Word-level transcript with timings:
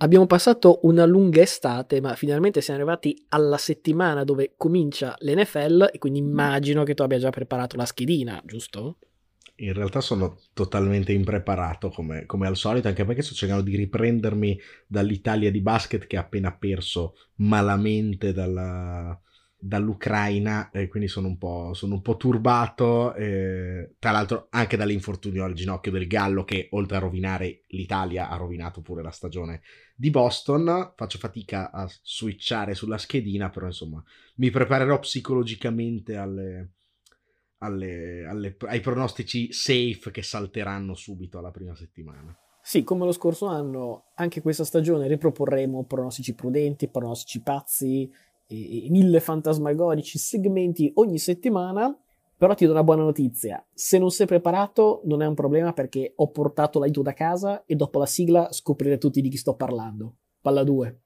Abbiamo 0.00 0.26
passato 0.26 0.78
una 0.82 1.04
lunga 1.04 1.40
estate, 1.40 2.00
ma 2.00 2.14
finalmente 2.14 2.60
siamo 2.60 2.78
arrivati 2.78 3.24
alla 3.30 3.56
settimana 3.56 4.22
dove 4.22 4.54
comincia 4.56 5.16
l'NFL 5.18 5.90
e 5.92 5.98
quindi 5.98 6.20
immagino 6.20 6.84
che 6.84 6.94
tu 6.94 7.02
abbia 7.02 7.18
già 7.18 7.30
preparato 7.30 7.76
la 7.76 7.84
schedina, 7.84 8.40
giusto? 8.44 8.98
In 9.56 9.72
realtà 9.72 10.00
sono 10.00 10.38
totalmente 10.52 11.10
impreparato 11.10 11.88
come, 11.88 12.26
come, 12.26 12.46
al 12.46 12.56
solito, 12.56 12.86
anche 12.86 13.04
perché 13.04 13.22
sto 13.22 13.34
cercando 13.34 13.64
di 13.64 13.74
riprendermi 13.74 14.60
dall'Italia 14.86 15.50
di 15.50 15.60
basket 15.60 16.06
che 16.06 16.16
ha 16.16 16.20
appena 16.20 16.54
perso 16.56 17.14
malamente 17.38 18.32
dalla, 18.32 19.20
dall'Ucraina 19.60 20.70
e 20.70 20.86
quindi 20.86 21.08
sono 21.08 21.26
un 21.26 21.36
po', 21.36 21.74
sono 21.74 21.94
un 21.94 22.02
po 22.02 22.16
turbato, 22.16 23.12
eh, 23.14 23.94
tra 23.98 24.12
l'altro 24.12 24.46
anche 24.50 24.76
dall'infortunio 24.76 25.44
al 25.44 25.54
ginocchio 25.54 25.90
del 25.90 26.06
Gallo 26.06 26.44
che 26.44 26.68
oltre 26.72 26.96
a 26.96 27.00
rovinare 27.00 27.64
l'Italia 27.68 28.28
ha 28.28 28.36
rovinato 28.36 28.80
pure 28.82 29.02
la 29.02 29.10
stagione 29.10 29.62
di 29.96 30.10
Boston, 30.10 30.92
faccio 30.94 31.18
fatica 31.18 31.72
a 31.72 31.88
switchare 32.02 32.74
sulla 32.74 32.98
schedina, 32.98 33.50
però 33.50 33.66
insomma 33.66 34.02
mi 34.36 34.50
preparerò 34.50 35.00
psicologicamente 35.00 36.14
alle, 36.14 36.74
alle, 37.58 38.24
alle, 38.26 38.56
ai 38.60 38.80
pronostici 38.80 39.52
safe 39.52 40.12
che 40.12 40.22
salteranno 40.22 40.94
subito 40.94 41.38
alla 41.38 41.50
prima 41.50 41.74
settimana. 41.74 42.36
Sì, 42.60 42.84
come 42.84 43.06
lo 43.06 43.12
scorso 43.12 43.46
anno, 43.46 44.10
anche 44.16 44.42
questa 44.42 44.62
stagione 44.62 45.08
riproporremo 45.08 45.84
pronostici 45.84 46.34
prudenti, 46.34 46.88
pronostici 46.88 47.40
pazzi, 47.40 48.12
e, 48.48 48.86
e 48.86 48.90
mille 48.90 49.20
fantasmagorici 49.20 50.18
segmenti 50.18 50.90
ogni 50.94 51.18
settimana. 51.18 51.96
Però 52.36 52.54
ti 52.54 52.66
do 52.66 52.72
una 52.72 52.84
buona 52.84 53.02
notizia: 53.02 53.64
se 53.72 53.98
non 53.98 54.10
sei 54.10 54.26
preparato, 54.26 55.02
non 55.04 55.22
è 55.22 55.26
un 55.26 55.34
problema 55.34 55.72
perché 55.72 56.12
ho 56.16 56.30
portato 56.30 56.78
l'aiuto 56.78 57.02
da 57.02 57.12
casa 57.12 57.64
e 57.66 57.74
dopo 57.74 57.98
la 57.98 58.06
sigla 58.06 58.48
scoprirete 58.50 58.98
tutti 58.98 59.20
di 59.20 59.28
chi 59.28 59.36
sto 59.36 59.54
parlando. 59.54 60.16
Palla 60.40 60.62
2. 60.62 61.00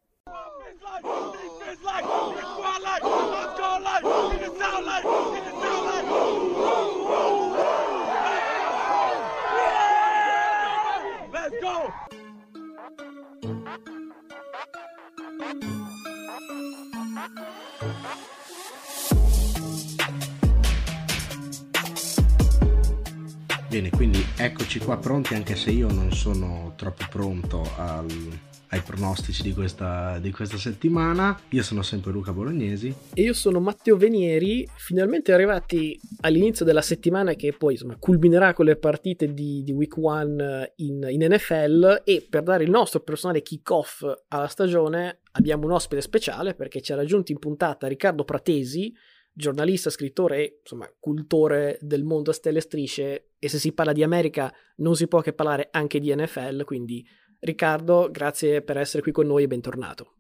Bene, 23.69 23.91
quindi 23.91 24.23
eccoci 24.37 24.81
qua 24.81 24.97
pronti, 24.99 25.35
anche 25.35 25.57
se 25.57 25.71
io 25.71 25.91
non 25.91 26.13
sono 26.13 26.75
troppo 26.77 27.07
pronto 27.09 27.63
al, 27.77 28.39
ai 28.73 28.81
pronostici 28.81 29.43
di 29.43 29.53
questa, 29.53 30.19
di 30.19 30.31
questa, 30.33 30.57
settimana. 30.57 31.39
Io 31.51 31.63
sono 31.63 31.83
sempre 31.83 32.11
Luca 32.11 32.33
Bolognesi. 32.33 32.95
E 33.13 33.23
io 33.23 33.35
sono 33.35 33.61
Matteo 33.61 33.97
Venieri, 33.97 34.67
finalmente 34.77 35.33
arrivati 35.33 35.99
all'inizio 36.21 36.65
della 36.65 36.81
settimana 36.81 37.35
che 37.35 37.53
poi 37.53 37.75
insomma, 37.75 37.97
culminerà 37.99 38.55
con 38.55 38.65
le 38.65 38.77
partite 38.77 39.33
di, 39.35 39.63
di 39.63 39.73
Week 39.73 39.95
1 39.95 40.73
in, 40.77 41.07
in 41.11 41.27
NFL 41.31 42.03
e 42.05 42.27
per 42.29 42.43
dare 42.43 42.65
il 42.65 42.71
nostro 42.71 43.01
personale 43.01 43.43
kick-off 43.43 44.05
alla 44.29 44.49
stagione 44.49 45.21
abbiamo 45.33 45.67
un 45.67 45.73
ospite 45.73 46.01
speciale 46.01 46.55
perché 46.55 46.81
ci 46.81 46.93
ha 46.93 46.97
raggiunto 46.97 47.31
in 47.31 47.39
puntata 47.39 47.87
Riccardo 47.87 48.25
Pratesi, 48.25 48.93
giornalista, 49.35 49.91
scrittore 49.91 50.37
e 50.39 50.59
insomma 50.63 50.91
cultore 50.99 51.79
del 51.83 52.05
mondo 52.05 52.31
a 52.31 52.35
stelle 52.35 52.59
e 52.59 52.63
strisce 52.63 53.31
e 53.39 53.49
se 53.49 53.59
si 53.59 53.73
parla 53.73 53.93
di 53.93 54.03
America 54.03 54.53
non 54.77 54.97
si 54.97 55.09
può 55.09 55.21
che 55.21 55.33
parlare 55.33 55.69
anche 55.71 56.01
di 56.01 56.15
NFL, 56.15 56.65
quindi 56.65 57.07
Riccardo, 57.45 58.09
grazie 58.09 58.63
per 58.63 58.77
essere 58.77 59.03
qui 59.03 59.11
con 59.11 59.27
noi 59.27 59.43
e 59.43 59.47
bentornato. 59.49 60.13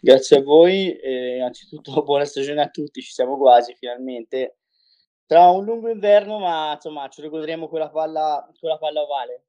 Grazie 0.00 0.38
a 0.38 0.42
voi 0.42 0.96
e 0.96 1.36
innanzitutto 1.38 1.90
buona 2.04 2.24
stagione 2.24 2.62
a 2.62 2.68
tutti, 2.68 3.02
ci 3.02 3.10
siamo 3.10 3.36
quasi 3.36 3.74
finalmente. 3.74 4.58
Tra 5.26 5.50
un 5.50 5.64
lungo 5.64 5.88
inverno, 5.88 6.38
ma 6.38 6.74
insomma 6.74 7.08
ci 7.08 7.20
ricorderemo 7.20 7.68
quella 7.68 7.90
palla, 7.90 8.48
quella 8.60 8.78
palla 8.78 9.02
ovale. 9.02 9.46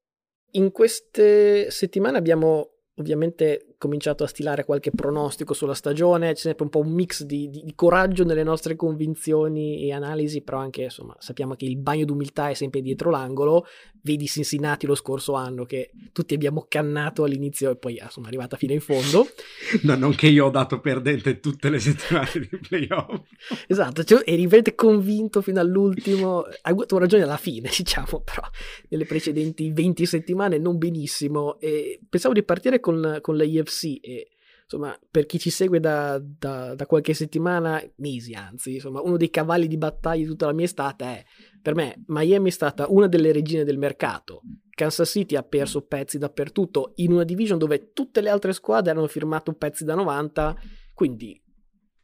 In 0.54 0.72
queste 0.72 1.70
settimane 1.70 2.18
abbiamo 2.18 2.78
ovviamente 2.96 3.73
cominciato 3.84 4.24
a 4.24 4.28
stilare 4.28 4.64
qualche 4.64 4.92
pronostico 4.92 5.54
sulla 5.54 5.74
stagione, 5.74 6.32
c'è 6.34 6.40
sempre 6.40 6.64
un 6.64 6.70
po' 6.70 6.80
un 6.80 6.94
mix 6.94 7.24
di, 7.24 7.50
di, 7.50 7.64
di, 7.66 7.76
coraggio 7.76 8.24
nelle 8.24 8.44
nostre 8.44 8.78
convinzioni 8.78 9.84
e 9.84 9.92
analisi, 9.92 10.42
però 10.42 10.60
anche 10.60 10.84
insomma 10.84 11.14
sappiamo 11.20 11.56
che 11.56 11.66
il 11.66 11.76
bagno 11.76 12.06
d'umiltà 12.06 12.48
è 12.48 12.54
sempre 12.54 12.82
dietro 12.82 13.10
l'angolo, 13.10 13.66
vedi 14.04 14.28
Cincinnati 14.28 14.86
lo 14.86 14.96
scorso 14.96 15.34
anno 15.34 15.66
che 15.66 15.92
tutti 16.12 16.34
abbiamo 16.34 16.66
cannato 16.70 17.24
all'inizio 17.24 17.72
e 17.72 17.76
poi 17.76 18.00
insomma 18.02 18.28
è 18.28 18.30
arrivata 18.30 18.56
fino 18.56 18.72
in 18.72 18.80
fondo. 18.82 19.28
no, 19.84 19.96
non 19.96 20.16
che 20.16 20.28
io 20.28 20.46
ho 20.46 20.50
dato 20.50 20.80
perdente 20.80 21.40
tutte 21.42 21.70
le 21.70 21.80
settimane 21.80 22.32
di 22.34 22.58
playoff. 22.58 23.22
esatto, 23.68 24.04
cioè, 24.06 24.24
eri 24.26 24.44
veramente 24.44 24.76
convinto 24.76 25.42
fino 25.42 25.60
all'ultimo, 25.60 26.44
hai 26.44 26.72
avuto 26.72 26.98
ragione 26.98 27.24
alla 27.24 27.38
fine 27.38 27.70
diciamo, 27.76 28.22
però 28.22 28.48
nelle 28.90 29.06
precedenti 29.06 29.72
20 29.72 30.06
settimane 30.06 30.58
non 30.58 30.78
benissimo 30.78 31.60
e 31.60 32.00
pensavo 32.08 32.34
di 32.34 32.44
partire 32.44 32.80
con, 32.80 33.20
con 33.22 33.36
la 33.36 33.44
IFC 33.44 33.72
e 34.00 34.30
insomma 34.64 34.98
per 35.10 35.26
chi 35.26 35.40
ci 35.40 35.50
segue 35.50 35.80
da, 35.80 36.20
da, 36.20 36.74
da, 36.76 36.86
qualche 36.86 37.14
settimana, 37.14 37.82
mesi 37.98 38.34
anzi, 38.34 38.76
insomma 38.76 39.02
uno 39.02 39.18
dei 39.18 39.30
cavalli 39.30 39.68
di 39.68 39.78
battaglia 39.78 40.24
di 40.24 40.30
tutta 40.30 40.46
la 40.46 40.54
mia 40.54 40.66
estate 40.66 41.06
è 41.06 41.24
per 41.62 41.76
me 41.76 42.04
Miami 42.08 42.50
è 42.50 42.52
stata 42.52 42.88
una 42.90 43.08
delle 43.08 43.32
regine 43.32 43.64
del 43.64 43.78
mercato. 43.78 44.42
Kansas 44.70 45.10
City 45.10 45.36
ha 45.36 45.44
perso 45.44 45.86
pezzi 45.86 46.18
dappertutto 46.18 46.94
in 46.96 47.12
una 47.12 47.24
division 47.24 47.58
dove 47.58 47.92
tutte 47.94 48.22
le 48.22 48.30
altre 48.30 48.54
squadre 48.54 48.92
hanno 48.92 49.08
firmato 49.08 49.54
pezzi 49.54 49.86
da 49.86 49.94
90, 49.96 50.56
quindi 50.94 51.42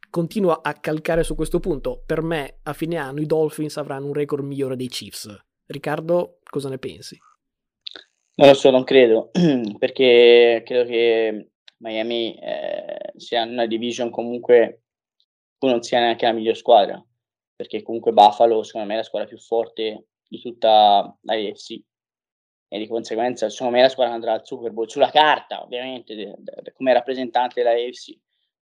continuo 0.08 0.52
a 0.52 0.72
calcare 0.74 1.22
su 1.24 1.34
questo 1.34 1.60
punto. 1.60 2.02
Per 2.06 2.22
me 2.22 2.60
a 2.62 2.72
fine 2.72 2.96
anno 2.96 3.20
i 3.20 3.26
Dolphins 3.26 3.76
avranno 3.76 4.06
un 4.06 4.12
record 4.12 4.44
migliore 4.44 4.76
dei 4.76 4.88
Chiefs. 4.88 5.28
Riccardo, 5.66 6.38
cosa 6.48 6.68
ne 6.68 6.78
pensi? 6.78 7.18
Non 8.36 8.48
lo 8.48 8.54
so, 8.54 8.70
non 8.70 8.84
credo, 8.84 9.30
perché 9.78 10.62
credo 10.64 10.88
che 10.88 11.49
Miami 11.80 12.38
eh, 12.38 13.12
sia 13.16 13.42
una 13.44 13.66
division 13.66 14.10
comunque 14.10 14.82
non 15.60 15.82
sia 15.82 16.00
neanche 16.00 16.26
la 16.26 16.32
miglior 16.32 16.56
squadra 16.56 17.02
perché 17.54 17.82
comunque 17.82 18.12
Buffalo 18.12 18.62
secondo 18.62 18.86
me 18.86 18.94
è 18.94 18.96
la 18.98 19.02
squadra 19.02 19.28
più 19.28 19.38
forte 19.38 20.06
di 20.26 20.40
tutta 20.40 21.14
la 21.20 21.34
AFC 21.34 21.78
e 22.68 22.78
di 22.78 22.86
conseguenza 22.86 23.50
secondo 23.50 23.76
me 23.76 23.82
la 23.82 23.88
squadra 23.88 24.14
andrà 24.14 24.32
al 24.32 24.46
Super 24.46 24.70
Bowl. 24.72 24.88
Sulla 24.88 25.10
carta 25.10 25.62
ovviamente 25.62 26.14
de, 26.14 26.34
de, 26.38 26.52
de, 26.62 26.72
come 26.72 26.92
rappresentante 26.92 27.62
della 27.62 27.74
AFC 27.74 28.16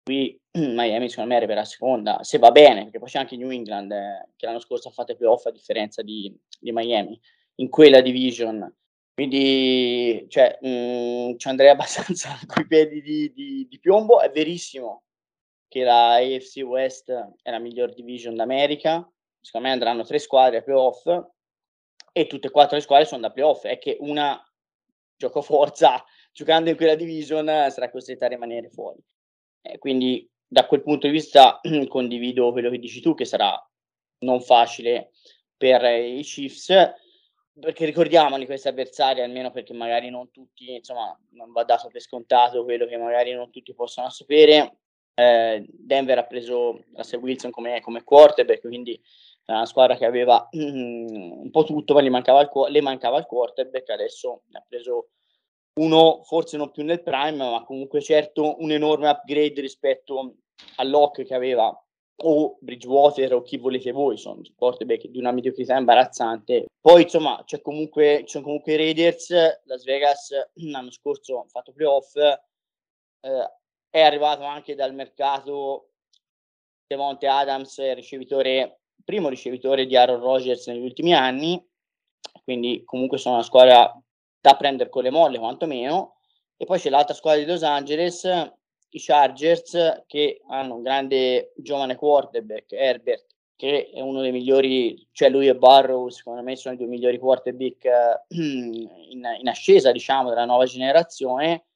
qui 0.02 0.38
Miami 0.52 1.08
secondo 1.08 1.30
me 1.30 1.36
arriverà 1.36 1.64
seconda 1.64 2.22
se 2.22 2.38
va 2.38 2.50
bene 2.50 2.82
perché 2.84 2.98
poi 2.98 3.08
c'è 3.08 3.18
anche 3.18 3.36
New 3.36 3.50
England 3.50 3.92
eh, 3.92 4.28
che 4.36 4.46
l'anno 4.46 4.60
scorso 4.60 4.88
ha 4.88 4.92
fatto 4.92 5.12
i 5.12 5.16
playoff 5.16 5.46
a 5.46 5.50
differenza 5.50 6.02
di, 6.02 6.34
di 6.58 6.72
Miami. 6.72 7.18
In 7.56 7.68
quella 7.68 8.00
division 8.00 8.70
quindi 9.14 10.26
cioè, 10.28 10.58
mh, 10.60 10.68
mm, 10.68 11.36
ci 11.36 11.48
andrei 11.48 11.70
abbastanza 11.70 12.36
coi 12.46 12.66
piedi 12.66 13.00
di, 13.00 13.32
di, 13.32 13.66
di 13.68 13.78
piombo 13.78 14.20
è 14.20 14.30
verissimo 14.30 15.04
che 15.68 15.84
la 15.84 16.14
AFC 16.14 16.62
West 16.64 17.10
è 17.42 17.50
la 17.50 17.58
miglior 17.58 17.94
division 17.94 18.34
d'America. 18.34 19.08
Secondo 19.40 19.66
me 19.66 19.72
andranno 19.72 20.04
tre 20.04 20.18
squadre 20.18 20.58
a 20.58 20.62
playoff 20.62 21.06
e 22.12 22.26
tutte 22.26 22.48
e 22.48 22.50
quattro 22.50 22.76
le 22.76 22.82
squadre 22.82 23.06
sono 23.06 23.22
da 23.22 23.30
playoff. 23.30 23.64
È 23.64 23.78
che 23.78 23.96
una 24.00 24.40
gioco 25.16 25.42
forza 25.42 26.04
giocando 26.32 26.70
in 26.70 26.76
quella 26.76 26.94
division 26.96 27.46
sarà 27.70 27.90
costretta 27.90 28.26
a 28.26 28.28
rimanere 28.28 28.68
fuori. 28.68 29.00
Eh, 29.62 29.78
quindi 29.78 30.28
da 30.46 30.66
quel 30.66 30.82
punto 30.82 31.06
di 31.06 31.12
vista 31.12 31.60
condivido 31.88 32.52
quello 32.52 32.70
che 32.70 32.78
dici 32.78 33.00
tu, 33.00 33.14
che 33.14 33.24
sarà 33.24 33.56
non 34.18 34.40
facile 34.40 35.10
per 35.56 35.82
i 35.84 36.22
Chiefs, 36.22 36.70
perché 37.58 37.84
ricordiamoli 37.84 38.46
questi 38.46 38.68
avversari, 38.68 39.20
almeno 39.20 39.50
perché 39.50 39.72
magari 39.72 40.10
non 40.10 40.30
tutti, 40.30 40.74
insomma, 40.74 41.16
non 41.30 41.52
va 41.52 41.64
dato 41.64 41.88
per 41.88 42.00
scontato 42.00 42.64
quello 42.64 42.86
che 42.86 42.96
magari 42.96 43.32
non 43.32 43.50
tutti 43.50 43.74
possono 43.74 44.10
sapere 44.10 44.78
eh, 45.14 45.64
Denver 45.68 46.18
ha 46.18 46.24
preso 46.24 46.84
Russell 46.94 47.20
Wilson 47.20 47.50
come, 47.50 47.80
come 47.80 48.02
quarterback, 48.02 48.60
quindi 48.60 49.00
era 49.44 49.58
una 49.58 49.66
squadra 49.66 49.96
che 49.96 50.04
aveva 50.04 50.48
mm, 50.56 51.42
un 51.42 51.50
po' 51.50 51.64
tutto, 51.64 51.94
ma 51.94 52.02
gli 52.02 52.10
mancava 52.10 52.40
il, 52.40 52.50
le 52.68 52.80
mancava 52.80 53.18
il 53.18 53.26
quarterback, 53.26 53.90
adesso 53.90 54.42
ne 54.48 54.58
ha 54.58 54.64
preso 54.66 55.10
uno 55.74 56.22
forse 56.24 56.56
non 56.56 56.70
più 56.70 56.84
nel 56.84 57.02
prime, 57.02 57.50
ma 57.50 57.62
comunque 57.64 58.00
certo 58.00 58.56
un 58.60 58.70
enorme 58.70 59.08
upgrade 59.08 59.60
rispetto 59.60 60.36
all'Ock 60.76 61.24
che 61.24 61.34
aveva 61.34 61.76
o 62.16 62.56
Bridgewater 62.60 63.34
o 63.34 63.42
chi 63.42 63.56
volete 63.56 63.90
voi, 63.90 64.16
sono 64.16 64.40
quarterback 64.56 65.06
di 65.08 65.18
una 65.18 65.32
mediocrità 65.32 65.76
imbarazzante. 65.76 66.66
Poi 66.80 67.02
insomma 67.02 67.42
c'è 67.44 67.60
comunque, 67.60 68.20
ci 68.20 68.32
sono 68.32 68.44
comunque 68.44 68.74
i 68.74 68.76
Raiders, 68.76 69.30
Las 69.64 69.84
Vegas 69.84 70.30
l'anno 70.70 70.90
scorso 70.90 71.40
hanno 71.40 71.48
fatto 71.48 71.72
playoff, 71.72 72.14
eh, 72.16 73.50
è 73.90 74.00
arrivato 74.00 74.44
anche 74.44 74.74
dal 74.74 74.94
mercato 74.94 75.90
Devonte 76.86 77.26
Adams, 77.26 77.78
ricevitore, 77.94 78.80
primo 79.04 79.28
ricevitore 79.28 79.86
di 79.86 79.96
Aaron 79.96 80.20
Rodgers 80.20 80.66
negli 80.68 80.82
ultimi 80.82 81.14
anni, 81.14 81.62
quindi 82.42 82.82
comunque 82.84 83.18
sono 83.18 83.36
una 83.36 83.44
squadra 83.44 83.92
da 84.40 84.56
prendere 84.56 84.90
con 84.90 85.02
le 85.02 85.10
molle 85.10 85.38
quantomeno, 85.38 86.18
E 86.56 86.66
poi 86.66 86.78
c'è 86.78 86.90
l'altra 86.90 87.14
squadra 87.14 87.40
di 87.40 87.46
Los 87.46 87.62
Angeles, 87.62 88.24
i 88.94 89.00
Chargers, 89.00 90.04
che 90.06 90.40
hanno 90.48 90.76
un 90.76 90.82
grande 90.82 91.52
giovane 91.56 91.96
quarterback, 91.96 92.72
Herbert, 92.72 93.26
che 93.56 93.90
è 93.90 94.00
uno 94.00 94.20
dei 94.20 94.32
migliori, 94.32 95.06
cioè 95.12 95.28
lui 95.30 95.48
e 95.48 95.56
Barrow, 95.56 96.08
secondo 96.08 96.42
me 96.42 96.56
sono 96.56 96.74
i 96.74 96.78
due 96.78 96.86
migliori 96.86 97.18
quarterback 97.18 98.24
in, 98.28 98.88
in 99.38 99.48
ascesa, 99.48 99.90
diciamo, 99.90 100.28
della 100.28 100.44
nuova 100.44 100.64
generazione. 100.64 101.66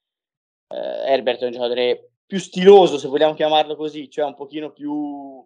Eh, 0.69 0.77
Herbert 0.77 1.41
è 1.41 1.47
un 1.47 1.53
giocatore 1.53 2.11
più 2.25 2.39
stiloso, 2.39 2.99
se 2.99 3.09
vogliamo 3.09 3.35
chiamarlo 3.35 3.75
così, 3.75 4.09
cioè 4.11 4.25
un 4.25 4.35
pochino 4.35 4.71
più 4.71 5.45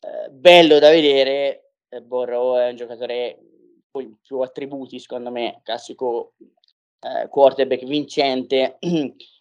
eh, 0.00 0.30
bello 0.30 0.78
da 0.78 0.90
vedere. 0.90 1.72
Eh, 1.88 2.00
Borrow 2.00 2.56
è 2.56 2.70
un 2.70 2.76
giocatore 2.76 3.38
con 3.90 4.18
più 4.22 4.40
attributi, 4.40 4.98
secondo 4.98 5.30
me, 5.30 5.60
classico 5.62 6.34
eh, 7.00 7.28
quarterback 7.28 7.84
vincente. 7.84 8.78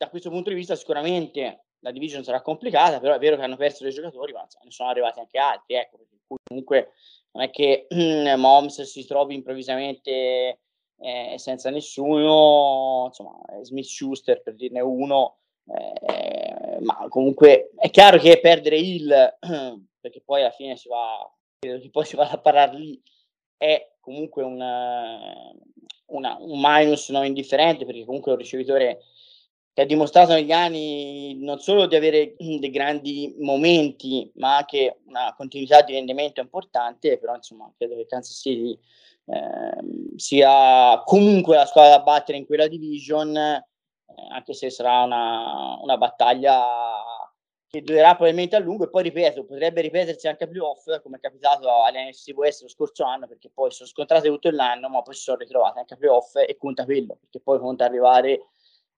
da 0.00 0.08
questo 0.08 0.30
punto 0.30 0.48
di 0.48 0.56
vista 0.56 0.76
sicuramente 0.76 1.64
la 1.80 1.90
division 1.90 2.24
sarà 2.24 2.40
complicata, 2.40 3.00
però 3.00 3.14
è 3.14 3.18
vero 3.18 3.36
che 3.36 3.42
hanno 3.42 3.56
perso 3.56 3.84
dei 3.84 3.92
giocatori, 3.92 4.32
ma 4.32 4.46
ne 4.62 4.70
sono 4.70 4.88
arrivati 4.88 5.20
anche 5.20 5.38
altri, 5.38 5.74
ecco, 5.74 5.98
comunque 6.42 6.92
non 7.32 7.44
è 7.44 7.50
che 7.50 7.86
Moms 8.36 8.80
si 8.80 9.04
trovi 9.04 9.34
improvvisamente 9.34 10.60
eh, 10.96 11.34
senza 11.36 11.68
nessuno, 11.68 13.04
insomma, 13.08 13.42
Smith 13.60 13.84
Schuster 13.84 14.40
per 14.40 14.54
dirne 14.54 14.80
uno, 14.80 15.36
eh, 15.66 16.78
ma 16.80 17.06
comunque 17.10 17.70
è 17.76 17.90
chiaro 17.90 18.16
che 18.16 18.40
perdere 18.40 18.78
il, 18.78 19.36
perché 20.00 20.22
poi 20.24 20.40
alla 20.40 20.50
fine 20.50 20.76
si 20.76 20.88
va, 20.88 21.30
credo 21.58 21.78
che 21.78 21.90
poi 21.90 22.06
si 22.06 22.16
vada 22.16 22.32
a 22.32 22.40
parlare 22.40 22.74
lì, 22.74 23.02
è 23.58 23.96
comunque 24.00 24.42
una, 24.44 25.52
una, 26.06 26.38
un 26.40 26.58
minus 26.58 27.10
non 27.10 27.26
indifferente, 27.26 27.84
perché 27.84 28.06
comunque 28.06 28.30
è 28.30 28.34
un 28.34 28.40
ricevitore 28.40 29.02
che 29.72 29.82
ha 29.82 29.84
dimostrato 29.84 30.32
negli 30.32 30.52
anni 30.52 31.36
non 31.38 31.58
solo 31.58 31.86
di 31.86 31.94
avere 31.94 32.34
dei 32.36 32.70
grandi 32.70 33.34
momenti, 33.38 34.30
ma 34.34 34.56
anche 34.56 35.00
una 35.06 35.32
continuità 35.36 35.82
di 35.82 35.92
rendimento 35.92 36.40
importante, 36.40 37.18
però 37.18 37.34
insomma 37.34 37.72
credo 37.76 37.96
che 37.96 38.06
Kansas 38.06 38.36
City 38.36 38.78
eh, 39.26 40.16
sia 40.16 41.02
comunque 41.04 41.56
la 41.56 41.66
squadra 41.66 41.96
da 41.96 42.02
battere 42.02 42.38
in 42.38 42.46
quella 42.46 42.66
division, 42.66 43.36
eh, 43.36 43.64
anche 44.30 44.54
se 44.54 44.70
sarà 44.70 45.02
una, 45.04 45.78
una 45.80 45.96
battaglia 45.96 46.66
che 47.70 47.82
durerà 47.82 48.16
probabilmente 48.16 48.56
a 48.56 48.58
lungo. 48.58 48.84
E 48.84 48.90
poi 48.90 49.04
ripeto, 49.04 49.44
potrebbe 49.44 49.80
ripetersi 49.82 50.26
anche 50.26 50.44
a 50.44 50.48
playoff 50.48 51.00
come 51.02 51.18
è 51.18 51.20
capitato 51.20 51.68
all'NFC 51.84 52.36
West 52.36 52.62
lo 52.62 52.68
scorso 52.68 53.04
anno 53.04 53.28
perché 53.28 53.48
poi 53.48 53.70
sono 53.70 53.88
scontrate 53.88 54.28
tutto 54.28 54.50
l'anno 54.50 54.88
ma 54.88 55.02
poi 55.02 55.14
si 55.14 55.22
sono 55.22 55.36
ritrovate 55.36 55.78
anche 55.78 55.94
a 55.94 55.96
playoff 55.96 56.34
e 56.34 56.56
conta 56.58 56.84
quello 56.84 57.16
perché 57.20 57.38
poi 57.40 57.60
conta 57.60 57.84
arrivare 57.84 58.48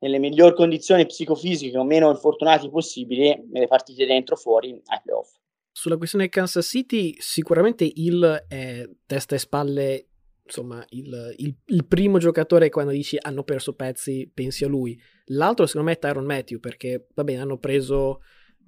nelle 0.03 0.19
migliori 0.19 0.55
condizioni 0.55 1.07
psicofisiche 1.07 1.79
o 1.79 1.85
meno 1.85 2.11
infortunati 2.11 2.69
possibili 2.69 3.41
nelle 3.51 3.69
partite 3.69 4.05
dentro 4.05 4.37
fuori 4.37 4.71
ai 4.71 5.01
playoff. 5.03 5.35
Sulla 5.71 5.97
questione 5.97 6.29
Kansas 6.29 6.67
City, 6.67 7.15
sicuramente 7.19 7.91
il 7.95 8.45
è 8.49 8.87
testa 9.07 9.37
e 9.37 9.39
spalle, 9.39 10.09
insomma, 10.45 10.85
il, 10.91 11.35
il, 11.39 11.57
il, 11.67 11.87
primo 11.87 12.19
giocatore 12.19 12.69
quando 12.69 12.93
dici 12.93 13.17
hanno 13.19 13.43
perso 13.43 13.75
pezzi, 13.75 14.31
pensi 14.33 14.65
a 14.65 14.69
lui. 14.69 15.01
L'altro, 15.27 15.67
secondo 15.67 15.89
me, 15.89 15.95
è 15.95 15.99
Tyron 15.99 16.27
Matthew, 16.27 16.59
perché 16.59 17.07
va 17.15 17.25
bene, 17.25 17.41
hanno 17.41 17.59
preso 17.59 18.21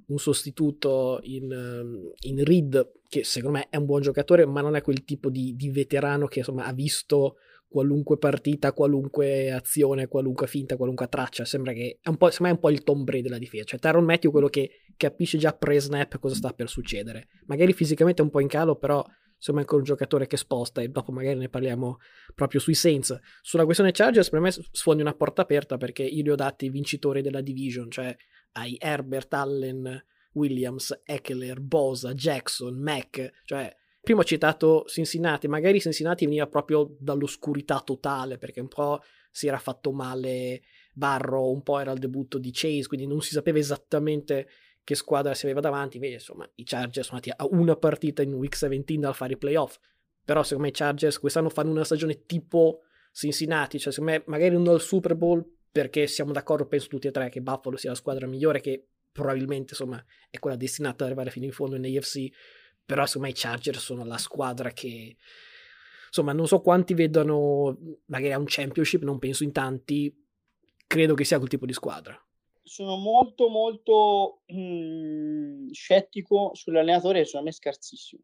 un 0.06 0.18
sostituto 0.18 1.18
in, 1.22 2.10
in 2.20 2.44
Reed, 2.44 2.92
che 3.08 3.24
secondo 3.24 3.58
me 3.58 3.66
è 3.68 3.76
un 3.76 3.84
buon 3.84 4.00
giocatore, 4.00 4.46
ma 4.46 4.60
non 4.60 4.76
è 4.76 4.82
quel 4.82 5.04
tipo 5.04 5.30
di, 5.30 5.54
di 5.56 5.70
veterano 5.70 6.26
che 6.26 6.38
insomma 6.38 6.64
ha 6.64 6.72
visto 6.72 7.36
qualunque 7.74 8.18
partita, 8.18 8.72
qualunque 8.72 9.50
azione, 9.50 10.06
qualunque 10.06 10.46
finta, 10.46 10.76
qualunque 10.76 11.08
traccia. 11.08 11.44
Sembra 11.44 11.72
che 11.72 11.98
è 12.00 12.08
un 12.08 12.16
po', 12.16 12.30
sembra 12.30 12.52
un 12.52 12.60
po' 12.60 12.70
il 12.70 12.84
Tom 12.84 13.02
della 13.02 13.36
difesa. 13.36 13.64
Cioè, 13.64 13.80
Tyron 13.80 14.04
Matthew 14.04 14.30
è 14.30 14.32
quello 14.32 14.48
che 14.48 14.70
capisce 14.96 15.38
già 15.38 15.52
pre-snap 15.52 16.20
cosa 16.20 16.36
sta 16.36 16.52
per 16.52 16.68
succedere. 16.68 17.26
Magari 17.46 17.72
fisicamente 17.72 18.22
è 18.22 18.24
un 18.24 18.30
po' 18.30 18.38
in 18.38 18.46
calo, 18.46 18.76
però 18.76 19.04
insomma 19.34 19.58
è 19.58 19.62
ancora 19.62 19.78
un 19.78 19.86
giocatore 19.86 20.28
che 20.28 20.36
sposta 20.36 20.82
e 20.82 20.88
dopo 20.88 21.10
magari 21.10 21.36
ne 21.36 21.48
parliamo 21.48 21.96
proprio 22.32 22.60
sui 22.60 22.74
Saints. 22.74 23.18
Sulla 23.42 23.64
questione 23.64 23.90
Chargers 23.90 24.30
per 24.30 24.38
me 24.38 24.52
sfondi 24.52 25.02
una 25.02 25.14
porta 25.14 25.42
aperta 25.42 25.76
perché 25.76 26.04
io 26.04 26.22
li 26.22 26.30
ho 26.30 26.36
dati 26.36 26.68
vincitori 26.68 27.22
della 27.22 27.40
division, 27.40 27.90
cioè 27.90 28.14
hai 28.52 28.76
Herbert, 28.78 29.34
Allen, 29.34 30.00
Williams, 30.34 31.00
Eckler, 31.02 31.60
Bosa, 31.60 32.14
Jackson, 32.14 32.80
Mac, 32.80 33.32
cioè 33.42 33.68
prima 34.04 34.20
ho 34.20 34.24
citato 34.24 34.84
Cincinnati, 34.86 35.48
magari 35.48 35.80
Cincinnati 35.80 36.24
veniva 36.26 36.46
proprio 36.46 36.94
dall'oscurità 37.00 37.80
totale 37.80 38.38
perché 38.38 38.60
un 38.60 38.68
po' 38.68 39.00
si 39.30 39.48
era 39.48 39.58
fatto 39.58 39.90
male 39.92 40.62
Barro, 40.92 41.50
un 41.50 41.62
po' 41.62 41.80
era 41.80 41.90
il 41.90 41.98
debutto 41.98 42.38
di 42.38 42.50
Chase, 42.52 42.86
quindi 42.86 43.06
non 43.06 43.20
si 43.20 43.32
sapeva 43.32 43.58
esattamente 43.58 44.48
che 44.84 44.94
squadra 44.94 45.34
si 45.34 45.46
aveva 45.46 45.60
davanti, 45.60 45.96
invece 45.96 46.14
insomma 46.14 46.48
i 46.56 46.64
Chargers 46.64 47.06
sono 47.06 47.20
andati 47.24 47.42
a 47.42 47.56
una 47.56 47.74
partita 47.74 48.22
in 48.22 48.34
week 48.34 48.52
17 48.52 48.98
dal 48.98 49.14
fare 49.14 49.32
i 49.32 49.38
playoff, 49.38 49.78
però 50.24 50.42
secondo 50.42 50.64
me 50.64 50.68
i 50.68 50.72
Chargers 50.72 51.18
quest'anno 51.18 51.48
fanno 51.48 51.70
una 51.70 51.84
stagione 51.84 52.26
tipo 52.26 52.82
Cincinnati, 53.10 53.78
cioè 53.78 53.92
secondo 53.92 54.12
me 54.12 54.22
magari 54.26 54.54
non 54.54 54.68
al 54.68 54.80
Super 54.80 55.16
Bowl 55.16 55.44
perché 55.72 56.06
siamo 56.06 56.32
d'accordo, 56.32 56.66
penso 56.66 56.88
tutti 56.88 57.08
e 57.08 57.10
tre, 57.10 57.30
che 57.30 57.40
Buffalo 57.40 57.76
sia 57.76 57.90
la 57.90 57.96
squadra 57.96 58.26
migliore, 58.26 58.60
che 58.60 58.86
probabilmente 59.10 59.68
insomma 59.70 60.04
è 60.30 60.38
quella 60.38 60.56
destinata 60.56 61.02
ad 61.02 61.10
arrivare 61.10 61.30
fino 61.30 61.46
in 61.46 61.52
fondo 61.52 61.76
in 61.76 61.84
AFC, 61.84 62.28
però 62.84 63.04
me 63.16 63.30
i 63.30 63.34
Chargers 63.34 63.78
sono 63.78 64.04
la 64.04 64.18
squadra 64.18 64.70
che 64.72 65.16
insomma 66.06 66.32
non 66.32 66.46
so 66.46 66.60
quanti 66.60 66.94
vedono 66.94 67.76
magari 68.06 68.32
a 68.32 68.38
un 68.38 68.44
championship 68.46 69.02
non 69.02 69.18
penso 69.18 69.42
in 69.42 69.52
tanti 69.52 70.14
credo 70.86 71.14
che 71.14 71.24
sia 71.24 71.38
quel 71.38 71.48
tipo 71.48 71.66
di 71.66 71.72
squadra. 71.72 72.18
Sono 72.62 72.96
molto 72.96 73.48
molto 73.48 74.42
mh, 74.46 74.56
mm, 74.56 75.70
scettico 75.70 76.52
sull'allenatore 76.54 77.24
secondo 77.24 77.46
me 77.46 77.50
è 77.52 77.54
scarsissimo. 77.54 78.22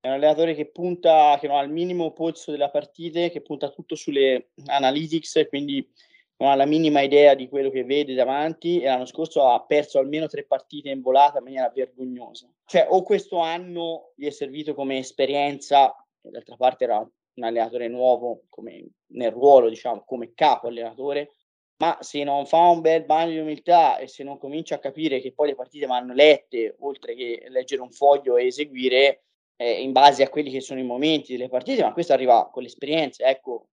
È 0.00 0.08
un 0.08 0.14
allenatore 0.14 0.54
che 0.54 0.70
punta 0.70 1.38
che 1.40 1.46
non 1.46 1.56
ha 1.56 1.62
il 1.62 1.70
minimo 1.70 2.12
polso 2.12 2.50
della 2.50 2.70
partita 2.70 3.28
che 3.28 3.40
punta 3.40 3.70
tutto 3.70 3.94
sulle 3.94 4.50
analytics 4.66 5.46
quindi 5.48 5.88
non 6.36 6.50
ha 6.50 6.54
la 6.54 6.66
minima 6.66 7.00
idea 7.00 7.34
di 7.34 7.48
quello 7.48 7.70
che 7.70 7.84
vede 7.84 8.14
davanti 8.14 8.80
e 8.80 8.86
l'anno 8.86 9.06
scorso 9.06 9.46
ha 9.46 9.64
perso 9.64 9.98
almeno 9.98 10.26
tre 10.26 10.44
partite 10.44 10.90
in 10.90 11.00
volata 11.00 11.38
in 11.38 11.44
maniera 11.44 11.70
vergognosa. 11.74 12.50
Cioè, 12.64 12.86
o 12.88 13.02
questo 13.02 13.38
anno 13.38 14.12
gli 14.16 14.26
è 14.26 14.30
servito 14.30 14.74
come 14.74 14.98
esperienza, 14.98 15.94
d'altra 16.20 16.56
parte 16.56 16.84
era 16.84 16.98
un 16.98 17.44
allenatore 17.44 17.88
nuovo 17.88 18.42
come, 18.48 18.84
nel 19.12 19.30
ruolo, 19.30 19.68
diciamo, 19.68 20.02
come 20.04 20.32
capo 20.34 20.68
allenatore, 20.68 21.30
ma 21.76 21.98
se 22.00 22.22
non 22.24 22.46
fa 22.46 22.68
un 22.68 22.80
bel 22.80 23.04
bagno 23.04 23.32
di 23.32 23.38
umiltà 23.38 23.98
e 23.98 24.06
se 24.06 24.22
non 24.22 24.38
comincia 24.38 24.76
a 24.76 24.78
capire 24.78 25.20
che 25.20 25.32
poi 25.32 25.48
le 25.48 25.54
partite 25.54 25.86
vanno 25.86 26.14
lette, 26.14 26.76
oltre 26.80 27.14
che 27.14 27.46
leggere 27.48 27.82
un 27.82 27.90
foglio 27.90 28.36
e 28.36 28.46
eseguire 28.46 29.24
eh, 29.56 29.82
in 29.82 29.92
base 29.92 30.22
a 30.22 30.28
quelli 30.28 30.50
che 30.50 30.60
sono 30.60 30.80
i 30.80 30.84
momenti 30.84 31.32
delle 31.32 31.48
partite, 31.48 31.82
ma 31.82 31.92
questo 31.92 32.12
arriva 32.12 32.48
con 32.50 32.62
l'esperienza, 32.62 33.26
ecco, 33.26 33.68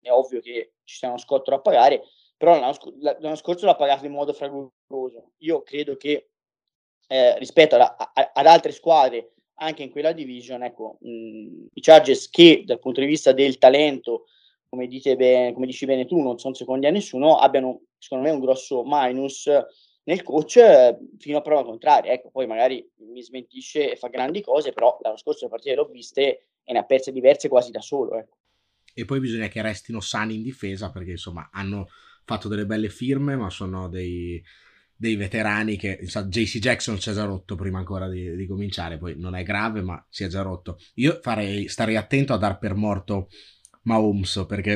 è 0.00 0.10
ovvio 0.10 0.40
che 0.40 0.74
ci 0.84 0.96
sia 0.96 1.08
uno 1.08 1.18
scotto 1.18 1.50
da 1.50 1.60
pagare, 1.60 2.02
però 2.36 2.58
l'anno, 2.58 2.72
sc- 2.72 2.94
l'anno 3.00 3.34
scorso 3.34 3.66
l'ha 3.66 3.74
pagato 3.74 4.06
in 4.06 4.12
modo 4.12 4.32
fragoroso. 4.32 5.32
Io 5.38 5.62
credo 5.62 5.96
che 5.96 6.30
eh, 7.08 7.38
rispetto 7.38 7.74
alla, 7.74 7.96
a, 7.96 8.30
ad 8.32 8.46
altre 8.46 8.72
squadre, 8.72 9.32
anche 9.60 9.82
in 9.82 9.90
quella 9.90 10.12
division, 10.12 10.62
ecco, 10.62 10.98
mh, 11.00 11.66
i 11.74 11.80
Chargers 11.80 12.30
che 12.30 12.62
dal 12.64 12.78
punto 12.78 13.00
di 13.00 13.06
vista 13.06 13.32
del 13.32 13.58
talento, 13.58 14.26
come, 14.68 14.86
dite 14.86 15.16
bene, 15.16 15.52
come 15.52 15.66
dici 15.66 15.86
bene 15.86 16.06
tu, 16.06 16.20
non 16.20 16.38
sono 16.38 16.54
secondi 16.54 16.86
a 16.86 16.90
nessuno, 16.90 17.36
abbiano 17.36 17.82
secondo 17.98 18.24
me 18.24 18.30
un 18.30 18.40
grosso 18.40 18.82
minus 18.84 19.50
nel 20.04 20.22
coach 20.22 20.56
eh, 20.56 20.98
fino 21.18 21.38
a 21.38 21.42
prova 21.42 21.64
contraria. 21.64 22.12
Ecco, 22.12 22.30
poi 22.30 22.46
magari 22.46 22.88
mi 22.96 23.22
smentisce 23.22 23.92
e 23.92 23.96
fa 23.96 24.08
grandi 24.08 24.42
cose, 24.42 24.72
però 24.72 24.96
l'anno 25.00 25.16
scorso 25.16 25.44
le 25.44 25.50
partite 25.50 25.74
l'ho 25.74 25.86
viste 25.86 26.48
e 26.62 26.72
ne 26.72 26.78
ha 26.78 26.84
perse 26.84 27.12
diverse 27.12 27.48
quasi 27.48 27.70
da 27.70 27.80
solo. 27.80 28.16
Ecco 28.16 28.36
e 28.98 29.04
poi 29.04 29.20
bisogna 29.20 29.46
che 29.46 29.62
restino 29.62 30.00
sani 30.00 30.34
in 30.34 30.42
difesa 30.42 30.90
perché 30.90 31.12
insomma 31.12 31.50
hanno 31.52 31.88
fatto 32.24 32.48
delle 32.48 32.66
belle 32.66 32.88
firme 32.88 33.36
ma 33.36 33.48
sono 33.48 33.88
dei, 33.88 34.42
dei 34.96 35.14
veterani 35.14 35.76
che 35.76 35.98
insomma, 36.00 36.26
JC 36.26 36.58
Jackson 36.58 37.00
si 37.00 37.10
è 37.10 37.12
già 37.12 37.24
rotto 37.24 37.54
prima 37.54 37.78
ancora 37.78 38.08
di, 38.08 38.34
di, 38.34 38.46
cominciare 38.48 38.98
poi 38.98 39.16
non 39.16 39.36
è 39.36 39.44
grave 39.44 39.82
ma 39.82 40.04
si 40.10 40.24
è 40.24 40.26
già 40.26 40.42
rotto. 40.42 40.78
Io 40.94 41.20
farei, 41.22 41.68
starei 41.68 41.94
attento 41.94 42.32
a 42.32 42.38
dar 42.38 42.58
per 42.58 42.74
morto 42.74 43.28
Mahomes 43.82 44.44
perché 44.48 44.72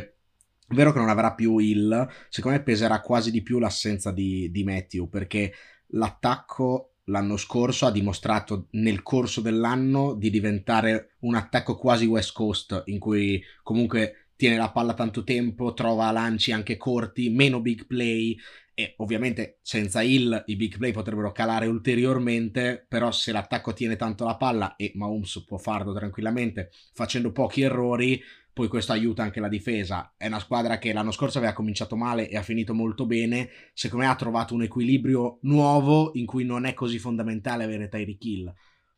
è 0.69 0.75
vero 0.75 0.93
che 0.93 1.01
non 1.01 1.09
avrà 1.09 1.35
più 1.35 1.59
il 1.59 2.09
secondo 2.29 2.57
me 2.57 2.63
peserà 2.63 3.01
quasi 3.01 3.33
di 3.33 3.43
più 3.43 3.59
l'assenza 3.59 4.13
di, 4.13 4.53
di 4.53 4.63
Matthew 4.63 5.09
perché 5.09 5.53
l'attacco 5.95 6.92
l'anno 7.05 7.37
scorso 7.37 7.87
ha 7.87 7.91
dimostrato 7.91 8.69
nel 8.73 9.03
corso 9.03 9.41
dell'anno 9.41 10.15
di 10.15 10.31
diventare 10.31 11.17
un 11.21 11.35
attacco 11.35 11.77
quasi 11.77 12.07
West 12.07 12.33
Coast 12.33 12.83
in 12.87 12.99
cui 12.99 13.43
comunque 13.63 14.29
tiene 14.37 14.57
la 14.57 14.71
palla 14.71 14.95
tanto 14.95 15.23
tempo, 15.25 15.73
trova 15.73 16.11
lanci 16.11 16.53
anche 16.53 16.77
corti, 16.77 17.31
meno 17.31 17.61
big 17.61 17.87
play 17.87 18.37
e 18.75 18.95
ovviamente 18.99 19.59
senza 19.63 20.03
Hill 20.03 20.45
i 20.47 20.57
big 20.57 20.79
play 20.79 20.93
potrebbero 20.93 21.31
calare 21.31 21.67
ulteriormente, 21.67 22.85
però 22.89 23.13
se 23.13 23.31
l'attacco 23.31 23.73
tiene 23.73 23.97
tanto 23.97 24.25
la 24.25 24.37
palla 24.37 24.77
e 24.77 24.93
Mahomes 24.95 25.45
può 25.47 25.59
farlo 25.59 25.93
tranquillamente 25.93 26.71
facendo 26.93 27.31
pochi 27.33 27.63
errori, 27.63 28.21
poi 28.53 28.69
questo 28.69 28.93
aiuta 28.93 29.23
anche 29.23 29.41
la 29.41 29.49
difesa. 29.49 30.15
È 30.17 30.27
una 30.27 30.39
squadra 30.39 30.79
che 30.79 30.93
l'anno 30.93 31.11
scorso 31.11 31.39
aveva 31.39 31.53
cominciato 31.55 31.97
male 31.97 32.29
e 32.29 32.37
ha 32.37 32.43
finito 32.43 32.75
molto 32.75 33.07
bene. 33.07 33.49
Secondo 33.73 34.05
me 34.05 34.11
ha 34.11 34.17
trovato 34.17 34.55
un 34.55 34.63
equilibrio 34.63 35.39
nuovo 35.43 36.11
in 36.15 36.27
cui 36.27 36.45
non 36.45 36.67
è 36.67 36.75
così 36.75 36.99
fondamentale 36.99 37.65
avere 37.65 37.89
Tyreek 37.89 38.25
Hill. 38.25 38.55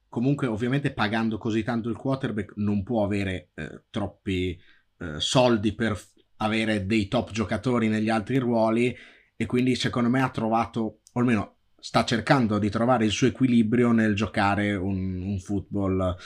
Comunque, 0.09 0.47
ovviamente, 0.47 0.93
pagando 0.93 1.39
così 1.39 1.63
tanto 1.63 1.89
il 1.89 1.97
quarterback 1.97 2.55
non 2.57 2.83
può 2.83 3.05
avere 3.05 3.51
eh, 3.55 3.83
troppi 3.91 4.59
eh, 4.99 5.21
soldi 5.21 5.75
per 5.75 6.01
avere 6.39 6.87
dei 6.87 7.09
top 7.09 7.31
giocatori 7.31 7.89
negli 7.89 8.09
altri 8.09 8.39
ruoli 8.39 8.95
e 9.37 9.47
quindi 9.47 9.75
secondo 9.75 10.09
me 10.09 10.23
ha 10.23 10.31
trovato, 10.31 11.01
o 11.13 11.21
almeno 11.21 11.57
sta 11.79 12.05
cercando 12.05 12.59
di 12.59 12.71
trovare 12.71 13.05
il 13.05 13.11
suo 13.11 13.27
equilibrio 13.27 13.93
nel 13.93 14.15
giocare 14.15 14.75
un, 14.75 15.21
un 15.21 15.39
football 15.39 16.17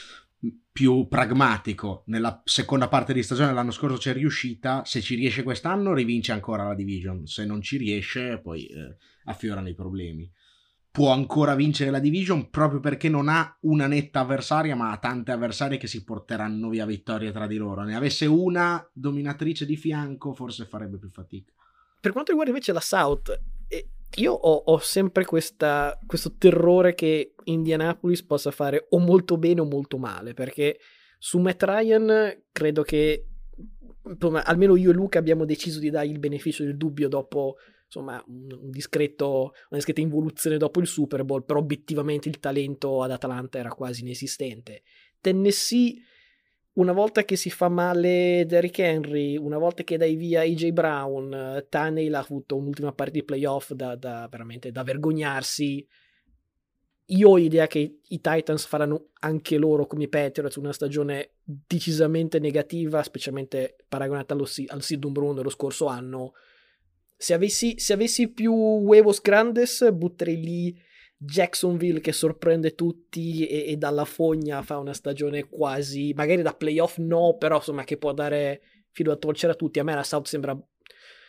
più 0.78 1.08
pragmatico. 1.08 2.04
Nella 2.06 2.40
seconda 2.44 2.86
parte 2.86 3.12
di 3.12 3.24
stagione 3.24 3.52
l'anno 3.52 3.72
scorso 3.72 3.96
c'è 3.96 4.12
riuscita, 4.12 4.84
se 4.84 5.00
ci 5.00 5.16
riesce 5.16 5.42
quest'anno 5.42 5.92
rivince 5.92 6.30
ancora 6.30 6.68
la 6.68 6.76
division, 6.76 7.26
se 7.26 7.44
non 7.44 7.60
ci 7.60 7.78
riesce 7.78 8.38
poi 8.38 8.66
eh, 8.66 8.94
affiorano 9.24 9.68
i 9.68 9.74
problemi. 9.74 10.30
Può 10.88 11.10
ancora 11.10 11.56
vincere 11.56 11.90
la 11.90 11.98
division 11.98 12.48
proprio 12.48 12.78
perché 12.78 13.08
non 13.08 13.28
ha 13.28 13.58
una 13.62 13.88
netta 13.88 14.20
avversaria, 14.20 14.76
ma 14.76 14.92
ha 14.92 14.98
tante 14.98 15.32
avversarie 15.32 15.78
che 15.78 15.88
si 15.88 16.04
porteranno 16.04 16.68
via 16.68 16.86
vittorie 16.86 17.32
tra 17.32 17.48
di 17.48 17.56
loro. 17.56 17.82
Ne 17.82 17.96
avesse 17.96 18.26
una 18.26 18.88
dominatrice 18.92 19.66
di 19.66 19.76
fianco, 19.76 20.32
forse 20.32 20.64
farebbe 20.64 20.98
più 20.98 21.08
fatica. 21.08 21.52
Per 22.00 22.12
quanto 22.12 22.30
riguarda 22.30 22.52
invece 22.52 22.72
la 22.72 22.78
South, 22.78 23.36
io 24.16 24.32
ho, 24.32 24.62
ho 24.66 24.78
sempre 24.78 25.24
questa, 25.24 25.98
questo 26.06 26.34
terrore 26.36 26.94
che 26.94 27.34
Indianapolis 27.44 28.22
possa 28.24 28.50
fare 28.50 28.86
o 28.90 28.98
molto 28.98 29.36
bene 29.36 29.60
o 29.60 29.64
molto 29.64 29.98
male, 29.98 30.34
perché 30.34 30.78
su 31.18 31.38
Matt 31.38 31.62
Ryan 31.62 32.42
credo 32.52 32.82
che 32.82 33.26
insomma, 34.04 34.44
almeno 34.44 34.76
io 34.76 34.90
e 34.90 34.94
Luca 34.94 35.18
abbiamo 35.18 35.44
deciso 35.44 35.78
di 35.78 35.90
dargli 35.90 36.12
il 36.12 36.18
beneficio 36.18 36.64
del 36.64 36.76
dubbio 36.76 37.08
dopo 37.08 37.56
insomma, 37.84 38.22
un, 38.26 38.70
discreto, 38.70 39.52
una 39.70 39.78
discreta 39.78 40.00
involuzione 40.00 40.56
dopo 40.56 40.80
il 40.80 40.86
Super 40.86 41.24
Bowl, 41.24 41.44
però 41.44 41.58
obiettivamente 41.58 42.28
il 42.28 42.38
talento 42.38 43.02
ad 43.02 43.10
Atlanta 43.10 43.58
era 43.58 43.70
quasi 43.70 44.02
inesistente. 44.02 44.82
Tennessee 45.20 45.96
una 46.78 46.92
volta 46.92 47.24
che 47.24 47.36
si 47.36 47.50
fa 47.50 47.68
male 47.68 48.44
Derrick 48.46 48.78
Henry, 48.78 49.36
una 49.36 49.58
volta 49.58 49.82
che 49.82 49.96
dai 49.96 50.14
via 50.14 50.42
AJ 50.42 50.70
Brown, 50.70 51.66
Tannehill 51.68 52.14
ha 52.14 52.20
avuto 52.20 52.56
un'ultima 52.56 52.92
partita 52.92 53.18
di 53.18 53.24
playoff 53.24 53.72
da, 53.72 53.96
da, 53.96 54.28
veramente 54.30 54.70
da 54.70 54.84
vergognarsi. 54.84 55.86
Io 57.10 57.28
ho 57.30 57.38
idea 57.38 57.66
che 57.66 57.98
i 58.00 58.20
Titans 58.20 58.64
faranno 58.66 59.08
anche 59.20 59.56
loro 59.56 59.86
come 59.86 60.04
i 60.04 60.08
Patriots 60.08 60.54
una 60.56 60.72
stagione 60.72 61.32
decisamente 61.42 62.38
negativa, 62.38 63.02
specialmente 63.02 63.76
paragonata 63.88 64.34
allo, 64.34 64.46
al 64.68 64.82
seed 64.82 65.02
numero 65.02 65.24
uno 65.24 65.34
dello 65.34 65.50
scorso 65.50 65.86
anno. 65.86 66.34
Se 67.16 67.34
avessi, 67.34 67.78
se 67.78 67.92
avessi 67.92 68.28
più 68.28 68.52
huevos 68.52 69.20
grandes, 69.20 69.90
butterei 69.90 70.40
lì 70.40 70.80
Jacksonville 71.20 72.00
che 72.00 72.12
sorprende 72.12 72.76
tutti 72.76 73.44
e, 73.44 73.72
e, 73.72 73.76
dalla 73.76 74.04
fogna 74.04 74.62
fa 74.62 74.78
una 74.78 74.94
stagione 74.94 75.48
quasi, 75.48 76.12
magari 76.14 76.42
da 76.42 76.54
playoff 76.54 76.98
no, 76.98 77.36
però 77.36 77.56
insomma 77.56 77.82
che 77.82 77.96
può 77.96 78.12
dare 78.12 78.62
filo 78.92 79.12
a 79.12 79.16
torcere 79.16 79.52
a 79.52 79.56
tutti. 79.56 79.80
A 79.80 79.84
me 79.84 79.94
la 79.94 80.04
South 80.04 80.26
sembra 80.26 80.56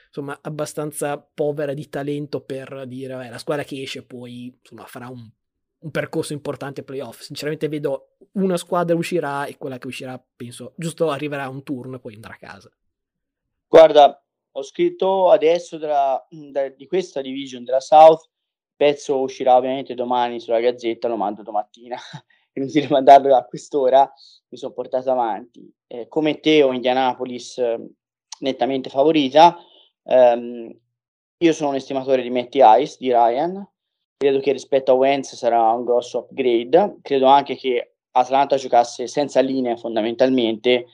insomma 0.07 0.37
abbastanza 0.41 1.17
povera 1.17 1.73
di 1.73 1.89
talento 1.89 2.41
per 2.41 2.85
dire 2.87 3.15
vabbè, 3.15 3.29
la 3.29 3.37
squadra 3.39 3.63
che 3.63 3.81
esce 3.81 4.03
poi 4.05 4.55
insomma 4.59 4.85
farà 4.85 5.07
un, 5.07 5.27
un 5.79 5.91
percorso 5.91 6.33
importante 6.33 6.83
playoff. 6.83 7.21
Sinceramente 7.21 7.67
vedo 7.67 8.15
una 8.33 8.57
squadra 8.57 8.95
uscirà 8.95 9.45
e 9.45 9.57
quella 9.57 9.79
che 9.79 9.87
uscirà 9.87 10.23
penso 10.35 10.73
giusto 10.77 11.09
arriverà 11.09 11.45
a 11.45 11.49
un 11.49 11.63
turno 11.63 11.95
e 11.95 11.99
poi 11.99 12.13
andrà 12.13 12.33
a 12.33 12.37
casa. 12.37 12.71
Guarda, 13.67 14.23
ho 14.51 14.61
scritto 14.63 15.31
adesso 15.31 15.77
della, 15.77 16.27
di 16.75 16.85
questa 16.85 17.21
division 17.21 17.63
della 17.63 17.79
South 17.79 18.28
pezzo 18.79 19.19
uscirà 19.19 19.57
ovviamente 19.57 19.93
domani 19.93 20.39
sulla 20.39 20.61
Gazzetta, 20.61 21.09
lo 21.09 21.17
mando 21.17 21.41
domattina, 21.43 21.97
inutile 22.55 22.87
mandarlo 22.87 23.35
a 23.35 23.43
quest'ora, 23.43 24.09
mi 24.47 24.57
sono 24.57 24.71
portato 24.71 25.11
avanti. 25.11 25.69
Eh, 25.85 26.07
come 26.07 26.39
te 26.39 26.63
ho 26.63 26.71
Indianapolis 26.71 27.57
eh, 27.57 27.77
nettamente 28.39 28.89
favorita, 28.89 29.57
um, 30.03 30.73
io 31.39 31.53
sono 31.53 31.71
un 31.71 31.75
estimatore 31.75 32.21
di 32.21 32.29
Matty 32.29 32.61
Ice, 32.81 32.95
di 32.99 33.09
Ryan, 33.09 33.67
credo 34.15 34.39
che 34.39 34.53
rispetto 34.53 34.93
a 34.93 34.95
Wentz 34.95 35.35
sarà 35.35 35.73
un 35.73 35.83
grosso 35.83 36.19
upgrade, 36.19 36.99
credo 37.01 37.25
anche 37.25 37.57
che 37.57 37.95
Atlanta 38.11 38.55
giocasse 38.55 39.07
senza 39.07 39.41
linea 39.41 39.75
fondamentalmente 39.75 40.85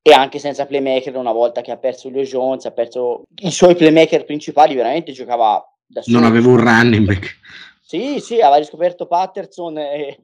e 0.00 0.12
anche 0.12 0.38
senza 0.38 0.64
playmaker 0.64 1.16
una 1.16 1.32
volta 1.32 1.60
che 1.60 1.72
ha 1.72 1.76
perso 1.76 2.08
Leo 2.08 2.22
Jones, 2.22 2.66
ha 2.66 2.70
perso 2.70 3.24
i 3.42 3.50
suoi 3.50 3.74
playmaker 3.74 4.24
principali, 4.24 4.76
veramente 4.76 5.10
giocava 5.10 5.75
non 6.06 6.24
avevo 6.24 6.50
un 6.50 6.60
running 6.60 7.06
back. 7.06 7.38
Sì, 7.80 8.18
sì, 8.20 8.40
aveva 8.40 8.56
riscoperto 8.56 9.06
Patterson 9.06 9.78
e, 9.78 10.18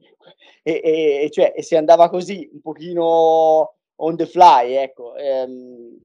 e, 0.61 0.81
e, 0.83 1.29
cioè, 1.31 1.53
e, 1.55 1.63
si 1.63 1.75
andava 1.75 2.09
così 2.09 2.49
un 2.51 2.61
pochino 2.61 3.75
on 3.95 4.17
the 4.17 4.25
fly, 4.25 4.73
ecco. 4.73 5.15
Ehm, 5.15 5.97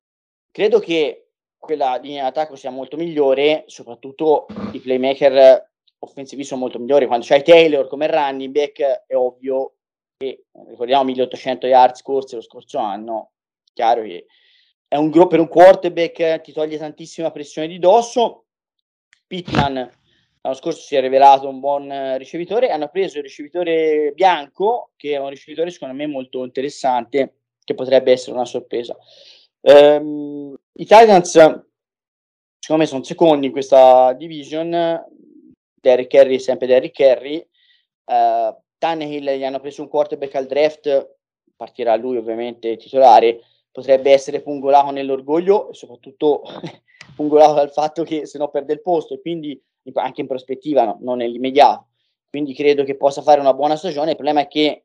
credo 0.53 0.79
che 0.79 1.31
quella 1.59 1.97
linea 1.97 2.23
d'attacco 2.23 2.55
sia 2.55 2.71
molto 2.71 2.97
migliore, 2.97 3.65
soprattutto 3.67 4.47
i 4.73 4.79
playmaker 4.79 5.71
offensivi 5.99 6.45
sono 6.45 6.61
molto 6.61 6.79
migliori. 6.79 7.07
Quando 7.07 7.27
c'hai 7.27 7.43
Taylor 7.43 7.89
come 7.89 8.07
running 8.07 8.53
back 8.53 9.05
è 9.07 9.17
ovvio 9.17 9.75
che, 10.17 10.45
ricordiamo, 10.69 11.05
1800 11.05 11.67
yards 11.67 12.01
scorsi 12.01 12.37
lo 12.37 12.41
scorso 12.41 12.79
anno, 12.79 13.33
chiaro 13.73 14.03
che 14.03 14.27
è 14.87 14.97
un 14.97 15.11
gruppo 15.11 15.29
per 15.29 15.41
un 15.41 15.49
quarterback, 15.49 16.41
ti 16.41 16.53
toglie 16.53 16.79
tantissima 16.79 17.31
pressione 17.31 17.69
di 17.69 17.79
dosso 17.79 18.45
Pittman 19.29 19.89
l'anno 20.49 20.55
scorso 20.55 20.81
si 20.81 20.97
è 20.97 21.01
rivelato 21.01 21.49
un 21.49 21.61
buon 21.61 21.91
eh, 21.91 22.19
ricevitore, 22.19 22.71
hanno 22.71 22.89
preso 22.89 23.19
il 23.19 23.25
ricevitore 23.25 24.13
bianco, 24.15 24.91
che 24.97 25.13
è 25.13 25.19
un 25.19 25.29
ricevitore 25.29 25.71
secondo 25.71 25.95
me 25.95 26.07
molto 26.07 26.45
interessante, 26.45 27.35
che 27.65 27.75
potrebbe 27.75 28.13
essere 28.13 28.33
una 28.33 28.45
sorpresa. 28.47 28.97
Um, 29.61 30.57
I 30.75 30.87
Titans, 30.87 31.31
secondo 31.33 32.83
me, 32.83 32.87
sono 32.87 33.03
secondi 33.03 33.47
in 33.47 33.53
questa 33.53 34.13
division. 34.15 35.05
Derrick 35.81 36.15
Henry 36.15 36.37
è 36.37 36.39
sempre 36.39 36.67
Derrick 36.67 36.99
Henry. 36.99 37.47
Uh, 38.05 38.57
Tannehill 38.79 39.37
gli 39.37 39.45
hanno 39.45 39.61
preso 39.61 39.83
un 39.83 39.89
quarterback 39.89 40.35
al 40.37 40.47
draft, 40.47 41.17
partirà 41.57 41.95
lui 41.97 42.17
ovviamente 42.17 42.77
titolare, 42.77 43.41
potrebbe 43.71 44.13
essere 44.13 44.41
pungolato 44.41 44.93
nell'orgoglio 44.93 45.73
soprattutto 45.73 46.43
pungolato 47.19 47.55
dal 47.55 47.73
fatto 47.73 48.05
che 48.05 48.27
se 48.27 48.39
no 48.39 48.49
perde 48.49 48.75
il 48.75 48.81
posto 48.81 49.15
e 49.15 49.21
quindi 49.21 49.61
anche 49.95 50.21
in 50.21 50.29
prospettiva 50.29 50.85
no, 50.85 50.99
non 51.01 51.17
nell'immediato 51.19 51.89
quindi 52.31 52.55
credo 52.55 52.85
che 52.85 52.97
possa 52.97 53.23
fare 53.23 53.41
una 53.41 53.55
buona 53.55 53.77
stagione. 53.77 54.11
Il 54.11 54.17
problema 54.17 54.41
è 54.41 54.49
che 54.49 54.85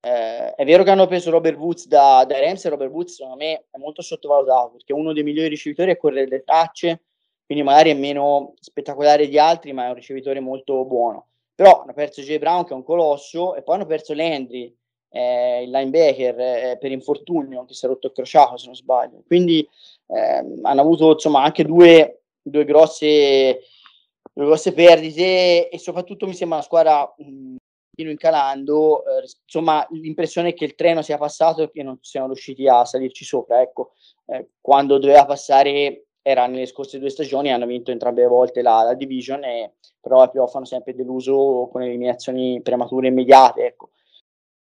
eh, 0.00 0.54
è 0.54 0.64
vero 0.64 0.84
che 0.84 0.90
hanno 0.90 1.06
preso 1.06 1.30
Robert 1.30 1.56
Woods 1.56 1.86
da, 1.86 2.24
da 2.26 2.38
Rams 2.38 2.64
e 2.64 2.68
Robert 2.68 2.92
Woods 2.92 3.14
secondo 3.14 3.36
me 3.36 3.64
è 3.70 3.78
molto 3.78 4.02
sottovalutato 4.02 4.72
perché 4.72 4.92
uno 4.92 5.12
dei 5.12 5.22
migliori 5.22 5.48
ricevitori 5.48 5.90
è 5.90 5.96
correre 5.96 6.28
le 6.28 6.44
tracce 6.44 7.02
quindi 7.46 7.64
magari 7.64 7.90
è 7.90 7.94
meno 7.94 8.54
spettacolare 8.60 9.26
di 9.26 9.38
altri 9.38 9.72
ma 9.72 9.86
è 9.86 9.88
un 9.88 9.94
ricevitore 9.94 10.40
molto 10.40 10.84
buono. 10.84 11.28
Però 11.54 11.82
hanno 11.82 11.94
perso 11.94 12.20
J. 12.22 12.38
Brown 12.38 12.64
che 12.64 12.72
è 12.72 12.76
un 12.76 12.84
colosso 12.84 13.54
e 13.56 13.62
poi 13.62 13.76
hanno 13.76 13.86
perso 13.86 14.12
Landry 14.14 14.72
eh, 15.10 15.62
il 15.62 15.70
linebacker 15.70 16.38
eh, 16.38 16.78
per 16.78 16.92
infortunio 16.92 17.64
che 17.64 17.72
si 17.72 17.86
è 17.86 17.88
rotto 17.88 18.08
il 18.08 18.12
crociato 18.12 18.58
se 18.58 18.66
non 18.66 18.74
sbaglio. 18.76 19.22
Quindi 19.26 19.66
eh, 20.08 20.44
hanno 20.62 20.80
avuto 20.80 21.12
insomma 21.12 21.42
anche 21.42 21.64
due, 21.64 22.22
due, 22.42 22.64
grosse, 22.64 23.60
due 24.32 24.44
grosse 24.46 24.72
perdite 24.72 25.68
e 25.68 25.78
soprattutto 25.78 26.26
mi 26.26 26.34
sembra 26.34 26.56
una 26.56 26.66
squadra 26.66 27.14
un 27.18 27.56
pochino 27.98 28.10
incalando 28.10 29.04
eh, 29.04 29.28
insomma 29.44 29.86
l'impressione 29.90 30.50
è 30.50 30.54
che 30.54 30.64
il 30.64 30.74
treno 30.74 31.02
sia 31.02 31.18
passato 31.18 31.62
e 31.62 31.70
che 31.70 31.82
non 31.82 31.98
siano 32.00 32.28
riusciti 32.28 32.66
a 32.68 32.84
salirci 32.84 33.24
sopra 33.24 33.60
ecco. 33.60 33.92
Eh, 34.26 34.50
quando 34.60 34.98
doveva 34.98 35.26
passare 35.26 36.04
era 36.22 36.46
nelle 36.46 36.66
scorse 36.66 36.98
due 36.98 37.10
stagioni 37.10 37.52
hanno 37.52 37.66
vinto 37.66 37.90
entrambe 37.90 38.22
le 38.22 38.28
volte 38.28 38.62
la, 38.62 38.82
la 38.82 38.94
division 38.94 39.44
e 39.44 39.74
però 40.00 40.24
i 40.24 40.30
playoff 40.30 40.54
hanno 40.54 40.64
sempre 40.64 40.94
deluso 40.94 41.68
con 41.72 41.82
eliminazioni 41.82 42.60
premature 42.62 43.08
immediate 43.08 43.66
ecco. 43.66 43.90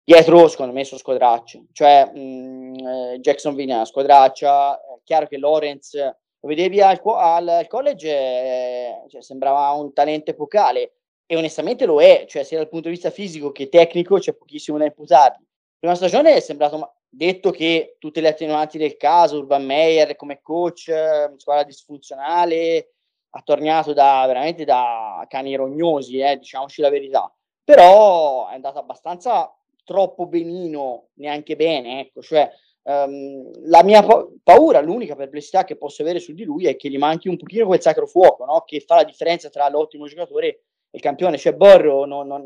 Dietro 0.03 0.47
secondo 0.47 0.71
me 0.71 0.85
sono 0.85 0.99
squadracce. 0.99 1.65
Cioè 1.73 2.11
mh, 2.13 2.19
mm, 2.19 2.75
eh, 2.75 3.19
Jacksonville 3.19 3.73
è 3.73 3.75
una 3.75 3.85
squadraccia 3.85 4.81
chiaro 5.07 5.25
che 5.25 5.37
Lorenz 5.37 5.95
lo 5.95 6.49
vedevi 6.49 6.81
al, 6.81 6.99
al, 7.01 7.65
college 7.67 8.09
eh, 8.09 9.03
cioè, 9.07 9.21
sembrava 9.21 9.71
un 9.71 9.93
talento 9.93 10.31
epocale 10.31 10.97
e 11.25 11.37
onestamente 11.37 11.85
lo 11.85 12.01
è 12.01 12.25
cioè 12.27 12.43
sia 12.43 12.57
dal 12.57 12.67
punto 12.67 12.89
di 12.89 12.95
vista 12.95 13.09
fisico 13.09 13.51
che 13.51 13.69
tecnico 13.69 14.19
c'è 14.19 14.33
pochissimo 14.33 14.77
da 14.77 14.85
imputargli. 14.85 15.43
Prima 15.79 15.95
stagione 15.95 16.35
è 16.35 16.39
sembrato 16.41 16.95
detto 17.07 17.51
che 17.51 17.95
tutte 17.99 18.19
le 18.19 18.29
attenuanti 18.29 18.77
del 18.77 18.97
caso 18.97 19.37
Urban 19.37 19.65
Meyer 19.65 20.15
come 20.17 20.41
coach 20.41 20.89
eh, 20.89 21.31
squadra 21.37 21.63
disfunzionale 21.63 22.91
attorniato 23.29 23.93
da 23.93 24.25
veramente 24.27 24.65
da 24.65 25.25
cani 25.29 25.55
rognosi 25.55 26.19
eh, 26.19 26.37
diciamoci 26.37 26.81
la 26.81 26.89
verità. 26.89 27.33
Però 27.63 28.49
è 28.49 28.55
andata 28.55 28.79
abbastanza 28.79 29.53
troppo 29.85 30.25
benino, 30.25 31.07
neanche 31.13 31.55
bene, 31.55 32.01
ecco, 32.01 32.21
cioè 32.21 32.51
Um, 32.89 33.51
la 33.65 33.83
mia 33.83 34.01
pa- 34.01 34.25
paura, 34.41 34.79
l'unica 34.79 35.13
perplessità 35.13 35.65
che 35.65 35.75
posso 35.75 36.03
avere 36.03 36.21
su 36.21 36.31
di 36.31 36.45
lui 36.45 36.67
è 36.67 36.77
che 36.77 36.89
gli 36.89 36.97
manchi 36.97 37.27
un 37.27 37.35
pochino 37.35 37.65
quel 37.65 37.81
sacro 37.81 38.07
fuoco, 38.07 38.45
no? 38.45 38.61
che 38.61 38.79
fa 38.79 38.95
la 38.95 39.03
differenza 39.03 39.49
tra 39.49 39.67
l'ottimo 39.67 40.07
giocatore 40.07 40.47
e 40.47 40.61
il 40.91 41.01
campione. 41.01 41.37
Cioè 41.37 41.53
Borro 41.53 42.05
non, 42.05 42.27
non, 42.27 42.45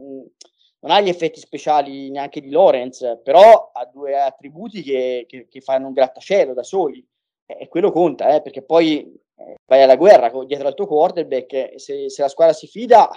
non, 0.80 0.92
ha 0.92 1.00
gli 1.00 1.10
effetti 1.10 1.40
speciali 1.40 2.10
neanche 2.10 2.42
di 2.42 2.50
Lorenz, 2.50 3.20
però 3.24 3.70
ha 3.72 3.86
due 3.86 4.20
attributi 4.20 4.82
che, 4.82 5.26
che, 5.28 5.48
che 5.48 5.62
fanno 5.62 5.86
un 5.86 5.94
grattacielo 5.94 6.56
da 6.56 6.64
soli 6.64 7.06
e 7.46 7.68
quello 7.68 7.92
conta, 7.92 8.34
eh, 8.34 8.42
perché 8.42 8.64
poi 8.64 9.14
eh, 9.36 9.58
vai 9.68 9.84
alla 9.84 9.96
guerra 9.96 10.32
dietro 10.44 10.68
al 10.68 10.74
tuo 10.74 10.88
quarterback, 10.88 11.80
se, 11.80 12.10
se 12.10 12.22
la 12.24 12.30
squadra 12.30 12.56
si 12.56 12.66
fida 12.66 13.12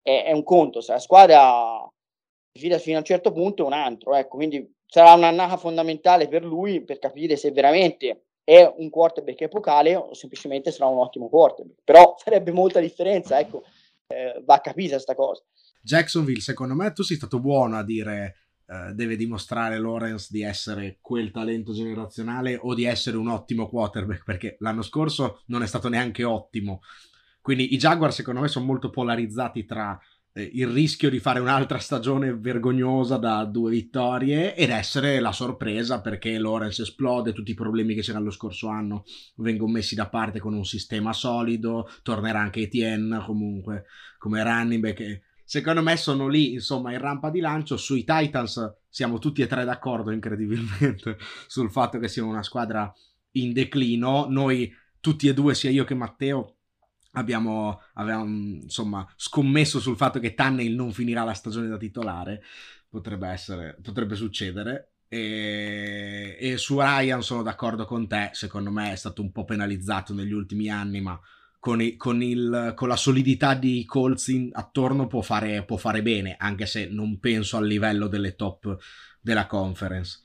è, 0.00 0.24
è, 0.24 0.32
un 0.32 0.42
conto, 0.42 0.80
se 0.80 0.92
la 0.92 0.98
squadra 0.98 1.86
si 2.52 2.62
fida 2.62 2.78
fino 2.78 2.96
a 2.96 3.00
un 3.00 3.04
certo 3.04 3.32
punto 3.32 3.64
è 3.64 3.66
un 3.66 3.74
altro, 3.74 4.14
ecco, 4.14 4.36
quindi 4.36 4.66
sarà 4.94 5.14
un'annata 5.14 5.56
fondamentale 5.56 6.28
per 6.28 6.44
lui 6.44 6.80
per 6.84 7.00
capire 7.00 7.34
se 7.34 7.50
veramente 7.50 8.26
è 8.44 8.72
un 8.76 8.90
quarterback 8.90 9.40
epocale 9.40 9.96
o 9.96 10.14
semplicemente 10.14 10.70
sarà 10.70 10.88
un 10.88 10.98
ottimo 10.98 11.28
quarterback, 11.28 11.80
però 11.82 12.14
farebbe 12.16 12.52
molta 12.52 12.78
differenza, 12.78 13.40
ecco, 13.40 13.64
eh, 14.06 14.40
va 14.44 14.60
capita 14.60 14.92
questa 14.92 15.16
cosa. 15.16 15.42
Jacksonville, 15.82 16.38
secondo 16.38 16.74
me 16.74 16.92
tu 16.92 17.02
sei 17.02 17.16
stato 17.16 17.40
buono 17.40 17.76
a 17.76 17.84
dire 17.84 18.38
Uh, 18.66 18.94
deve 18.94 19.14
dimostrare 19.16 19.78
Lawrence 19.78 20.28
di 20.30 20.40
essere 20.40 20.96
quel 21.02 21.30
talento 21.30 21.74
generazionale 21.74 22.58
o 22.58 22.72
di 22.72 22.84
essere 22.84 23.18
un 23.18 23.28
ottimo 23.28 23.68
quarterback 23.68 24.24
perché 24.24 24.56
l'anno 24.60 24.80
scorso 24.80 25.42
non 25.48 25.62
è 25.62 25.66
stato 25.66 25.90
neanche 25.90 26.24
ottimo 26.24 26.80
quindi 27.42 27.74
i 27.74 27.76
Jaguar 27.76 28.10
secondo 28.10 28.40
me 28.40 28.48
sono 28.48 28.64
molto 28.64 28.88
polarizzati 28.88 29.66
tra 29.66 29.92
eh, 30.00 30.13
il 30.36 30.66
rischio 30.66 31.10
di 31.10 31.20
fare 31.20 31.38
un'altra 31.38 31.78
stagione 31.78 32.34
vergognosa 32.34 33.16
da 33.18 33.44
due 33.44 33.70
vittorie 33.70 34.56
ed 34.56 34.70
essere 34.70 35.20
la 35.20 35.32
sorpresa 35.32 36.00
perché 36.00 36.38
Lawrence 36.38 36.82
esplode, 36.82 37.32
tutti 37.32 37.52
i 37.52 37.54
problemi 37.54 37.94
che 37.94 38.00
c'erano 38.00 38.24
lo 38.24 38.30
scorso 38.30 38.68
anno 38.68 39.04
vengono 39.36 39.72
messi 39.72 39.94
da 39.94 40.08
parte 40.08 40.40
con 40.40 40.54
un 40.54 40.64
sistema 40.64 41.12
solido, 41.12 41.88
tornerà 42.02 42.40
anche 42.40 42.62
Etienne 42.62 43.22
comunque 43.24 43.84
come 44.18 44.42
running 44.42 44.80
back 44.80 45.32
secondo 45.44 45.82
me 45.82 45.96
sono 45.96 46.26
lì, 46.26 46.54
insomma, 46.54 46.92
in 46.92 46.98
rampa 46.98 47.30
di 47.30 47.40
lancio. 47.40 47.76
Sui 47.76 48.04
Titans 48.04 48.74
siamo 48.88 49.18
tutti 49.18 49.42
e 49.42 49.46
tre 49.46 49.64
d'accordo, 49.64 50.10
incredibilmente, 50.10 51.18
sul 51.46 51.70
fatto 51.70 51.98
che 51.98 52.08
siano 52.08 52.30
una 52.30 52.42
squadra 52.42 52.92
in 53.32 53.52
declino. 53.52 54.26
Noi, 54.28 54.72
tutti 55.00 55.28
e 55.28 55.34
due, 55.34 55.54
sia 55.54 55.70
io 55.70 55.84
che 55.84 55.94
Matteo, 55.94 56.53
abbiamo, 57.14 57.80
abbiamo 57.94 58.24
insomma, 58.24 59.06
scommesso 59.16 59.80
sul 59.80 59.96
fatto 59.96 60.20
che 60.20 60.34
Tunnel 60.34 60.72
non 60.72 60.92
finirà 60.92 61.24
la 61.24 61.34
stagione 61.34 61.68
da 61.68 61.76
titolare. 61.76 62.42
Potrebbe 62.88 63.28
essere, 63.28 63.76
potrebbe 63.82 64.14
succedere. 64.14 64.90
E, 65.08 66.36
e 66.40 66.56
su 66.56 66.78
Ryan 66.78 67.22
sono 67.22 67.42
d'accordo 67.42 67.84
con 67.84 68.06
te. 68.06 68.30
Secondo 68.32 68.70
me 68.70 68.92
è 68.92 68.96
stato 68.96 69.22
un 69.22 69.32
po' 69.32 69.44
penalizzato 69.44 70.14
negli 70.14 70.32
ultimi 70.32 70.70
anni, 70.70 71.00
ma 71.00 71.18
con, 71.58 71.80
i, 71.80 71.96
con, 71.96 72.22
il, 72.22 72.72
con, 72.76 72.88
la 72.88 72.96
solidità 72.96 73.54
di 73.54 73.84
Colts 73.86 74.28
in, 74.28 74.50
attorno 74.52 75.06
può 75.06 75.22
fare, 75.22 75.64
può 75.64 75.76
fare 75.76 76.02
bene, 76.02 76.36
anche 76.38 76.66
se 76.66 76.86
non 76.86 77.18
penso 77.18 77.56
al 77.56 77.66
livello 77.66 78.06
delle 78.06 78.34
top 78.36 78.76
della 79.20 79.46
conference. 79.46 80.20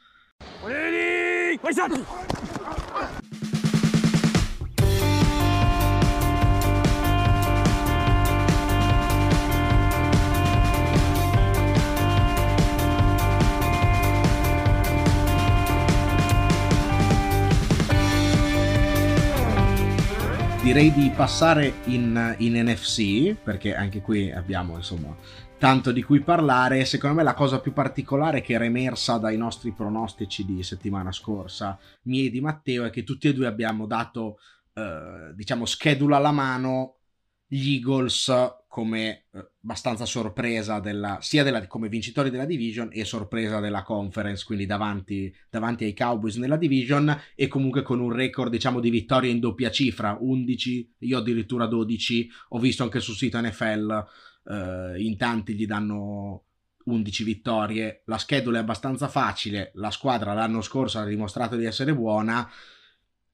Direi 20.71 20.93
di 20.93 21.09
passare 21.09 21.79
in, 21.85 22.35
in, 22.37 22.53
NFC, 22.53 23.33
perché 23.33 23.73
anche 23.73 24.01
qui 24.01 24.31
abbiamo 24.31 24.75
insomma 24.75 25.17
tanto 25.57 25.91
di 25.91 26.03
cui 26.03 26.19
parlare. 26.19 26.85
Secondo 26.85 27.15
me 27.15 27.23
la 27.23 27.33
cosa 27.33 27.59
più 27.59 27.73
particolare 27.73 28.41
che 28.41 28.53
era 28.53 28.65
emersa 28.65 29.17
dai 29.17 29.35
nostri 29.35 29.71
pronostici 29.71 30.45
di 30.45 30.61
settimana 30.61 31.11
scorsa, 31.11 31.75
miei 32.03 32.27
e 32.27 32.29
di 32.29 32.39
Matteo, 32.39 32.85
è 32.85 32.91
che 32.91 33.03
tutti 33.03 33.27
e 33.27 33.33
due 33.33 33.47
abbiamo 33.47 33.87
dato, 33.87 34.37
eh, 34.75 35.33
diciamo, 35.33 35.65
schedula 35.65 36.17
alla 36.17 36.29
mano 36.29 36.97
gli 37.47 37.73
Eagles 37.73 38.31
come 38.69 39.25
eh, 39.31 39.49
abbastanza 39.63 40.05
sorpresa 40.05 40.79
della, 40.79 41.17
sia 41.21 41.43
della, 41.43 41.65
come 41.65 41.89
vincitori 41.89 42.29
della 42.29 42.45
division 42.45 42.89
e 42.91 43.03
sorpresa 43.03 43.59
della 43.59 43.81
conference, 43.81 44.45
quindi 44.45 44.67
davanti, 44.67 45.35
davanti, 45.49 45.85
ai 45.85 45.95
Cowboys 45.95 46.35
nella 46.35 46.55
division 46.55 47.13
e 47.33 47.47
comunque 47.47 47.81
con 47.81 47.99
un 47.99 48.13
record 48.13 48.51
diciamo 48.51 48.79
di 48.79 48.91
vittorie 48.91 49.31
in 49.31 49.39
doppia 49.39 49.71
cifra, 49.71 50.15
11, 50.21 50.95
io 50.99 51.17
addirittura 51.17 51.65
12, 51.65 52.29
ho 52.49 52.59
visto 52.59 52.83
anche 52.83 52.99
sul 52.99 53.15
sito 53.15 53.41
NFL 53.41 54.05
eh, 54.45 54.93
in 54.97 55.17
tanti 55.17 55.55
gli 55.55 55.65
danno 55.65 56.43
11 56.85 57.23
vittorie, 57.23 58.03
la 58.05 58.19
schedula 58.19 58.59
è 58.59 58.61
abbastanza 58.61 59.07
facile, 59.07 59.71
la 59.75 59.89
squadra 59.89 60.33
l'anno 60.33 60.61
scorso 60.61 60.99
ha 60.99 61.05
dimostrato 61.05 61.55
di 61.55 61.65
essere 61.65 61.95
buona, 61.95 62.47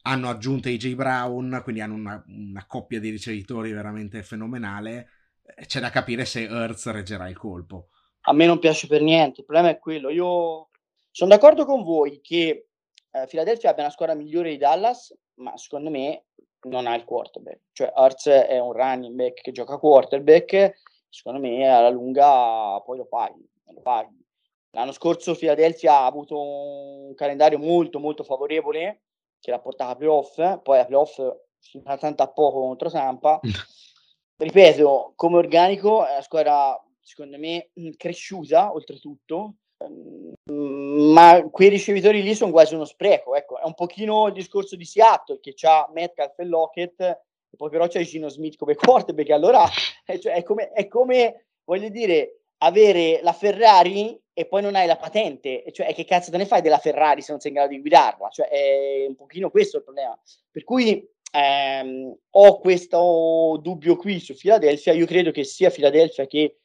hanno 0.04 0.30
aggiunto 0.30 0.69
AJ 0.69 0.95
Brown, 0.95 1.60
quindi 1.62 1.82
hanno 1.82 1.95
una, 1.95 2.24
una 2.28 2.65
coppia 2.65 3.02
di 3.02 3.10
ricevitori 3.10 3.74
veramente 3.74 4.24
fenomenale. 4.24 5.10
Eh, 5.55 5.65
c'è 5.65 5.79
da 5.79 5.89
capire 5.89 6.25
se 6.25 6.43
Hertz 6.43 6.89
reggerà 6.91 7.27
il 7.29 7.38
colpo. 7.38 7.89
A 8.27 8.34
me 8.34 8.45
non 8.45 8.60
piace 8.60 8.88
per 8.88 9.01
niente, 9.01 9.41
il 9.41 9.45
problema 9.45 9.69
è 9.69 9.79
quello. 9.79 10.10
Io 10.10 10.69
sono 11.12 11.29
d'accordo 11.29 11.65
con 11.65 11.84
voi 11.84 12.21
che 12.21 12.67
eh, 13.12 13.25
Philadelphia 13.27 13.69
abbia 13.69 13.84
una 13.84 13.91
squadra 13.91 14.15
migliore 14.15 14.49
di 14.49 14.58
Dallas, 14.58 15.15
ma 15.36 15.55
secondo 15.58 15.89
me 15.89 16.25
non 16.62 16.88
ha 16.88 16.95
il 16.95 17.05
quarterback. 17.05 17.60
Cioè 17.71 17.93
Hertz 17.95 18.27
è 18.27 18.60
un 18.60 18.73
running 18.73 19.13
back 19.13 19.41
che 19.41 19.51
gioca 19.51 19.77
quarterback, 19.77 20.73
secondo 21.10 21.39
me 21.39 21.67
alla 21.67 21.89
lunga 21.89 22.81
poi 22.84 22.97
lo 22.97 23.05
paghi. 23.05 23.47
Lo 23.67 23.81
paghi. 23.81 24.23
L'anno 24.71 24.91
scorso 24.91 25.36
Philadelphia 25.36 25.99
ha 25.99 26.05
avuto 26.05 26.41
un 26.41 27.13
calendario 27.15 27.58
molto 27.58 27.99
molto 27.99 28.23
favorevole 28.23 29.03
che 29.39 29.51
l'ha 29.51 29.60
portata 29.60 29.91
a 29.91 29.95
playoff, 29.95 30.62
poi 30.63 30.79
a 30.79 30.86
playoff 30.86 31.21
si 31.60 31.79
fa 31.81 31.97
tanto 31.97 32.23
a 32.23 32.27
poco 32.27 32.62
contro 32.62 32.89
Sampa. 32.89 33.39
Ripeto, 34.38 35.13
come 35.15 35.38
organico 35.38 36.06
è 36.06 36.12
una 36.12 36.21
squadra, 36.21 36.78
secondo 37.00 37.38
me, 37.38 37.69
cresciuta 37.95 38.74
oltretutto, 38.74 39.56
ehm, 39.78 41.13
ma 41.13 41.41
quei 41.50 41.69
ricevitori 41.69 42.21
lì 42.21 42.36
sono 42.36 42.52
quasi 42.52 42.76
uno 42.76 42.84
spreco. 42.84 43.36
Ecco, 43.36 43.58
è 43.60 43.63
un 43.63 43.74
pochino 43.74 44.28
il 44.28 44.34
discorso 44.34 44.76
di 44.76 44.84
Seattle 44.84 45.39
che 45.39 45.56
ha 45.62 45.89
Metcalf 45.93 46.38
e 46.38 46.45
Lockett, 46.45 47.00
e 47.00 47.56
poi 47.56 47.69
però 47.69 47.88
c'è 47.88 48.04
Gino 48.04 48.28
Smith 48.28 48.58
come 48.58 48.76
quarterback, 48.76 49.30
allora 49.30 49.65
cioè, 50.19 50.34
è, 50.34 50.43
come, 50.43 50.71
è 50.71 50.88
come, 50.89 51.45
voglio 51.63 51.88
dire, 51.88 52.41
avere 52.58 53.21
la 53.21 53.32
Ferrari 53.34 54.19
e 54.34 54.48
poi 54.48 54.62
non 54.62 54.76
hai 54.76 54.86
la 54.86 54.98
patente, 54.98 55.63
cioè 55.71 55.93
che 55.93 56.04
cazzo 56.04 56.30
te 56.30 56.36
ne 56.36 56.45
fai 56.45 56.62
della 56.62 56.78
Ferrari 56.78 57.21
se 57.21 57.32
non 57.32 57.39
sei 57.39 57.52
in 57.52 57.58
grado 57.58 57.74
di 57.74 57.80
guidarla? 57.80 58.28
Cioè 58.28 58.48
è 58.50 59.06
un 59.08 59.15
pochino 59.15 59.50
questo 59.50 59.78
il 59.78 59.84
problema. 59.84 60.19
Per 60.52 60.65
cui 60.65 61.08
ehm, 61.36 62.15
ho 62.32 62.60
questo 62.60 63.60
dubbio 63.62 63.98
qui 63.98 64.19
su 64.19 64.36
Philadelphia, 64.36 64.93
io 64.93 65.06
credo 65.06 65.32
che 65.32 65.43
sia 65.43 65.69
Philadelphia 65.69 66.26
che 66.26 66.60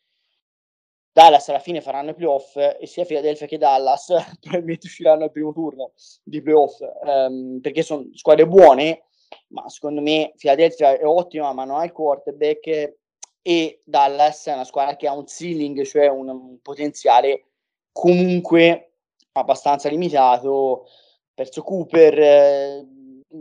Dallas 1.12 1.48
alla 1.48 1.59
fine 1.59 1.80
faranno 1.80 2.11
i 2.11 2.14
playoff 2.14 2.56
e 2.56 2.87
sia 2.87 3.04
Philadelphia 3.04 3.46
che 3.46 3.59
Dallas 3.59 4.12
probabilmente 4.40 4.87
usciranno 4.87 5.24
al 5.24 5.33
primo 5.33 5.52
turno 5.52 5.92
di 6.22 6.40
playoff 6.40 6.80
ehm, 6.80 7.61
perché 7.61 7.83
sono 7.83 8.06
squadre 8.14 8.46
buone, 8.46 9.06
ma 9.48 9.68
secondo 9.68 10.00
me 10.00 10.33
Philadelphia 10.37 10.96
è 10.96 11.04
ottima 11.04 11.52
ma 11.52 11.64
non 11.64 11.78
ha 11.78 11.85
il 11.85 11.92
quarterback 11.92 12.98
e 13.42 13.83
Dallas 13.85 14.46
è 14.46 14.52
una 14.52 14.64
squadra 14.64 14.96
che 14.96 15.09
ha 15.09 15.16
un 15.16 15.26
ceiling, 15.26 15.83
cioè 15.83 16.09
un, 16.09 16.28
un 16.28 16.61
potenziale 16.61 17.46
comunque 17.90 18.92
abbastanza 19.33 19.88
limitato. 19.88 20.87
Perso 21.33 21.62
Cooper, 21.62 22.18
eh, 22.18 22.87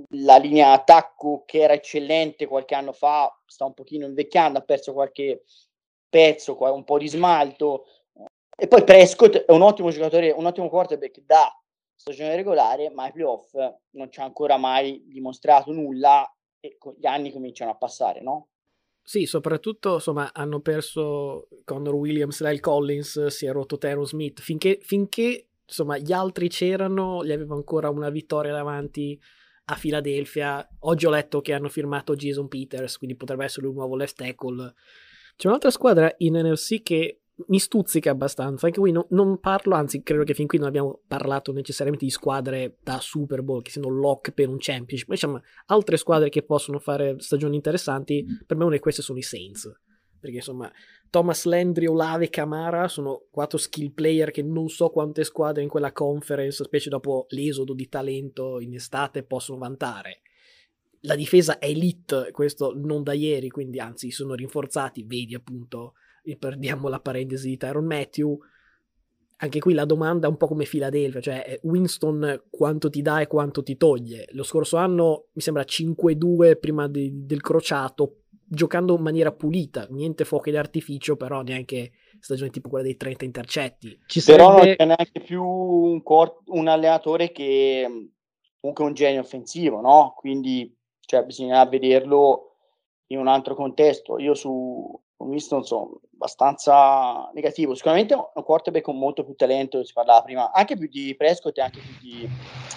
la 0.10 0.38
linea 0.38 0.72
attacco 0.72 1.44
che 1.46 1.60
era 1.60 1.74
eccellente 1.74 2.46
qualche 2.46 2.76
anno 2.76 2.92
fa 2.92 3.36
sta 3.46 3.66
un 3.66 3.74
pochino 3.74 4.06
invecchiando, 4.06 4.60
ha 4.60 4.64
perso 4.64 4.94
qualche 4.94 5.44
pezzo, 6.08 6.58
un 6.60 6.84
po' 6.84 6.98
di 6.98 7.08
smalto. 7.08 7.86
E 8.56 8.68
poi 8.68 8.84
Prescott 8.84 9.38
è 9.46 9.52
un 9.52 9.62
ottimo 9.62 9.90
giocatore, 9.90 10.32
un 10.32 10.46
ottimo 10.46 10.70
quarterback 10.70 11.22
da 11.22 11.50
stagione 11.96 12.36
regolare, 12.36 12.90
ma 12.90 13.04
ai 13.04 13.12
playoff 13.12 13.54
non 13.92 14.12
ci 14.12 14.20
ha 14.20 14.24
ancora 14.24 14.58
mai 14.58 15.04
dimostrato 15.08 15.72
nulla 15.72 16.30
e 16.60 16.78
gli 16.98 17.06
anni 17.06 17.32
cominciano 17.32 17.72
a 17.72 17.78
passare, 17.78 18.22
no? 18.22 18.50
Sì, 19.02 19.26
soprattutto 19.26 19.96
insomma, 19.96 20.32
hanno 20.34 20.60
perso 20.60 21.48
Connor 21.64 21.96
Williams, 21.96 22.42
Lyle 22.42 22.60
Collins, 22.60 23.28
si 23.28 23.46
è 23.46 23.52
rotto 23.52 23.78
Teron 23.78 24.06
Smith. 24.06 24.40
Finché, 24.40 24.78
finché 24.82 25.48
insomma, 25.66 25.98
gli 25.98 26.12
altri 26.12 26.48
c'erano, 26.50 27.26
gli 27.26 27.32
aveva 27.32 27.56
ancora 27.56 27.90
una 27.90 28.10
vittoria 28.10 28.52
davanti 28.52 29.20
a 29.70 29.78
Philadelphia. 29.80 30.68
Oggi 30.80 31.06
ho 31.06 31.10
letto 31.10 31.42
che 31.42 31.54
hanno 31.54 31.70
firmato 31.70 32.16
Jason 32.16 32.48
Peters, 32.48 32.98
quindi 32.98 33.16
potrebbe 33.16 33.46
essere 33.46 33.68
un 33.68 33.76
nuovo 33.76 33.96
left 33.96 34.18
tackle. 34.18 34.74
C'è 35.36 35.48
un'altra 35.48 35.70
squadra 35.70 36.14
in 36.18 36.36
NFC 36.36 36.82
che 36.82 37.22
mi 37.48 37.60
stuzzica 37.60 38.12
abbastanza. 38.12 38.66
Anche 38.66 38.80
qui 38.80 38.92
no, 38.92 39.06
non 39.12 39.40
parlo, 39.40 39.76
anzi, 39.76 40.02
credo 40.02 40.24
che 40.24 40.34
fin 40.34 40.48
qui 40.48 40.58
non 40.58 40.68
abbiamo 40.68 41.02
parlato 41.08 41.54
necessariamente 41.54 42.06
di 42.06 42.12
squadre 42.12 42.78
da 42.82 43.00
Super 43.00 43.42
Bowl 43.44 43.62
che 43.62 43.70
siano 43.70 43.90
lock 43.90 44.32
per 44.32 44.50
un 44.50 44.58
championship. 44.60 45.08
Ma 45.08 45.14
diciamo, 45.14 45.42
altre 45.68 45.98
squadre 45.98 46.30
che 46.30 46.44
possono 46.44 46.80
fare 46.80 47.16
stagioni 47.20 47.56
interessanti, 47.56 48.26
per 48.46 48.58
me 48.58 48.64
una 48.64 48.74
di 48.74 48.82
queste 48.82 49.02
sono 49.02 49.20
i 49.20 49.24
Saints. 49.24 49.72
Perché 50.20 50.38
insomma, 50.38 50.72
Thomas 51.10 51.46
Landry, 51.46 51.86
Olave 51.86 52.30
Camara 52.30 52.88
sono 52.88 53.24
quattro 53.32 53.58
skill 53.58 53.92
player 53.94 54.32
che 54.32 54.44
non 54.44 54.68
so 54.70 54.90
quante 54.90 55.24
squadre 55.24 55.64
in 55.64 55.70
quella 55.70 55.92
conference, 55.92 56.64
specie 56.64 56.90
dopo 56.90 57.26
l'esodo 57.30 57.74
di 57.74 57.88
talento 57.88 58.60
in 58.60 58.74
estate, 58.74 59.24
possono 59.24 59.58
vantare. 59.58 60.22
La 61.02 61.16
difesa 61.16 61.58
è 61.58 61.68
elite, 61.68 62.30
questo 62.32 62.74
non 62.76 63.04
da 63.04 63.14
ieri, 63.14 63.50
quindi 63.50 63.80
anzi 63.80 64.12
sono 64.12 64.34
rinforzati, 64.34 65.04
vedi 65.04 65.34
appunto, 65.34 65.94
perdiamo 66.38 66.90
la 66.90 67.00
parentesi 67.00 67.48
di 67.48 67.58
Tyron 67.58 67.86
Matthew, 67.86 68.38
anche 69.42 69.60
qui 69.60 69.74
la 69.74 69.86
domanda 69.86 70.28
è 70.28 70.30
un 70.30 70.36
po' 70.36 70.48
come 70.48 70.66
Philadelphia, 70.66 71.22
cioè 71.22 71.60
Winston 71.64 72.44
quanto 72.50 72.90
ti 72.90 73.02
dà 73.02 73.22
e 73.22 73.28
quanto 73.28 73.64
ti 73.64 73.78
toglie. 73.78 74.28
Lo 74.32 74.44
scorso 74.44 74.76
anno 74.76 75.28
mi 75.34 75.42
sembra 75.42 75.64
5-2 75.64 76.60
prima 76.60 76.90
di, 76.90 77.26
del 77.26 77.40
crociato, 77.40 78.24
giocando 78.50 78.96
in 78.96 79.02
maniera 79.02 79.32
pulita, 79.32 79.86
niente 79.92 80.26
fuochi 80.26 80.50
d'artificio, 80.50 81.16
però 81.16 81.42
neanche 81.42 81.92
stagione 82.20 82.50
tipo 82.50 82.70
quella 82.70 82.86
dei 82.86 82.98
30 82.98 83.26
intercetti. 83.26 84.00
Ci 84.08 84.24
però 84.24 84.58
sarebbe... 84.58 84.66
non 84.66 84.76
c'è 84.76 84.86
neanche 84.86 85.20
più 85.22 85.44
un, 85.44 86.02
cor- 86.02 86.42
un 86.48 86.68
allenatore 86.68 87.32
che 87.32 87.84
comunque 88.60 88.84
è 88.84 88.88
un 88.88 88.94
genio 88.94 89.22
offensivo, 89.22 89.82
no? 89.82 90.14
Quindi 90.18 90.76
cioè, 91.02 91.24
bisogna 91.24 91.64
vederlo 91.66 92.56
in 93.08 93.20
un 93.20 93.28
altro 93.28 93.54
contesto. 93.56 94.18
Io 94.20 94.34
su 94.34 95.00
Winston 95.18 95.64
sono 95.64 96.02
abbastanza 96.14 97.30
negativo. 97.34 97.76
Sicuramente 97.76 98.16
è 98.16 98.18
un 98.18 98.44
quarterback 98.44 98.84
con 98.84 98.98
molto 98.98 99.24
più 99.24 99.36
talento, 99.36 99.84
si 99.84 99.94
parlava 99.94 100.24
prima, 100.24 100.52
anche 100.52 100.76
più 100.76 100.88
di 100.88 101.16
Prescott 101.16 101.58
e 101.58 101.62
anche 101.62 101.80
più 101.80 102.10
di, 102.10 102.30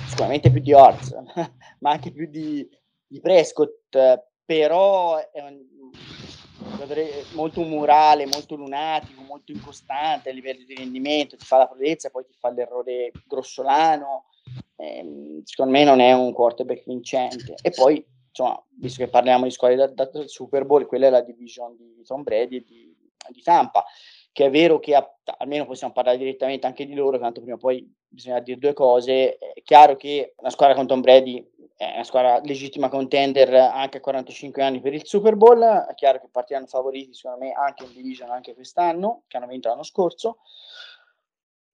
sicuramente 0.09 0.51
più 0.51 0.61
di 0.61 0.73
Hortz, 0.73 1.15
ma 1.81 1.91
anche 1.91 2.13
più 2.13 2.29
di, 2.29 2.69
di 3.07 3.21
Prescott 3.21 3.97
però 4.59 5.17
è 5.17 5.43
molto 7.33 7.63
murale, 7.63 8.27
molto 8.27 8.55
lunatico, 8.55 9.23
molto 9.23 9.51
incostante 9.51 10.29
a 10.29 10.33
livello 10.33 10.63
di 10.65 10.75
rendimento, 10.75 11.37
ti 11.37 11.45
fa 11.47 11.57
la 11.57 11.67
prodezza, 11.67 12.11
poi 12.11 12.25
ti 12.27 12.35
fa 12.39 12.51
l'errore 12.51 13.11
grossolano. 13.27 14.27
Eh, 14.77 15.41
secondo 15.45 15.73
me 15.73 15.85
non 15.85 16.01
è 16.01 16.13
un 16.13 16.33
quarterback 16.33 16.85
vincente. 16.85 17.55
E 17.63 17.71
poi, 17.71 18.05
insomma, 18.29 18.63
visto 18.79 19.03
che 19.03 19.09
parliamo 19.09 19.45
di 19.45 19.51
squadre 19.51 19.77
da, 19.77 20.05
da, 20.05 20.29
Super 20.29 20.67
Bowl, 20.67 20.87
quella 20.87 21.07
è 21.07 21.11
la 21.11 21.23
division 21.23 21.75
di 21.77 22.03
Tom 22.05 22.23
Brady 22.23 22.57
e 22.57 22.63
di, 22.63 22.95
di 23.31 23.43
Tampa, 23.43 23.85
che 24.33 24.47
è 24.47 24.51
vero 24.51 24.79
che 24.79 24.95
ha, 24.95 25.19
almeno 25.39 25.65
possiamo 25.65 25.95
parlare 25.95 26.19
direttamente 26.19 26.67
anche 26.67 26.85
di 26.85 26.95
loro, 26.95 27.19
tanto 27.19 27.41
prima 27.41 27.57
o 27.57 27.59
poi 27.59 27.91
bisogna 28.07 28.41
dire 28.41 28.59
due 28.59 28.75
cose. 28.75 29.39
È 29.39 29.63
chiaro 29.63 29.97
che 29.97 30.35
una 30.37 30.51
squadra 30.51 30.75
con 30.75 30.87
Tom 30.87 31.01
Brady 31.01 31.49
è 31.77 31.95
una 31.95 32.05
squadra 32.05 32.41
legittima 32.43 32.89
contender 32.89 33.53
anche 33.55 33.99
a 33.99 34.01
45 34.01 34.63
anni 34.63 34.81
per 34.81 34.95
il 34.95 35.07
Super 35.07 35.37
Bowl, 35.37 35.63
è 35.63 35.95
chiaro 35.95 36.21
che 36.21 36.29
partiranno 36.31 36.67
favoriti 36.67 37.15
secondo 37.15 37.45
me 37.45 37.53
anche 37.53 37.85
in 37.85 37.93
division 37.93 38.31
anche 38.31 38.55
quest'anno, 38.55 39.23
che 39.27 39.37
hanno 39.37 39.47
vinto 39.47 39.69
l'anno 39.69 39.83
scorso. 39.83 40.39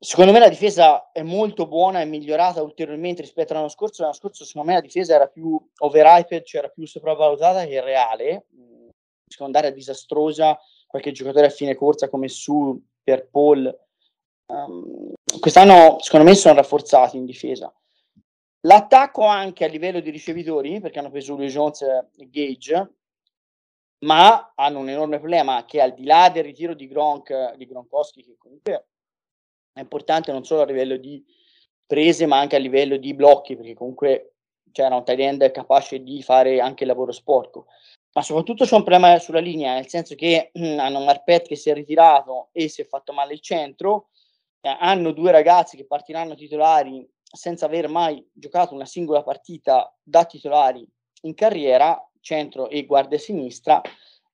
Secondo 0.01 0.31
me 0.31 0.39
la 0.39 0.49
difesa 0.49 1.11
è 1.11 1.23
molto 1.23 1.67
buona, 1.67 2.01
è 2.01 2.05
migliorata 2.05 2.63
ulteriormente 2.63 3.21
rispetto 3.21 3.53
all'anno 3.53 3.69
scorso. 3.69 4.03
L'anno 4.03 4.15
scorso 4.15 4.45
secondo 4.45 4.69
me 4.69 4.75
la 4.75 4.81
difesa 4.81 5.15
era 5.15 5.27
più 5.27 5.61
overhyped, 5.79 6.45
cioè 6.45 6.61
era 6.61 6.71
più 6.71 6.87
sopravvalutata 6.87 7.67
che 7.67 7.81
reale, 7.81 8.47
secondaria 9.27 9.73
disastrosa, 9.73 10.59
qualche 10.87 11.13
giocatore 11.13 11.47
a 11.47 11.51
fine 11.51 11.75
corsa 11.75 12.09
come 12.09 12.29
su 12.29 12.81
per 13.03 13.29
Paul. 13.29 13.77
Um, 14.47 15.13
quest'anno 15.41 15.99
secondo 16.01 16.27
me 16.27 16.35
sono 16.35 16.55
rafforzati 16.55 17.17
in 17.17 17.25
difesa. 17.25 17.73
L'attacco 18.69 19.25
anche 19.25 19.65
a 19.65 19.69
livello 19.69 20.01
di 20.01 20.11
ricevitori, 20.11 20.79
perché 20.79 20.99
hanno 20.99 21.11
preso 21.11 21.33
Julio 21.33 21.49
Jones 21.49 21.81
e 21.81 22.29
Gage, 22.29 22.97
ma 24.01 24.53
hanno 24.55 24.81
un 24.81 24.91
enorme 24.91 25.19
problema 25.19 25.65
che 25.65 25.81
al 25.81 25.95
di 25.95 26.05
là 26.05 26.29
del 26.29 26.45
ritiro 26.45 26.75
di 26.75 26.87
Gronk, 26.87 27.55
di 27.57 27.67
Gronkowski, 27.67 28.23
che 28.23 28.37
comunque 28.37 28.89
è 29.73 29.81
importante 29.81 30.33
non 30.33 30.45
solo 30.45 30.61
a 30.61 30.67
livello 30.67 30.99
di 30.99 31.25
prese, 31.87 32.27
ma 32.27 32.41
anche 32.41 32.57
a 32.57 32.59
livello 32.59 32.99
di 32.99 33.15
blocchi, 33.15 33.57
perché 33.57 33.73
comunque 33.73 34.35
c'era 34.71 34.97
un 34.97 35.05
tight 35.05 35.19
end 35.19 35.51
capace 35.51 36.03
di 36.03 36.23
fare 36.23 36.61
anche 36.61 36.83
il 36.83 36.91
lavoro 36.91 37.11
sporco. 37.13 37.69
Ma 38.13 38.21
soprattutto 38.21 38.67
c'è 38.67 38.75
un 38.75 38.85
problema 38.85 39.19
sulla 39.19 39.41
linea, 39.41 39.73
nel 39.73 39.89
senso 39.89 40.15
che 40.15 40.51
mh, 40.53 40.79
hanno 40.79 41.01
Marpet 41.01 41.47
che 41.47 41.57
si 41.57 41.71
è 41.71 41.73
ritirato 41.73 42.51
e 42.53 42.69
si 42.69 42.83
è 42.83 42.85
fatto 42.85 43.15
male 43.15 43.33
il 43.33 43.41
centro, 43.41 44.11
eh, 44.61 44.77
hanno 44.79 45.13
due 45.13 45.31
ragazzi 45.31 45.79
che 45.79 45.87
partiranno 45.87 46.35
titolari 46.35 47.09
senza 47.31 47.67
aver 47.67 47.89
mai 47.89 48.27
giocato 48.33 48.75
una 48.75 48.87
singola 48.87 49.23
partita 49.23 49.95
da 50.03 50.25
titolari 50.25 50.87
in 51.23 51.35
carriera, 51.35 52.03
centro 52.21 52.69
e 52.69 52.87
guardia 52.87 53.19
sinistra, 53.19 53.81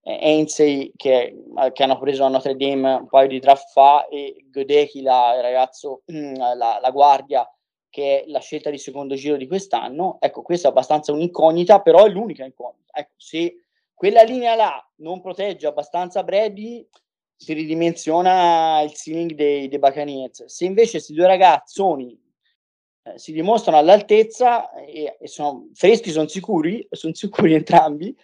eh, 0.02 0.18
Ainsey 0.22 0.92
che, 0.96 1.34
che, 1.72 1.82
hanno 1.82 1.98
preso 1.98 2.24
a 2.24 2.28
Notre 2.28 2.56
Dame 2.56 2.94
un 2.94 3.08
paio 3.08 3.28
di 3.28 3.40
draft 3.40 3.70
fa 3.70 4.06
e 4.08 4.44
Godecki, 4.50 5.00
la, 5.02 5.34
il 5.34 5.42
ragazzo, 5.42 6.02
mm, 6.12 6.34
la, 6.34 6.78
la, 6.80 6.90
guardia 6.90 7.48
che 7.88 8.22
è 8.22 8.24
la 8.28 8.40
scelta 8.40 8.70
di 8.70 8.78
secondo 8.78 9.14
giro 9.14 9.36
di 9.36 9.46
quest'anno. 9.46 10.18
Ecco, 10.20 10.42
questa 10.42 10.68
è 10.68 10.70
abbastanza 10.70 11.12
un'incognita, 11.12 11.80
però 11.80 12.04
è 12.04 12.10
l'unica 12.10 12.44
incognita. 12.44 12.92
Ecco, 12.92 13.14
se 13.16 13.60
quella 13.94 14.22
linea 14.22 14.54
là 14.54 14.90
non 14.96 15.20
protegge 15.20 15.66
abbastanza 15.66 16.22
Brady, 16.22 16.86
si 17.36 17.52
ridimensiona 17.52 18.80
il 18.82 18.92
ceiling 18.92 19.32
dei, 19.32 19.68
dei 19.68 19.78
Buccaneers. 19.78 20.44
Se 20.46 20.64
invece 20.64 20.92
questi 20.92 21.14
due 21.14 21.26
ragazzoni 21.26 22.20
eh, 23.06 23.18
si 23.18 23.32
dimostrano 23.32 23.76
all'altezza 23.76 24.72
e, 24.72 25.18
e 25.20 25.28
sono 25.28 25.68
freschi, 25.74 26.10
sono 26.10 26.26
sicuri, 26.26 26.86
sono 26.90 27.12
sicuri 27.14 27.52
entrambi. 27.54 28.16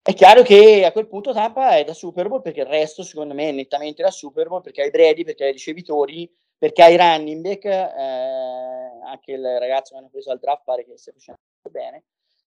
È 0.00 0.14
chiaro 0.14 0.42
che 0.42 0.84
a 0.84 0.92
quel 0.92 1.08
punto 1.08 1.32
Tampa 1.32 1.76
è 1.76 1.84
da 1.84 1.92
Super 1.92 2.28
Bowl 2.28 2.40
perché 2.40 2.60
il 2.60 2.66
resto, 2.66 3.02
secondo 3.02 3.34
me, 3.34 3.48
è 3.48 3.52
nettamente 3.52 4.02
da 4.02 4.10
Super 4.10 4.48
Bowl 4.48 4.62
perché 4.62 4.82
hai 4.82 4.90
Brady, 4.90 5.24
perché 5.24 5.44
hai 5.44 5.52
ricevitori, 5.52 6.30
perché 6.56 6.82
hai 6.82 6.96
running 6.96 7.42
back, 7.42 7.64
eh, 7.64 9.00
anche 9.04 9.32
il 9.32 9.42
ragazzo 9.58 9.92
che 9.92 9.98
hanno 9.98 10.08
preso 10.08 10.30
al 10.30 10.38
draft 10.38 10.62
pare 10.64 10.84
che 10.84 10.96
stia 10.96 11.12
facendo 11.12 11.40
bene. 11.70 12.04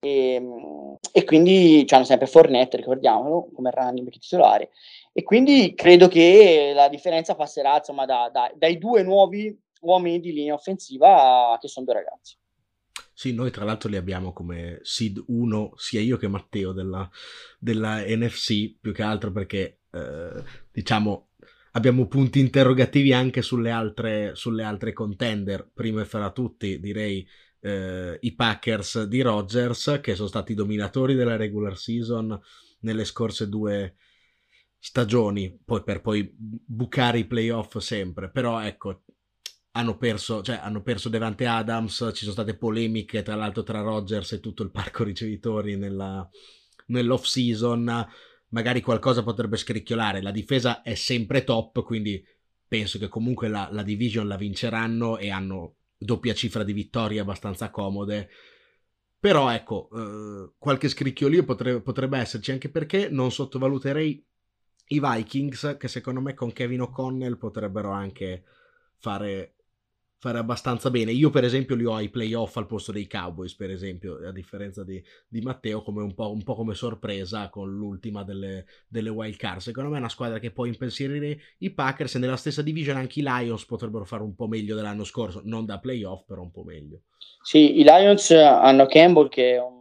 E, 0.00 0.34
ehm, 0.34 0.96
e 1.12 1.24
quindi 1.24 1.86
hanno 1.90 2.04
sempre 2.04 2.26
Fornette, 2.26 2.76
ricordiamolo, 2.76 3.50
come 3.54 3.70
running 3.70 4.04
back 4.04 4.18
titolare. 4.18 4.70
E 5.12 5.22
quindi 5.22 5.74
credo 5.74 6.08
che 6.08 6.72
la 6.74 6.88
differenza 6.88 7.34
passerà 7.34 7.76
insomma 7.76 8.04
da, 8.04 8.28
da, 8.32 8.52
dai 8.54 8.78
due 8.78 9.02
nuovi 9.02 9.56
uomini 9.80 10.20
di 10.20 10.32
linea 10.32 10.54
offensiva 10.54 11.56
che 11.60 11.68
sono 11.68 11.86
due 11.86 11.94
ragazzi. 11.94 12.36
Sì, 13.12 13.32
noi 13.34 13.50
tra 13.50 13.64
l'altro 13.64 13.88
li 13.88 13.96
abbiamo 13.96 14.32
come 14.32 14.78
seed 14.82 15.22
1, 15.26 15.72
sia 15.76 16.00
io 16.00 16.16
che 16.16 16.28
Matteo 16.28 16.72
della, 16.72 17.08
della 17.58 18.04
NFC, 18.06 18.76
più 18.80 18.92
che 18.92 19.02
altro 19.02 19.32
perché 19.32 19.80
eh, 19.90 20.42
diciamo 20.70 21.30
abbiamo 21.72 22.06
punti 22.06 22.40
interrogativi 22.40 23.12
anche 23.12 23.42
sulle 23.42 23.70
altre, 23.70 24.34
sulle 24.34 24.62
altre 24.62 24.92
contender. 24.92 25.68
Primo 25.72 26.00
e 26.00 26.04
fra 26.04 26.30
tutti 26.30 26.78
direi 26.78 27.26
eh, 27.60 28.18
i 28.20 28.34
Packers 28.34 29.04
di 29.04 29.20
Rodgers 29.20 29.98
che 30.00 30.14
sono 30.14 30.28
stati 30.28 30.54
dominatori 30.54 31.14
della 31.14 31.36
regular 31.36 31.76
season 31.76 32.38
nelle 32.80 33.04
scorse 33.04 33.48
due 33.48 33.96
stagioni, 34.78 35.58
poi 35.64 35.82
per 35.82 36.00
poi 36.00 36.32
bucare 36.36 37.18
i 37.18 37.26
playoff 37.26 37.78
sempre. 37.78 38.30
Però 38.30 38.60
ecco, 38.60 39.02
hanno 39.78 39.96
perso, 39.96 40.42
cioè, 40.42 40.58
hanno 40.60 40.82
perso 40.82 41.08
Devante 41.08 41.46
Adams, 41.46 42.10
ci 42.12 42.22
sono 42.22 42.32
state 42.32 42.56
polemiche 42.56 43.22
tra 43.22 43.36
l'altro 43.36 43.62
tra 43.62 43.80
Rodgers 43.80 44.32
e 44.32 44.40
tutto 44.40 44.64
il 44.64 44.70
parco 44.70 45.04
ricevitori 45.04 45.76
nella, 45.76 46.28
nell'off 46.86 47.24
season, 47.24 48.06
magari 48.48 48.80
qualcosa 48.80 49.22
potrebbe 49.22 49.56
scricchiolare, 49.56 50.20
la 50.20 50.32
difesa 50.32 50.82
è 50.82 50.94
sempre 50.94 51.44
top, 51.44 51.84
quindi 51.84 52.22
penso 52.66 52.98
che 52.98 53.08
comunque 53.08 53.46
la, 53.48 53.68
la 53.70 53.84
division 53.84 54.26
la 54.26 54.36
vinceranno 54.36 55.16
e 55.16 55.30
hanno 55.30 55.76
doppia 55.96 56.34
cifra 56.34 56.64
di 56.64 56.72
vittorie 56.72 57.20
abbastanza 57.20 57.70
comode. 57.70 58.28
Però 59.20 59.48
ecco, 59.50 59.88
eh, 59.94 60.52
qualche 60.58 60.88
scricchiolio 60.88 61.44
potrebbe, 61.44 61.80
potrebbe 61.82 62.18
esserci, 62.18 62.50
anche 62.50 62.68
perché 62.68 63.08
non 63.08 63.30
sottovaluterei 63.30 64.26
i 64.90 65.00
Vikings, 65.00 65.76
che 65.78 65.88
secondo 65.88 66.20
me 66.20 66.34
con 66.34 66.52
Kevin 66.52 66.82
O'Connell 66.82 67.36
potrebbero 67.36 67.90
anche 67.90 68.44
fare 68.98 69.58
fare 70.18 70.38
abbastanza 70.38 70.90
bene. 70.90 71.12
Io, 71.12 71.31
per 71.31 71.44
esempio, 71.44 71.76
li 71.76 71.85
ho 71.85 71.94
ai 71.94 72.09
playoff 72.09 72.57
al 72.57 72.66
posto 72.66 72.90
dei 72.90 73.07
Cowboys, 73.07 73.54
per 73.54 73.70
esempio, 73.70 74.18
a 74.26 74.33
differenza 74.33 74.83
di, 74.83 75.02
di 75.28 75.40
Matteo, 75.40 75.83
come 75.83 76.02
un 76.02 76.14
po', 76.14 76.33
un 76.33 76.42
po', 76.42 76.54
come 76.54 76.74
sorpresa 76.74 77.48
con 77.48 77.70
l'ultima 77.70 78.24
delle, 78.24 78.66
delle 78.88 79.11
wild 79.11 79.37
card. 79.37 79.61
Secondo 79.61 79.90
me 79.90 79.96
è 79.96 80.00
una 80.00 80.09
squadra 80.09 80.40
che 80.40 80.50
può 80.50 80.64
impensierire 80.64 81.38
i 81.59 81.70
Packers 81.70 82.16
e 82.16 82.18
nella 82.18 82.37
stessa 82.37 82.62
division 82.62 82.96
anche 82.96 83.20
i 83.20 83.22
Lions 83.22 83.64
potrebbero 83.64 84.04
fare 84.04 84.22
un 84.22 84.35
po' 84.35 84.48
meglio 84.48 84.74
dell'anno 84.74 85.04
scorso, 85.04 85.40
non 85.44 85.64
da 85.64 85.78
playoff, 85.78 86.24
però 86.26 86.42
un 86.42 86.50
po' 86.50 86.64
meglio. 86.64 87.02
Sì, 87.40 87.78
i 87.78 87.85
Lions 87.85 88.31
hanno 88.33 88.87
Campbell 88.87 89.28
che 89.28 89.54
è 89.54 89.61
un, 89.61 89.76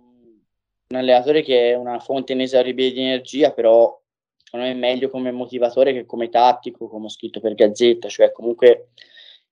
un 0.90 0.98
allenatore 0.98 1.42
che 1.42 1.72
è 1.72 1.76
una 1.76 2.00
fonte 2.00 2.34
inesauribile 2.34 2.92
di 2.92 3.02
energia, 3.02 3.52
però 3.52 4.00
secondo 4.44 4.68
me 4.68 4.72
è 4.72 4.76
meglio 4.76 5.10
come 5.10 5.32
motivatore 5.32 5.94
che 5.94 6.06
come 6.06 6.30
tattico, 6.30 6.88
come 6.88 7.06
ho 7.06 7.10
scritto 7.10 7.40
per 7.40 7.56
Gazzetta, 7.56 8.08
cioè 8.08 8.32
comunque 8.32 8.90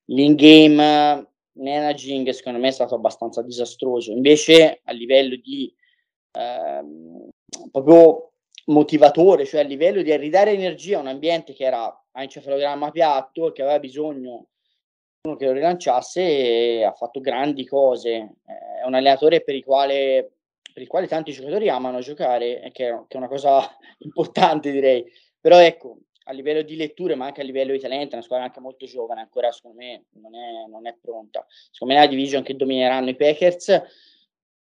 l'in-game 0.06 1.28
managing 1.54 2.30
secondo 2.30 2.60
me 2.60 2.70
è 2.70 2.72
stato 2.72 2.96
abbastanza 2.96 3.42
disastroso. 3.42 4.12
Invece 4.12 4.82
a 4.84 4.92
livello 4.92 5.36
di 5.36 5.74
ehm, 6.32 7.30
proprio 7.72 8.32
motivatore, 8.66 9.46
cioè 9.46 9.62
a 9.62 9.64
livello 9.64 10.02
di 10.02 10.16
ridare 10.18 10.52
energia 10.52 10.98
a 10.98 11.02
un 11.02 11.08
ambiente 11.08 11.54
che 11.54 11.66
era 11.66 11.86
a 11.86 12.22
encefalogramma 12.22 12.92
piatto, 12.92 13.52
che 13.52 13.62
aveva 13.62 13.80
bisogno 13.80 14.48
uno 15.26 15.36
che 15.36 15.46
lo 15.46 15.54
rilanciasse 15.54 16.22
e 16.22 16.84
ha 16.84 16.94
fatto 16.94 17.20
grandi 17.20 17.66
cose. 17.66 18.36
È 18.46 18.86
un 18.86 18.94
allenatore 18.94 19.44
per 19.44 19.56
il 19.56 19.64
quale, 19.64 20.34
per 20.72 20.82
il 20.82 20.88
quale 20.88 21.08
tanti 21.08 21.32
giocatori 21.32 21.70
amano 21.70 22.00
giocare, 22.00 22.60
è, 22.60 22.72
che 22.72 22.88
è 22.90 23.18
una 23.18 23.28
cosa 23.28 23.60
importante 24.00 24.72
direi. 24.72 25.04
Però 25.40 25.58
ecco, 25.58 25.98
a 26.28 26.34
livello 26.34 26.62
di 26.62 26.76
letture, 26.76 27.16
ma 27.16 27.26
anche 27.26 27.42
a 27.42 27.44
livello 27.44 27.72
di 27.72 27.80
talento, 27.80 28.12
è 28.12 28.14
una 28.16 28.24
squadra 28.24 28.46
anche 28.46 28.60
molto 28.60 28.86
giovane, 28.86 29.22
ancora 29.22 29.52
secondo 29.52 29.78
me 29.78 30.06
non 30.14 30.36
è, 30.36 30.68
non 30.68 30.88
è 30.88 30.96
pronta. 31.00 31.46
Secondo 31.72 31.94
me 31.94 32.00
la 32.00 32.08
division 32.08 32.44
che 32.44 32.56
domineranno 32.56 33.10
i 33.10 33.16
Packers. 33.16 33.82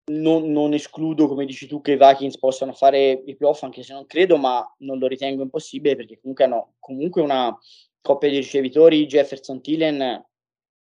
Non, 0.07 0.53
non, 0.53 0.75
escludo, 0.75 1.27
come 1.27 1.47
dici 1.47 1.67
tu, 1.67 1.81
che 1.81 1.93
i 1.93 1.97
Vikings 1.97 2.39
possano 2.39 2.75
fare 2.75 3.23
i 3.25 3.37
playoff, 3.37 3.63
anche 3.63 3.83
se 3.83 3.95
non 3.95 4.05
credo, 4.05 4.37
ma 4.37 4.63
non 4.81 4.99
lo 4.99 5.07
ritengo 5.07 5.43
impossibile 5.43 5.97
perché 5.97 6.21
comunque 6.21 6.45
hanno 6.45 6.75
comunque 6.79 7.23
una 7.23 7.57
coppia 8.03 8.29
di 8.29 8.37
ricevitori, 8.37 9.07
Jefferson 9.07 9.63
Tillen, 9.63 10.23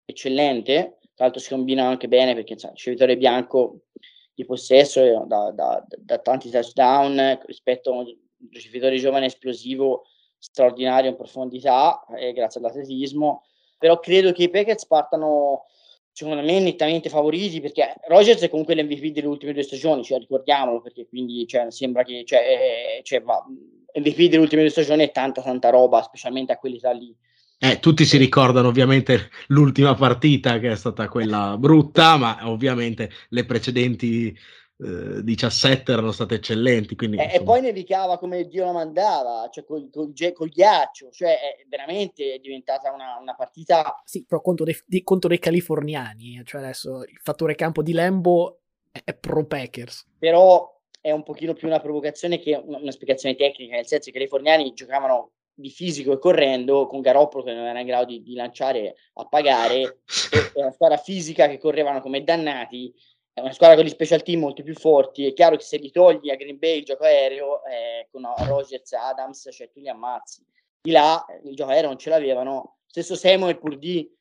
eccellente, 0.03 0.97
tra 1.13 1.25
l'altro 1.25 1.39
si 1.39 1.49
combina 1.49 1.87
anche 1.87 2.09
bene 2.09 2.33
perché 2.33 2.53
il 2.53 2.69
ricevitore 2.71 3.15
bianco 3.15 3.83
di 4.33 4.43
possesso 4.43 5.01
eh, 5.01 5.25
da, 5.25 5.51
da, 5.51 5.85
da 5.97 6.19
tanti 6.19 6.49
touchdown 6.49 7.39
rispetto 7.45 7.91
a 7.91 7.93
un 7.93 8.17
ricevitore 8.51 8.97
giovane 8.97 9.27
esplosivo 9.27 10.03
straordinario 10.37 11.09
in 11.09 11.15
profondità 11.15 12.05
eh, 12.17 12.33
grazie 12.33 12.59
all'atletismo, 12.59 13.43
però 13.77 13.99
credo 13.99 14.31
che 14.31 14.43
i 14.43 14.49
Packers 14.49 14.85
partano 14.85 15.65
secondo 16.11 16.41
me 16.41 16.59
nettamente 16.59 17.09
favoriti 17.09 17.61
perché 17.61 17.93
Rogers 18.07 18.41
è 18.41 18.49
comunque 18.49 18.73
l'MVP 18.73 19.13
delle 19.13 19.27
ultime 19.27 19.53
due 19.53 19.61
stagioni, 19.61 20.03
cioè, 20.03 20.17
ricordiamolo 20.17 20.81
perché 20.81 21.07
quindi 21.07 21.45
cioè, 21.45 21.69
sembra 21.69 22.03
che 22.03 22.23
cioè, 22.25 22.39
eh, 22.39 23.03
cioè, 23.03 23.21
va, 23.21 23.43
MVP 23.93 24.29
delle 24.29 24.41
ultime 24.41 24.61
due 24.61 24.71
stagioni 24.71 25.03
è 25.03 25.11
tanta 25.11 25.43
tanta 25.43 25.69
roba, 25.69 26.01
specialmente 26.01 26.53
a 26.53 26.57
quell'età 26.57 26.91
lì. 26.91 27.15
Eh, 27.59 27.79
tutti 27.79 28.05
si 28.05 28.17
ricordano 28.17 28.67
ovviamente 28.67 29.29
l'ultima 29.47 29.95
partita 29.95 30.59
che 30.59 30.71
è 30.71 30.75
stata 30.75 31.07
quella 31.07 31.55
brutta, 31.57 32.17
ma 32.17 32.39
ovviamente 32.49 33.11
le 33.29 33.45
precedenti 33.45 34.35
17 34.77 35.91
erano 35.91 36.11
state 36.11 36.35
eccellenti. 36.35 36.95
Quindi, 36.95 37.17
e, 37.17 37.31
e, 37.33 37.43
poi 37.43 37.61
nevicava 37.61 38.19
come 38.19 38.47
Dio 38.47 38.65
la 38.65 38.71
mandava, 38.71 39.49
cioè 39.51 39.65
col, 39.65 39.89
col, 39.91 40.13
col 40.33 40.49
ghiaccio, 40.49 41.09
cioè 41.09 41.31
è 41.31 41.65
veramente 41.67 42.35
è 42.35 42.39
diventata 42.39 42.91
una, 42.91 43.17
una 43.19 43.33
partita. 43.33 44.01
Sì, 44.05 44.23
però 44.25 44.41
contro 44.41 44.65
dei, 44.65 44.77
di, 44.85 45.03
contro 45.03 45.29
dei 45.29 45.39
californiani, 45.39 46.41
cioè 46.45 46.61
adesso 46.61 47.03
il 47.03 47.19
fattore 47.23 47.55
campo 47.55 47.81
di 47.81 47.93
Lembo 47.93 48.59
è, 48.91 49.01
è, 49.03 49.15
pro 49.15 49.45
Packers. 49.45 50.05
Però 50.19 50.79
è 51.01 51.11
un 51.11 51.23
pochino 51.23 51.53
più 51.53 51.67
una 51.67 51.79
provocazione 51.79 52.39
che 52.39 52.53
una, 52.53 52.77
una 52.77 52.91
spiegazione 52.91 53.35
tecnica, 53.35 53.75
nel 53.75 53.87
senso 53.87 54.05
che 54.05 54.17
i 54.17 54.19
californiani 54.19 54.73
giocavano 54.73 55.31
di 55.59 55.71
fisico 55.71 56.11
e 56.11 56.19
correndo 56.19 56.85
con 56.85 57.01
Garoppolo 57.01 57.43
che 57.43 57.51
non 57.51 57.65
era 57.65 57.79
in 57.79 57.87
grado 57.87 58.05
di, 58.05 58.21
di 58.21 58.35
lanciare 58.35 58.95
a 59.13 59.25
pagare 59.25 60.01
e 60.53 60.61
una 60.61 60.71
squadra 60.71 60.97
fisica 60.97 61.47
che 61.47 61.57
correvano 61.57 61.99
come 61.99 62.23
dannati 62.23 62.93
è 63.37 63.41
una 63.41 63.53
squadra 63.53 63.75
con 63.75 63.85
gli 63.85 63.89
special 63.89 64.23
team 64.23 64.39
molto 64.39 64.63
più 64.63 64.73
forti. 64.73 65.27
È 65.27 65.33
chiaro 65.33 65.57
che 65.57 65.63
se 65.63 65.77
li 65.77 65.91
togli 65.91 66.31
a 66.31 66.35
Green 66.35 66.57
Bay 66.57 66.79
il 66.79 66.85
gioco 66.85 67.03
aereo, 67.03 67.63
eh, 67.65 68.07
con 68.11 68.23
Rogers 68.35 68.91
Adams, 68.93 69.49
cioè 69.51 69.69
tu 69.69 69.79
li 69.79 69.87
ammazzi. 69.87 70.43
Di 70.81 70.89
là 70.89 71.23
il 71.43 71.53
gioco 71.53 71.69
aereo 71.69 71.89
non 71.89 71.99
ce 71.99 72.09
l'avevano. 72.09 72.77
Stesso 72.87 73.13
Samuel, 73.13 73.59
pur 73.59 73.77
di 73.77 74.11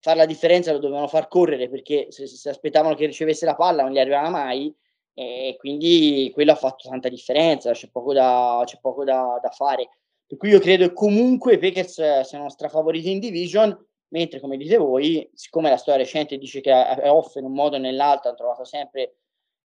fare 0.00 0.16
la 0.16 0.26
differenza, 0.26 0.72
lo 0.72 0.80
dovevano 0.80 1.06
far 1.06 1.28
correre 1.28 1.68
perché 1.68 2.10
se, 2.10 2.26
se 2.26 2.48
aspettavano 2.48 2.96
che 2.96 3.06
ricevesse 3.06 3.44
la 3.44 3.54
palla 3.54 3.84
non 3.84 3.92
gli 3.92 3.98
arrivava 4.00 4.28
mai. 4.28 4.74
E 5.14 5.54
quindi 5.56 6.32
quello 6.34 6.50
ha 6.50 6.56
fatto 6.56 6.88
tanta 6.88 7.08
differenza. 7.08 7.70
C'è 7.70 7.88
poco 7.90 8.12
da, 8.12 8.60
c'è 8.64 8.80
poco 8.80 9.04
da, 9.04 9.38
da 9.40 9.50
fare. 9.50 9.88
Per 10.26 10.36
cui 10.36 10.48
io 10.48 10.58
credo 10.58 10.88
che 10.88 10.94
comunque 10.94 11.54
i 11.54 11.58
Packers 11.58 12.22
siano 12.22 12.48
strafavoriti 12.48 13.12
in 13.12 13.20
division 13.20 13.86
mentre 14.08 14.40
come 14.40 14.56
dite 14.56 14.76
voi, 14.76 15.28
siccome 15.34 15.70
la 15.70 15.76
storia 15.76 16.02
recente 16.02 16.38
dice 16.38 16.60
che 16.60 16.72
off 16.72 17.34
in 17.36 17.44
un 17.44 17.52
modo 17.52 17.76
o 17.76 17.78
nell'altro 17.78 18.28
hanno 18.28 18.38
trovato 18.38 18.64
sempre 18.64 19.16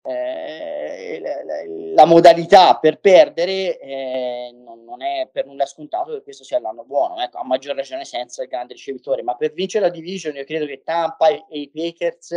eh, 0.02 1.20
la, 1.20 1.94
la, 1.94 2.04
modalità 2.06 2.78
per 2.78 3.00
perdere, 3.00 3.78
eh, 3.78 4.50
non, 4.54 4.82
non, 4.84 5.02
è 5.02 5.28
per 5.30 5.46
nulla 5.46 5.66
scontato 5.66 6.14
che 6.14 6.22
questo 6.22 6.42
sia 6.42 6.58
l'anno 6.58 6.84
buono, 6.84 7.20
ecco, 7.20 7.38
a 7.38 7.44
maggior 7.44 7.76
ragione 7.76 8.04
senza 8.04 8.42
il 8.42 8.48
grande 8.48 8.72
ricevitore, 8.72 9.22
ma 9.22 9.34
per 9.34 9.52
vincere 9.52 9.84
la 9.84 9.90
division 9.90 10.34
io 10.36 10.44
credo 10.44 10.64
che 10.64 10.82
Tampa 10.82 11.28
e, 11.28 11.44
e 11.50 11.60
i 11.60 11.70
Packers 11.70 12.34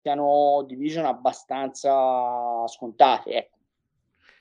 siano 0.00 0.64
division 0.66 1.04
abbastanza 1.04 2.66
scontate. 2.66 3.30
Ecco. 3.32 3.56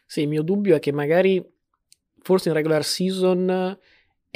Sì, 0.05 0.21
il 0.21 0.29
mio 0.29 0.43
dubbio 0.43 0.75
è 0.77 0.79
che 0.79 0.93
magari 0.93 1.43
forse 2.21 2.47
in 2.47 2.55
regular 2.55 2.83
season 2.83 3.77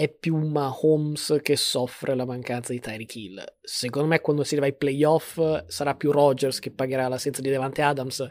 è 0.02 0.10
più 0.10 0.36
Mahomes 0.36 1.38
che 1.44 1.56
soffre 1.56 2.16
la 2.16 2.26
mancanza 2.26 2.74
di 2.74 2.80
Tyreek 2.80 3.16
Hill. 3.16 3.44
Secondo 3.62 4.08
me 4.08 4.20
quando 4.20 4.44
si 4.44 4.56
arriva 4.56 4.68
ai 4.68 4.76
playoff 4.76 5.40
sarà 5.68 5.94
più 5.94 6.12
Rodgers 6.12 6.58
che 6.58 6.72
pagherà 6.72 7.08
l'assenza 7.08 7.40
di 7.40 7.52
Devante 7.52 7.84
Adams. 7.84 8.28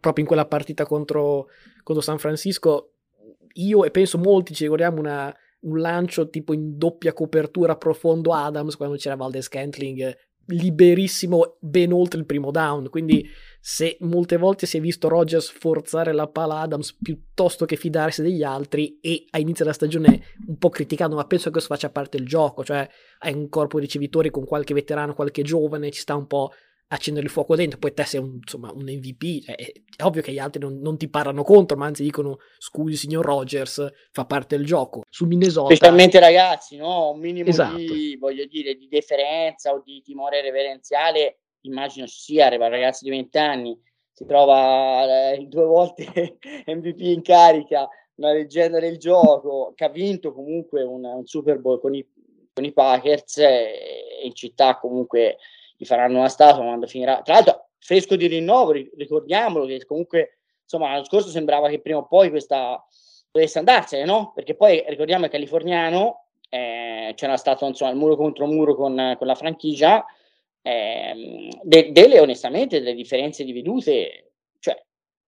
Proprio 0.00 0.24
in 0.24 0.26
quella 0.26 0.46
partita 0.46 0.84
contro, 0.84 1.46
contro 1.84 2.02
San 2.02 2.18
Francisco, 2.18 2.94
io 3.52 3.84
e 3.84 3.92
penso 3.92 4.18
molti 4.18 4.52
ci 4.52 4.64
ricordiamo 4.64 4.98
una, 4.98 5.32
un 5.60 5.78
lancio 5.78 6.28
tipo 6.28 6.52
in 6.52 6.76
doppia 6.76 7.12
copertura 7.12 7.76
profondo 7.76 8.32
Adams 8.32 8.74
quando 8.74 8.96
c'era 8.96 9.14
Valdez 9.14 9.46
Cantling 9.46 10.12
liberissimo 10.46 11.56
ben 11.60 11.92
oltre 11.92 12.20
il 12.20 12.26
primo 12.26 12.50
down. 12.50 12.88
Quindi 12.90 13.28
se 13.60 13.96
molte 14.00 14.36
volte 14.36 14.66
si 14.66 14.76
è 14.76 14.80
visto 14.80 15.08
Rogers 15.08 15.50
forzare 15.50 16.12
la 16.12 16.28
pala 16.28 16.60
Adams 16.60 16.96
piuttosto 17.00 17.64
che 17.64 17.76
fidarsi 17.76 18.22
degli 18.22 18.42
altri 18.42 18.98
e 19.00 19.24
a 19.30 19.38
inizio 19.38 19.64
della 19.64 19.76
stagione 19.76 20.22
un 20.46 20.56
po' 20.56 20.68
criticato, 20.68 21.16
ma 21.16 21.24
penso 21.24 21.46
che 21.46 21.52
questo 21.52 21.74
faccia 21.74 21.90
parte 21.90 22.18
del 22.18 22.26
gioco, 22.26 22.64
cioè 22.64 22.88
hai 23.20 23.32
un 23.32 23.48
corpo 23.48 23.78
di 23.78 23.86
ricevitori 23.86 24.30
con 24.30 24.44
qualche 24.44 24.74
veterano, 24.74 25.14
qualche 25.14 25.42
giovane, 25.42 25.90
ci 25.90 26.00
sta 26.00 26.14
un 26.14 26.26
po' 26.26 26.52
accendere 26.88 27.26
il 27.26 27.32
fuoco 27.32 27.56
dentro, 27.56 27.78
poi 27.78 27.92
te 27.92 28.04
sei 28.04 28.20
un, 28.20 28.34
insomma, 28.34 28.70
un 28.72 28.84
MVP, 28.84 29.42
cioè, 29.42 29.56
è, 29.56 29.72
è, 29.96 30.04
ovvio 30.04 30.22
che 30.22 30.32
gli 30.32 30.38
altri 30.38 30.60
non, 30.60 30.78
non, 30.78 30.96
ti 30.96 31.08
parlano 31.08 31.42
contro, 31.42 31.76
ma 31.76 31.86
anzi 31.86 32.02
dicono 32.02 32.38
scusi 32.58 32.96
signor 32.96 33.24
Rogers, 33.24 33.86
fa 34.12 34.24
parte 34.24 34.56
del 34.56 34.66
gioco. 34.66 35.02
Su 35.08 35.26
Minnesota... 35.26 35.74
Specialmente 35.74 36.20
ragazzi, 36.20 36.76
no? 36.76 37.10
Un 37.10 37.20
minimo 37.20 37.48
esatto. 37.48 37.76
di, 37.76 38.16
voglio 38.18 38.46
dire, 38.46 38.74
di 38.74 38.86
deferenza 38.88 39.72
o 39.72 39.82
di 39.84 40.00
timore 40.02 40.40
reverenziale 40.42 41.38
immagino 41.66 42.06
sia, 42.06 42.46
arriva 42.46 42.66
un 42.66 42.70
ragazzo 42.70 43.04
di 43.04 43.10
20 43.10 43.38
anni, 43.38 43.80
si 44.12 44.24
trova 44.24 45.32
eh, 45.32 45.44
due 45.46 45.64
volte 45.64 46.38
MVP 46.66 47.00
in 47.00 47.22
carica, 47.22 47.88
una 48.16 48.32
leggenda 48.32 48.80
del 48.80 48.98
gioco, 48.98 49.72
che 49.74 49.84
ha 49.84 49.90
vinto 49.90 50.32
comunque 50.32 50.82
un, 50.82 51.04
un 51.04 51.26
Super 51.26 51.58
Bowl 51.58 51.80
con 51.80 51.94
i, 51.94 52.06
con 52.52 52.64
i 52.64 52.72
Packers 52.72 53.38
e 53.38 54.22
in 54.22 54.34
città 54.34 54.78
comunque 54.78 55.36
gli 55.76 55.84
faranno 55.84 56.18
una 56.18 56.28
statua 56.28 56.64
quando 56.64 56.86
finirà. 56.86 57.20
Tra 57.22 57.34
l'altro, 57.34 57.68
fresco 57.78 58.16
di 58.16 58.26
rinnovo, 58.26 58.72
ricordiamolo 58.72 59.66
che 59.66 59.84
comunque 59.84 60.38
insomma 60.62 60.90
l'anno 60.90 61.04
scorso 61.04 61.28
sembrava 61.28 61.68
che 61.68 61.80
prima 61.80 61.98
o 61.98 62.06
poi 62.06 62.30
questa 62.30 62.84
dovesse 63.30 63.58
andarsene, 63.58 64.04
no? 64.04 64.32
Perché 64.34 64.54
poi 64.54 64.82
ricordiamo 64.88 65.26
è 65.26 65.28
californiano, 65.28 66.26
eh, 66.48 67.12
c'era 67.14 67.36
stato 67.36 67.66
insomma 67.66 67.90
il 67.90 67.96
muro 67.96 68.16
contro 68.16 68.46
muro 68.46 68.74
con, 68.74 69.14
con 69.18 69.26
la 69.26 69.34
franchigia 69.34 70.04
eh, 70.62 71.48
de- 71.62 71.92
delle 71.92 72.18
onestamente 72.18 72.80
delle 72.80 72.94
differenze 72.94 73.44
di 73.44 73.52
vedute 73.52 74.32
cioè, 74.58 74.82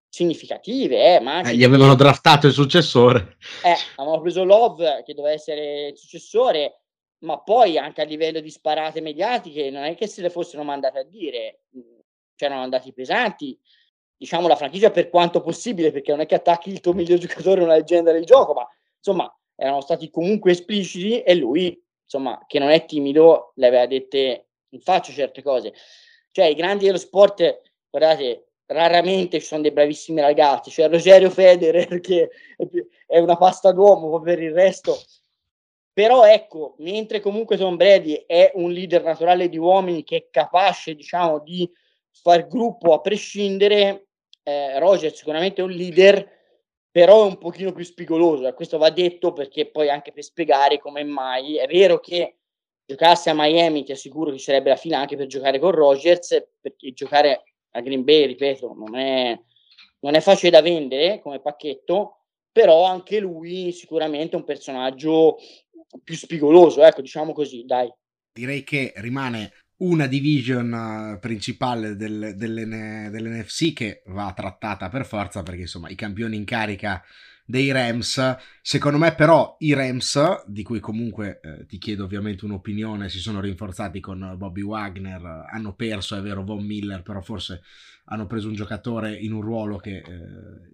significative. 0.08 1.16
Eh, 1.16 1.20
ma 1.20 1.42
eh, 1.42 1.54
gli 1.54 1.62
avevano 1.62 1.94
draftato 1.94 2.48
il 2.48 2.52
successore. 2.52 3.36
Eh, 3.62 3.76
avevano 3.96 4.20
preso 4.20 4.42
Love 4.42 5.02
che 5.04 5.14
doveva 5.14 5.34
essere 5.34 5.88
il 5.88 5.96
successore, 5.96 6.80
ma 7.20 7.40
poi 7.40 7.78
anche 7.78 8.00
a 8.00 8.04
livello 8.04 8.40
di 8.40 8.50
sparate 8.50 9.00
mediatiche 9.00 9.70
non 9.70 9.84
è 9.84 9.94
che 9.94 10.06
se 10.06 10.22
le 10.22 10.30
fossero 10.30 10.62
mandate 10.62 10.98
a 11.00 11.04
dire, 11.04 11.62
c'erano 12.36 12.62
andati 12.62 12.92
pesanti. 12.92 13.58
Diciamo 14.16 14.48
la 14.48 14.56
franchigia 14.56 14.90
per 14.90 15.10
quanto 15.10 15.40
possibile, 15.40 15.92
perché 15.92 16.10
non 16.10 16.20
è 16.20 16.26
che 16.26 16.34
attacchi 16.34 16.70
il 16.70 16.80
tuo 16.80 16.92
miglior 16.92 17.18
giocatore, 17.20 17.62
una 17.62 17.74
leggenda 17.74 18.12
del 18.12 18.24
gioco, 18.24 18.52
ma 18.52 18.66
insomma 18.96 19.32
erano 19.54 19.80
stati 19.80 20.10
comunque 20.10 20.52
espliciti 20.52 21.22
e 21.22 21.34
lui, 21.34 21.80
insomma, 22.04 22.44
che 22.46 22.58
non 22.58 22.70
è 22.70 22.84
timido, 22.84 23.52
le 23.56 23.66
aveva 23.66 23.86
dette 23.86 24.48
in 24.70 24.80
faccia 24.80 25.12
certe 25.12 25.42
cose. 25.42 25.74
Cioè, 26.30 26.46
i 26.46 26.54
grandi 26.54 26.86
dello 26.86 26.98
sport, 26.98 27.62
guardate, 27.90 28.50
raramente 28.66 29.40
ci 29.40 29.46
sono 29.46 29.62
dei 29.62 29.72
bravissimi 29.72 30.20
ragazzi. 30.20 30.70
Cioè, 30.70 30.88
Rogerio 30.88 31.30
Federer, 31.30 31.98
che 32.00 32.30
è 33.06 33.18
una 33.18 33.36
pasta 33.36 33.72
d'uomo, 33.72 34.20
per 34.20 34.40
il 34.40 34.52
resto. 34.52 34.96
Però 35.98 36.24
ecco, 36.24 36.76
mentre 36.78 37.18
comunque 37.18 37.56
Tom 37.56 37.74
Brady 37.74 38.22
è 38.24 38.52
un 38.54 38.70
leader 38.70 39.02
naturale 39.02 39.48
di 39.48 39.58
uomini 39.58 40.04
che 40.04 40.16
è 40.16 40.26
capace, 40.30 40.94
diciamo, 40.94 41.40
di 41.40 41.68
far 42.12 42.46
gruppo 42.46 42.92
a 42.92 43.00
prescindere, 43.00 44.06
eh, 44.44 44.78
Roger 44.78 45.12
sicuramente 45.12 45.60
è 45.60 45.64
un 45.64 45.72
leader 45.72 46.36
però 46.88 47.24
è 47.24 47.26
un 47.26 47.38
pochino 47.38 47.72
più 47.72 47.82
spigoloso, 47.82 48.54
questo 48.54 48.78
va 48.78 48.90
detto 48.90 49.32
perché 49.32 49.72
poi 49.72 49.90
anche 49.90 50.12
per 50.12 50.22
spiegare 50.22 50.78
come 50.78 51.02
mai. 51.02 51.56
È 51.56 51.66
vero 51.66 51.98
che 51.98 52.36
giocasse 52.86 53.30
a 53.30 53.34
Miami 53.34 53.82
ti 53.82 53.90
assicuro 53.90 54.30
che 54.30 54.38
sarebbe 54.38 54.68
la 54.68 54.76
fila 54.76 55.00
anche 55.00 55.16
per 55.16 55.26
giocare 55.26 55.58
con 55.58 55.72
Rogers, 55.72 56.50
perché 56.60 56.92
giocare 56.92 57.42
a 57.70 57.80
Green 57.80 58.04
Bay, 58.04 58.24
ripeto, 58.26 58.72
non 58.72 58.94
è, 58.94 59.36
non 59.98 60.14
è 60.14 60.20
facile 60.20 60.52
da 60.52 60.62
vendere 60.62 61.20
come 61.20 61.40
pacchetto, 61.40 62.18
però 62.58 62.82
anche 62.82 63.20
lui 63.20 63.70
sicuramente 63.70 64.34
è 64.34 64.36
un 64.36 64.44
personaggio 64.44 65.38
più 66.02 66.14
spigoloso, 66.14 66.84
ecco, 66.84 67.00
diciamo 67.00 67.32
così, 67.32 67.64
dai. 67.64 67.92
Direi 68.32 68.62
che 68.62 68.92
rimane 68.96 69.52
una 69.78 70.06
division 70.06 70.72
eh, 71.14 71.18
principale 71.18 71.96
del, 71.96 72.34
dell'N, 72.36 73.10
dell'NFC 73.10 73.72
che 73.72 74.02
va 74.06 74.32
trattata 74.34 74.88
per 74.88 75.06
forza 75.06 75.42
perché 75.42 75.62
insomma 75.62 75.88
i 75.88 75.94
campioni 75.94 76.36
in 76.36 76.44
carica 76.44 77.02
dei 77.48 77.72
Rams. 77.72 78.36
Secondo 78.60 78.98
me, 78.98 79.14
però, 79.14 79.56
i 79.60 79.72
Rams, 79.72 80.44
di 80.46 80.62
cui 80.62 80.80
comunque 80.80 81.40
eh, 81.42 81.64
ti 81.64 81.78
chiedo 81.78 82.04
ovviamente 82.04 82.44
un'opinione, 82.44 83.08
si 83.08 83.20
sono 83.20 83.40
rinforzati 83.40 84.00
con 84.00 84.34
Bobby 84.36 84.60
Wagner. 84.60 85.46
Hanno 85.50 85.74
perso, 85.74 86.14
è 86.14 86.20
vero, 86.20 86.44
Von 86.44 86.62
Miller, 86.62 87.00
però 87.02 87.22
forse 87.22 87.62
hanno 88.10 88.26
preso 88.26 88.48
un 88.48 88.54
giocatore 88.54 89.14
in 89.14 89.32
un 89.32 89.40
ruolo 89.40 89.78
che 89.78 89.96
eh, 89.96 90.04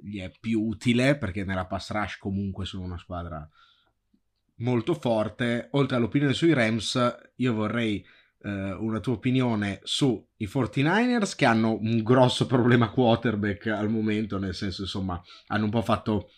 gli 0.03 0.19
è 0.19 0.33
più 0.41 0.63
utile 0.63 1.17
perché 1.17 1.45
nella 1.45 1.67
pass 1.67 1.91
rush 1.91 2.17
comunque 2.19 2.65
sono 2.65 2.85
una 2.85 2.99
squadra 2.99 3.49
molto 4.65 4.95
forte. 4.95 5.69
Oltre 5.73 5.97
all'opinione 5.97 6.33
sui 6.33 6.53
Rams, 6.53 7.17
io 7.37 7.55
vorrei 7.55 8.05
eh, 8.43 8.73
una 8.73 8.99
tua 8.99 9.13
opinione 9.13 9.81
sui 9.85 10.25
49ers 10.41 11.37
che 11.37 11.45
hanno 11.45 11.79
un 11.79 12.03
grosso 12.03 12.47
problema 12.47 12.91
quarterback 12.91 13.67
al 13.69 13.89
momento, 13.89 14.39
nel 14.39 14.55
senso 14.55 14.83
insomma 14.83 15.23
hanno 15.49 15.65
un 15.65 15.71
po' 15.71 15.83
fatto 15.83 16.31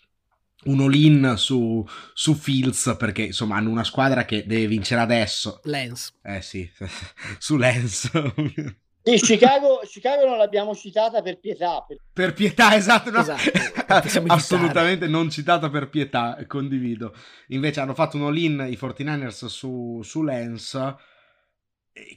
un 0.65 0.81
all-in 0.81 1.35
su, 1.37 1.85
su 2.13 2.33
Fields 2.33 2.95
perché 2.97 3.23
insomma 3.23 3.55
hanno 3.55 3.69
una 3.69 3.83
squadra 3.83 4.25
che 4.25 4.45
deve 4.45 4.67
vincere 4.67 5.01
adesso. 5.01 5.61
Lens. 5.63 6.13
Eh 6.21 6.41
sì, 6.41 6.69
su 7.39 7.57
Lens. 7.57 8.11
Sì, 9.07 9.15
Chicago, 9.21 9.79
Chicago, 9.85 10.25
non 10.25 10.37
l'abbiamo 10.37 10.75
citata 10.75 11.21
per 11.21 11.39
pietà. 11.39 11.81
Per, 11.87 11.97
per 12.11 12.33
pietà, 12.33 12.75
esatto. 12.75 13.09
No? 13.09 13.21
esatto 13.21 14.23
Assolutamente 14.27 15.07
non 15.07 15.29
citata 15.29 15.69
per 15.69 15.87
pietà, 15.87 16.37
condivido. 16.45 17.15
Invece 17.47 17.79
hanno 17.79 17.93
fatto 17.93 18.17
un 18.17 18.23
all-in 18.23 18.67
i 18.69 18.77
49ers 18.79 19.45
su, 19.45 20.01
su 20.03 20.23
Lens 20.23 20.95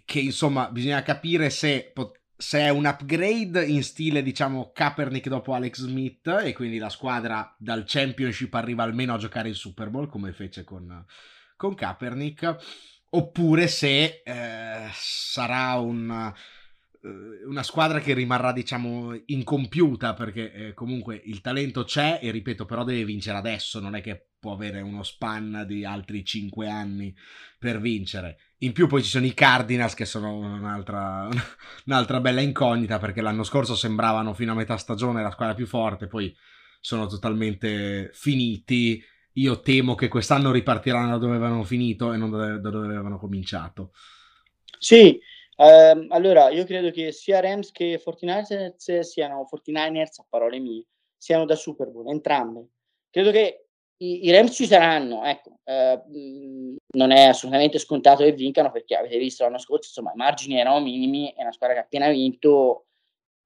che 0.04 0.18
insomma 0.18 0.68
bisogna 0.70 1.02
capire 1.02 1.48
se 1.48 1.92
se 2.36 2.58
è 2.58 2.70
un 2.70 2.86
upgrade 2.86 3.64
in 3.64 3.82
stile, 3.82 4.22
diciamo, 4.22 4.72
Kaepernick 4.72 5.28
dopo 5.28 5.52
Alex 5.52 5.82
Smith 5.82 6.26
e 6.42 6.54
quindi 6.54 6.78
la 6.78 6.88
squadra 6.88 7.54
dal 7.58 7.84
championship 7.86 8.54
arriva 8.54 8.82
almeno 8.82 9.12
a 9.12 9.18
giocare 9.18 9.50
il 9.50 9.54
Super 9.54 9.90
Bowl 9.90 10.08
come 10.08 10.32
fece 10.32 10.64
con, 10.64 11.04
con 11.54 11.74
Kaepernick, 11.74 12.56
oppure 13.10 13.68
se 13.68 14.22
eh, 14.24 14.88
sarà 14.90 15.74
un, 15.74 16.10
eh, 16.10 16.59
una 17.02 17.62
squadra 17.62 17.98
che 18.00 18.12
rimarrà, 18.12 18.52
diciamo, 18.52 19.18
incompiuta 19.26 20.12
perché 20.12 20.52
eh, 20.52 20.74
comunque 20.74 21.20
il 21.24 21.40
talento 21.40 21.84
c'è 21.84 22.18
e 22.22 22.30
ripeto, 22.30 22.66
però 22.66 22.84
deve 22.84 23.04
vincere 23.04 23.38
adesso, 23.38 23.80
non 23.80 23.94
è 23.94 24.02
che 24.02 24.26
può 24.38 24.52
avere 24.52 24.80
uno 24.80 25.02
span 25.02 25.64
di 25.66 25.84
altri 25.84 26.24
5 26.24 26.68
anni 26.68 27.14
per 27.58 27.80
vincere. 27.80 28.38
In 28.58 28.72
più 28.72 28.86
poi 28.86 29.02
ci 29.02 29.08
sono 29.08 29.24
i 29.24 29.32
Cardinals 29.32 29.94
che 29.94 30.04
sono 30.04 30.36
un'altra, 30.36 31.28
un'altra 31.86 32.20
bella 32.20 32.42
incognita 32.42 32.98
perché 32.98 33.22
l'anno 33.22 33.44
scorso 33.44 33.74
sembravano 33.74 34.34
fino 34.34 34.52
a 34.52 34.56
metà 34.56 34.76
stagione 34.76 35.22
la 35.22 35.30
squadra 35.30 35.54
più 35.54 35.66
forte, 35.66 36.06
poi 36.06 36.34
sono 36.80 37.06
totalmente 37.06 38.10
finiti. 38.12 39.02
Io 39.34 39.60
temo 39.60 39.94
che 39.94 40.08
quest'anno 40.08 40.50
ripartiranno 40.50 41.12
da 41.12 41.18
dove 41.18 41.36
avevano 41.36 41.64
finito 41.64 42.12
e 42.12 42.18
non 42.18 42.30
da 42.30 42.58
dove 42.58 42.86
avevano 42.86 43.18
cominciato. 43.18 43.92
Sì, 44.78 45.18
ehm, 45.60 46.06
allora 46.10 46.50
io 46.50 46.64
credo 46.64 46.90
che 46.90 47.12
sia 47.12 47.40
Rams 47.40 47.70
che 47.72 48.00
49ers 48.02 49.00
siano 49.00 49.46
49ers, 49.50 50.20
a 50.20 50.26
parole 50.28 50.58
mie, 50.58 50.86
siano 51.16 51.44
da 51.44 51.54
Super 51.56 51.88
Bowl, 51.90 52.08
entrambe. 52.08 52.66
Credo 53.10 53.30
che 53.30 53.66
i, 53.98 54.26
i 54.26 54.30
Rams 54.30 54.54
ci 54.54 54.66
saranno, 54.66 55.24
ecco, 55.24 55.58
eh, 55.64 56.00
non 56.92 57.10
è 57.10 57.26
assolutamente 57.26 57.78
scontato 57.78 58.24
che 58.24 58.32
vincano 58.32 58.70
perché 58.70 58.96
avete 58.96 59.18
visto 59.18 59.44
l'anno 59.44 59.58
scorso, 59.58 59.88
insomma, 59.88 60.12
i 60.12 60.16
margini 60.16 60.58
erano 60.58 60.80
minimi, 60.80 61.32
è 61.36 61.42
una 61.42 61.52
squadra 61.52 61.76
che 61.76 61.82
ha 61.82 61.84
appena 61.84 62.08
vinto, 62.08 62.86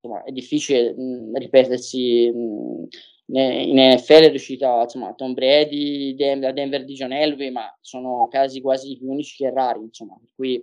insomma, 0.00 0.22
è 0.24 0.30
difficile 0.30 0.94
mh, 0.94 1.38
ripetersi. 1.38 2.30
Mh, 2.30 2.86
in 3.26 3.76
NFL 3.76 4.24
è 4.24 4.28
riuscita 4.28 4.82
insomma 4.82 5.14
Tom 5.14 5.32
Brady, 5.32 6.14
la 6.38 6.52
Denver 6.52 6.84
di 6.84 6.92
John 6.92 7.12
Elway, 7.12 7.50
ma 7.50 7.74
sono 7.80 8.28
casi 8.28 8.60
quasi 8.60 8.98
più 8.98 9.10
unici 9.10 9.36
che 9.36 9.50
rari, 9.50 9.80
insomma, 9.80 10.14
per 10.20 10.62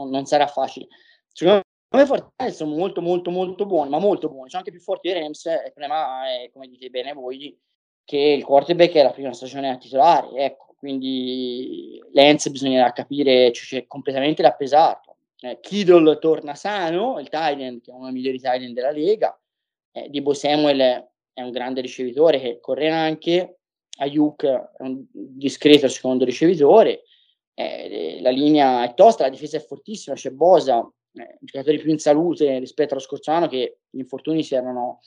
non, 0.00 0.10
non 0.10 0.26
sarà 0.26 0.46
facile. 0.46 0.88
Secondo 1.32 1.62
me 1.94 2.06
Fortnite 2.06 2.52
sono 2.52 2.74
molto 2.74 3.00
molto 3.00 3.30
molto 3.30 3.66
buoni, 3.66 3.90
ma 3.90 3.98
molto 3.98 4.28
buoni, 4.28 4.48
sono 4.48 4.62
anche 4.62 4.70
più 4.70 4.80
forti 4.80 5.10
dei 5.10 5.20
Rams, 5.20 5.44
il 5.44 5.72
problema 5.72 6.28
è, 6.28 6.50
come 6.52 6.68
dite 6.68 6.88
bene 6.90 7.12
voi, 7.12 7.58
che 8.04 8.18
il 8.18 8.44
quarterback 8.44 8.92
è 8.94 9.02
la 9.02 9.10
prima 9.10 9.32
stagione 9.32 9.70
a 9.70 9.76
titolare, 9.76 10.30
ecco, 10.44 10.74
quindi 10.76 12.00
Lenz 12.12 12.48
bisognerà 12.48 12.92
capire, 12.92 13.52
cioè, 13.52 13.80
c'è 13.80 13.86
completamente 13.86 14.42
da. 14.42 14.56
Eh, 15.42 15.58
Kiddle 15.60 16.18
torna 16.18 16.54
sano, 16.54 17.18
il 17.18 17.28
Titan 17.28 17.80
che 17.80 17.90
è 17.90 17.94
uno 17.94 18.04
dei 18.04 18.12
migliori 18.12 18.38
Titan 18.38 18.72
della 18.72 18.90
Lega, 18.90 19.38
eh, 19.92 20.08
Debo 20.10 20.34
Samuel 20.34 21.08
è 21.32 21.42
un 21.42 21.50
grande 21.50 21.80
ricevitore 21.80 22.40
che 22.40 22.60
corre 22.60 22.90
anche, 22.90 23.60
Ayuk 23.98 24.44
è 24.44 24.82
un 24.82 25.04
discreto 25.10 25.88
secondo 25.88 26.24
ricevitore, 26.24 27.04
eh, 27.54 28.18
la 28.20 28.30
linea 28.30 28.84
è 28.84 28.94
tosta, 28.94 29.24
la 29.24 29.30
difesa 29.30 29.56
è 29.56 29.64
fortissima, 29.64 30.16
c'è 30.16 30.30
Bosa, 30.30 30.88
eh, 31.12 31.38
giocatori 31.40 31.78
più 31.78 31.90
in 31.90 31.98
salute 31.98 32.58
rispetto 32.58 32.94
allo 32.94 33.02
scorso 33.02 33.30
anno 33.30 33.48
che 33.48 33.78
gli 33.90 33.98
infortuni 33.98 34.42
si 34.42 34.54
erano 34.54 35.00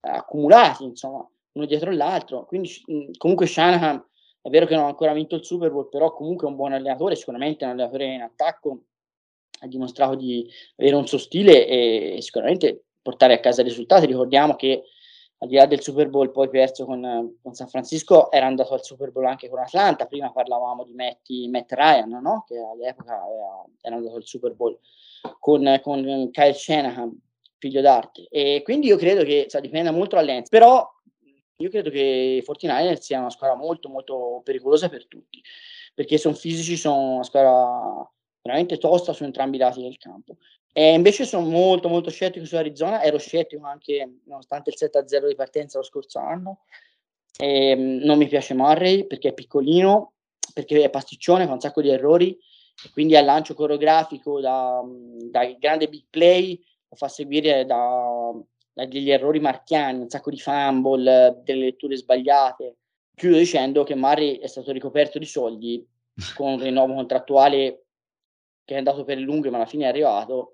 accumulati, 0.00 0.84
insomma, 0.84 1.28
uno 1.52 1.66
dietro 1.66 1.90
l'altro. 1.90 2.44
Quindi 2.46 2.70
comunque 3.16 3.46
Shanahan 3.46 4.04
è 4.42 4.48
vero 4.48 4.66
che 4.66 4.74
non 4.74 4.84
ha 4.84 4.88
ancora 4.88 5.12
vinto 5.12 5.36
il 5.36 5.44
Super 5.44 5.70
Bowl, 5.70 5.88
però 5.88 6.12
comunque 6.12 6.46
è 6.46 6.50
un 6.50 6.56
buon 6.56 6.72
allenatore, 6.72 7.16
sicuramente 7.16 7.64
è 7.64 7.66
un 7.66 7.72
allenatore 7.74 8.12
in 8.12 8.22
attacco, 8.22 8.82
ha 9.60 9.66
dimostrato 9.66 10.14
di 10.14 10.48
avere 10.76 10.96
un 10.96 11.06
suo 11.06 11.18
stile 11.18 11.66
e 11.66 12.18
sicuramente 12.20 12.84
portare 13.02 13.34
a 13.34 13.40
casa 13.40 13.62
risultati. 13.62 14.06
Ricordiamo 14.06 14.54
che 14.54 14.84
al 15.38 15.48
di 15.48 15.56
là 15.56 15.66
del 15.66 15.82
Super 15.82 16.08
Bowl 16.08 16.30
poi 16.30 16.48
perso 16.48 16.84
con, 16.86 17.36
con 17.42 17.54
San 17.54 17.68
Francisco, 17.68 18.30
era 18.30 18.46
andato 18.46 18.72
al 18.72 18.82
Super 18.82 19.10
Bowl 19.10 19.26
anche 19.26 19.48
con 19.48 19.58
Atlanta, 19.58 20.06
prima 20.06 20.32
parlavamo 20.32 20.84
di 20.84 20.94
Matty, 20.94 21.48
Matt 21.48 21.72
Ryan, 21.72 22.08
no? 22.22 22.44
che 22.46 22.58
all'epoca 22.58 23.12
era, 23.12 23.64
era 23.82 23.96
andato 23.96 24.16
al 24.16 24.24
Super 24.24 24.54
Bowl 24.54 24.78
con, 25.38 25.80
con 25.82 26.30
Kyle 26.30 26.54
Shanahan, 26.54 27.20
figlio 27.58 27.80
d'arte. 27.80 28.26
E 28.30 28.62
quindi 28.64 28.86
io 28.86 28.96
credo 28.96 29.24
che 29.24 29.46
cioè, 29.48 29.60
dipenda 29.60 29.90
molto 29.90 30.16
dall'Enz, 30.16 30.48
però 30.48 30.88
io 31.58 31.70
credo 31.70 31.90
che 31.90 32.00
i 32.00 32.44
49ers 32.46 32.98
sia 33.00 33.18
una 33.18 33.30
squadra 33.30 33.56
molto 33.56 33.88
molto 33.88 34.40
pericolosa 34.42 34.88
per 34.88 35.06
tutti, 35.06 35.42
perché 35.94 36.16
sono 36.18 36.34
fisici, 36.34 36.76
sono 36.76 37.14
una 37.14 37.24
squadra 37.24 38.10
veramente 38.42 38.78
tosta 38.78 39.12
su 39.12 39.24
entrambi 39.24 39.56
i 39.56 39.60
lati 39.60 39.82
del 39.82 39.98
campo. 39.98 40.36
E 40.78 40.92
invece 40.92 41.24
sono 41.24 41.46
molto 41.46 41.88
molto 41.88 42.10
scettico 42.10 42.44
su 42.44 42.54
Arizona, 42.54 43.02
ero 43.02 43.16
scettico 43.16 43.64
anche 43.64 44.18
nonostante 44.26 44.68
il 44.68 44.76
7-0 44.78 45.26
di 45.26 45.34
partenza 45.34 45.78
lo 45.78 45.84
scorso 45.84 46.18
anno. 46.18 46.64
E, 47.38 47.70
ehm, 47.70 47.80
non 48.04 48.18
mi 48.18 48.28
piace 48.28 48.52
Murray 48.52 49.06
perché 49.06 49.28
è 49.30 49.32
piccolino, 49.32 50.12
perché 50.52 50.82
è 50.82 50.90
pasticcione, 50.90 51.46
fa 51.46 51.54
un 51.54 51.60
sacco 51.60 51.80
di 51.80 51.88
errori, 51.88 52.36
e 52.84 52.90
quindi 52.92 53.16
al 53.16 53.24
lancio 53.24 53.54
coreografico 53.54 54.38
da, 54.38 54.82
da 55.30 55.46
grande 55.58 55.88
big 55.88 56.04
play 56.10 56.62
lo 56.90 56.96
fa 56.96 57.08
seguire 57.08 57.64
da 57.64 58.32
degli 58.84 59.10
errori 59.10 59.40
marchiani, 59.40 60.00
un 60.00 60.10
sacco 60.10 60.28
di 60.28 60.38
fumble, 60.38 61.40
delle 61.42 61.64
letture 61.64 61.96
sbagliate. 61.96 62.76
Chiudo 63.14 63.38
dicendo 63.38 63.82
che 63.82 63.94
Murray 63.94 64.40
è 64.40 64.46
stato 64.46 64.72
ricoperto 64.72 65.18
di 65.18 65.24
soldi 65.24 65.82
con 66.34 66.52
un 66.52 66.60
rinnovo 66.60 66.92
contrattuale 66.92 67.85
che 68.66 68.74
è 68.74 68.78
andato 68.78 69.04
per 69.04 69.16
le 69.16 69.22
lunghe, 69.22 69.48
ma 69.48 69.56
alla 69.56 69.66
fine 69.66 69.84
è 69.84 69.88
arrivato 69.88 70.52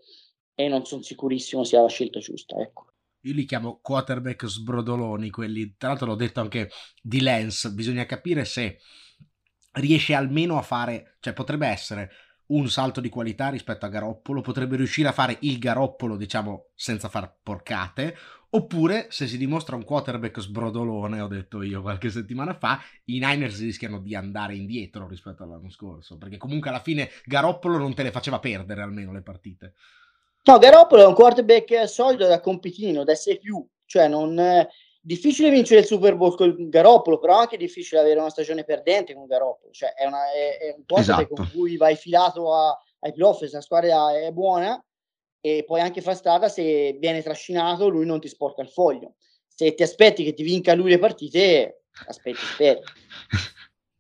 e 0.55 0.69
non 0.69 0.85
sono 0.85 1.03
sicurissimo 1.03 1.65
sia 1.65 1.81
la 1.81 1.89
scelta 1.89 2.21
giusta. 2.21 2.57
Ecco. 2.61 2.93
Io 3.23 3.33
li 3.33 3.45
chiamo 3.45 3.81
quarterback 3.81 4.47
sbrodoloni, 4.47 5.31
quelli, 5.31 5.75
tra 5.77 5.89
l'altro 5.89 6.07
l'ho 6.07 6.15
detto 6.15 6.41
anche 6.41 6.71
di 7.01 7.21
Lens, 7.21 7.69
bisogna 7.73 8.05
capire 8.05 8.45
se 8.45 8.79
riesce 9.73 10.13
almeno 10.13 10.59
a 10.59 10.63
fare, 10.63 11.17
cioè 11.21 11.33
potrebbe 11.33 11.67
essere 11.67 12.11
un 12.47 12.69
salto 12.69 13.01
di 13.01 13.09
qualità 13.09 13.49
rispetto 13.49 13.87
a 13.87 13.89
Garoppolo, 13.89 14.43
potrebbe 14.43 14.77
riuscire 14.77 15.09
a 15.09 15.13
fare 15.13 15.39
il 15.41 15.59
Garoppolo, 15.59 16.17
diciamo, 16.17 16.73
senza 16.75 17.09
far 17.09 17.39
porcate, 17.43 18.15
oppure 18.55 19.07
se 19.11 19.27
si 19.27 19.39
dimostra 19.39 19.77
un 19.77 19.85
quarterback 19.85 20.41
sbrodolone, 20.41 21.21
ho 21.21 21.29
detto 21.29 21.63
io 21.63 21.81
qualche 21.81 22.11
settimana 22.11 22.55
fa, 22.55 22.81
i 23.05 23.19
Niners 23.19 23.61
rischiano 23.61 23.99
di 23.99 24.15
andare 24.15 24.55
indietro 24.55 25.07
rispetto 25.07 25.43
all'anno 25.43 25.71
scorso, 25.71 26.19
perché 26.19 26.37
comunque 26.37 26.71
alla 26.71 26.81
fine 26.81 27.09
Garoppolo 27.25 27.79
non 27.79 27.95
te 27.95 28.03
le 28.03 28.11
faceva 28.11 28.39
perdere 28.39 28.83
almeno 28.83 29.13
le 29.13 29.23
partite. 29.23 29.75
No, 30.45 30.59
Garoppolo 30.59 31.03
è 31.03 31.07
un 31.07 31.15
quarterback 31.15 31.89
solido 31.89 32.27
da 32.27 32.41
compitino, 32.41 33.05
da 33.05 33.15
6 33.15 33.39
più, 33.39 33.65
cioè 33.87 34.09
non, 34.09 34.67
difficile 35.01 35.51
vincere 35.51 35.81
il 35.81 35.87
Super 35.87 36.17
Bowl 36.17 36.37
con 36.37 36.69
Garoppolo, 36.69 37.19
però 37.19 37.39
anche 37.39 37.57
difficile 37.57 38.01
avere 38.01 38.21
una 38.21 38.31
stagione 38.31 38.65
perdente 38.65 39.15
con 39.15 39.27
Garoppolo. 39.27 39.73
Cioè, 39.73 39.95
è, 39.95 40.05
una, 40.07 40.31
è, 40.33 40.59
è 40.59 40.75
un 40.77 40.85
quarterback 40.87 41.33
esatto. 41.33 41.35
con 41.35 41.51
cui 41.53 41.77
vai 41.77 41.97
filato 41.97 42.55
a, 42.55 42.77
ai 43.01 43.13
playoff, 43.13 43.45
se 43.45 43.51
la 43.51 43.61
squadra 43.61 44.15
è 44.19 44.31
buona, 44.31 44.83
e 45.43 45.65
puoi 45.67 45.81
anche 45.81 46.01
fare 46.01 46.17
strada 46.17 46.49
se 46.49 46.97
viene 47.01 47.21
trascinato, 47.21 47.89
lui 47.89 48.07
non 48.07 48.21
ti 48.21 48.29
sporca 48.29 48.63
il 48.63 48.69
foglio. 48.69 49.17
Se 49.49 49.75
ti 49.75 49.83
aspetti 49.83 50.23
che 50.23 50.33
ti 50.33 50.45
vinca 50.45 50.75
lui 50.75 50.89
le 50.89 50.99
partite, 50.99 51.83
aspetti, 52.07 52.39
speri. 52.39 52.81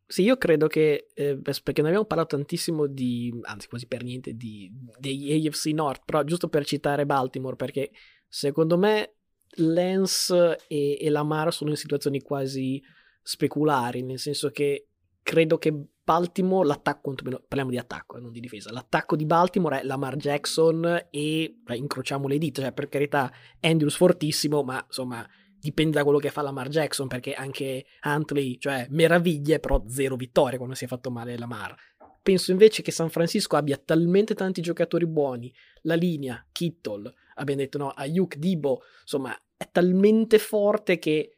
Sì, 0.06 0.22
io 0.22 0.36
credo 0.36 0.66
che, 0.66 1.08
eh, 1.14 1.38
perché 1.40 1.80
ne 1.80 1.88
abbiamo 1.88 2.04
parlato 2.04 2.36
tantissimo 2.36 2.86
di, 2.86 3.32
anzi 3.42 3.66
quasi 3.66 3.86
per 3.86 4.02
niente, 4.02 4.34
di, 4.34 4.70
degli 4.98 5.46
AFC 5.46 5.66
North, 5.68 6.02
però 6.04 6.22
giusto 6.22 6.48
per 6.48 6.66
citare 6.66 7.06
Baltimore, 7.06 7.56
perché 7.56 7.90
secondo 8.28 8.76
me 8.76 9.14
Lance 9.56 10.58
e, 10.68 10.98
e 11.00 11.10
Lamar 11.10 11.52
sono 11.52 11.70
in 11.70 11.76
situazioni 11.76 12.20
quasi 12.20 12.80
speculari, 13.22 14.02
nel 14.02 14.18
senso 14.18 14.50
che 14.50 14.88
credo 15.22 15.58
che 15.58 15.72
Baltimore, 16.04 16.66
l'attacco, 16.66 17.14
parliamo 17.46 17.70
di 17.70 17.78
attacco, 17.78 18.16
eh, 18.16 18.20
non 18.20 18.32
di 18.32 18.40
difesa, 18.40 18.72
l'attacco 18.72 19.14
di 19.14 19.24
Baltimore 19.24 19.80
è 19.80 19.84
Lamar 19.84 20.16
Jackson 20.16 21.06
e 21.10 21.56
beh, 21.62 21.76
incrociamo 21.76 22.26
le 22.26 22.38
dita, 22.38 22.62
cioè 22.62 22.72
per 22.72 22.88
carità 22.88 23.32
Andrews 23.60 23.94
fortissimo, 23.94 24.62
ma 24.64 24.82
insomma 24.84 25.26
dipende 25.60 25.98
da 25.98 26.02
quello 26.02 26.18
che 26.18 26.30
fa 26.30 26.42
Lamar 26.42 26.68
Jackson, 26.68 27.06
perché 27.06 27.34
anche 27.34 27.86
Huntley, 28.02 28.58
cioè 28.58 28.86
meraviglie, 28.90 29.60
però 29.60 29.84
zero 29.86 30.16
vittorie 30.16 30.58
quando 30.58 30.74
si 30.74 30.84
è 30.84 30.88
fatto 30.88 31.10
male 31.10 31.38
Lamar. 31.38 31.74
Penso 32.20 32.50
invece 32.50 32.82
che 32.82 32.90
San 32.90 33.08
Francisco 33.08 33.56
abbia 33.56 33.76
talmente 33.76 34.34
tanti 34.34 34.60
giocatori 34.60 35.06
buoni, 35.06 35.52
la 35.82 35.94
linea, 35.94 36.44
Kittle, 36.50 37.12
abbiamo 37.34 37.60
detto 37.60 37.78
no, 37.78 37.90
Ayuk, 37.90 38.36
Dibo, 38.36 38.82
insomma, 39.02 39.36
è 39.56 39.68
talmente 39.70 40.38
forte 40.38 40.98
che 40.98 41.36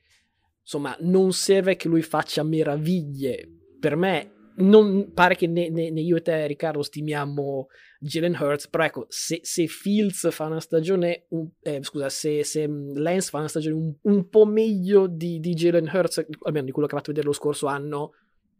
insomma 0.62 0.97
non 1.01 1.32
serve 1.35 1.76
che 1.76 1.89
lui 1.89 2.03
faccia 2.03 2.43
meraviglie. 2.43 3.64
Per 3.85 3.97
me 3.97 4.32
non 4.57 5.12
pare 5.12 5.37
che 5.37 5.47
né, 5.47 5.68
né, 5.68 5.91
né, 5.91 6.01
io 6.01 6.16
e 6.16 6.22
te, 6.22 6.47
Riccardo, 6.47 6.82
stimiamo 6.82 7.66
Jalen 8.01 8.35
Hurts, 8.41 8.68
però 8.68 8.85
ecco, 8.85 9.05
se, 9.11 9.41
se 9.43 9.66
Fields 9.66 10.30
fa 10.30 10.47
una 10.47 10.61
stagione, 10.61 11.26
un, 11.30 11.51
eh, 11.61 11.82
scusa, 11.82 12.09
se, 12.09 12.45
se, 12.45 12.66
Lance 12.66 13.28
fa 13.28 13.41
una 13.41 13.49
stagione 13.49 13.74
un, 13.74 13.95
un 14.01 14.28
po' 14.30 14.47
meglio 14.47 15.07
di, 15.07 15.39
di 15.39 15.53
Jalen 15.53 15.91
Hurts, 15.93 16.24
almeno 16.45 16.64
di 16.64 16.70
quello 16.70 16.89
che 16.89 16.95
ha 16.95 16.97
fatto 16.97 17.11
vedere 17.11 17.26
lo 17.26 17.35
scorso 17.35 17.66
anno, 17.66 18.12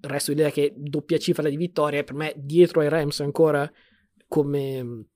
resto 0.03 0.33
l'idea 0.33 0.51
che 0.51 0.75
doppia 0.77 1.17
cifra 1.17 1.49
di 1.49 1.57
vittorie, 1.57 2.05
per 2.05 2.15
me 2.15 2.35
dietro 2.37 2.83
ai 2.83 2.91
Rams 2.91 3.21
ancora 3.21 3.71
come, 4.29 5.07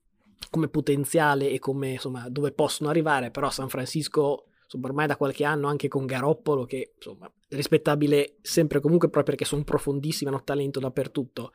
come 0.49 0.69
potenziale 0.69 1.51
e 1.51 1.59
come, 1.59 1.91
insomma, 1.91 2.27
dove 2.29 2.51
possono 2.51 2.89
arrivare, 2.89 3.29
però 3.29 3.51
San 3.51 3.69
Francisco 3.69 4.48
insomma, 4.69 4.87
ormai 4.87 5.07
da 5.07 5.17
qualche 5.17 5.43
anno 5.43 5.67
anche 5.67 5.87
con 5.87 6.05
Garoppolo, 6.05 6.65
che 6.65 6.93
insomma, 6.95 7.31
rispettabile 7.49 8.35
sempre 8.41 8.79
comunque 8.79 9.09
proprio 9.09 9.35
perché 9.35 9.45
sono 9.49 9.63
profondissimi, 9.63 10.29
hanno 10.29 10.43
talento 10.43 10.79
dappertutto. 10.79 11.51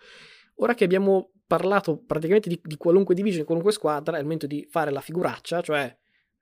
Ora 0.57 0.75
che 0.75 0.85
abbiamo 0.85 1.31
parlato 1.47 2.03
praticamente 2.05 2.49
di, 2.49 2.61
di 2.63 2.77
qualunque 2.77 3.15
division, 3.15 3.41
di 3.41 3.47
qualunque 3.47 3.73
squadra, 3.73 4.17
è 4.17 4.19
il 4.19 4.25
momento 4.25 4.47
di 4.47 4.67
fare 4.69 4.91
la 4.91 5.01
figuraccia, 5.01 5.61
cioè 5.61 5.97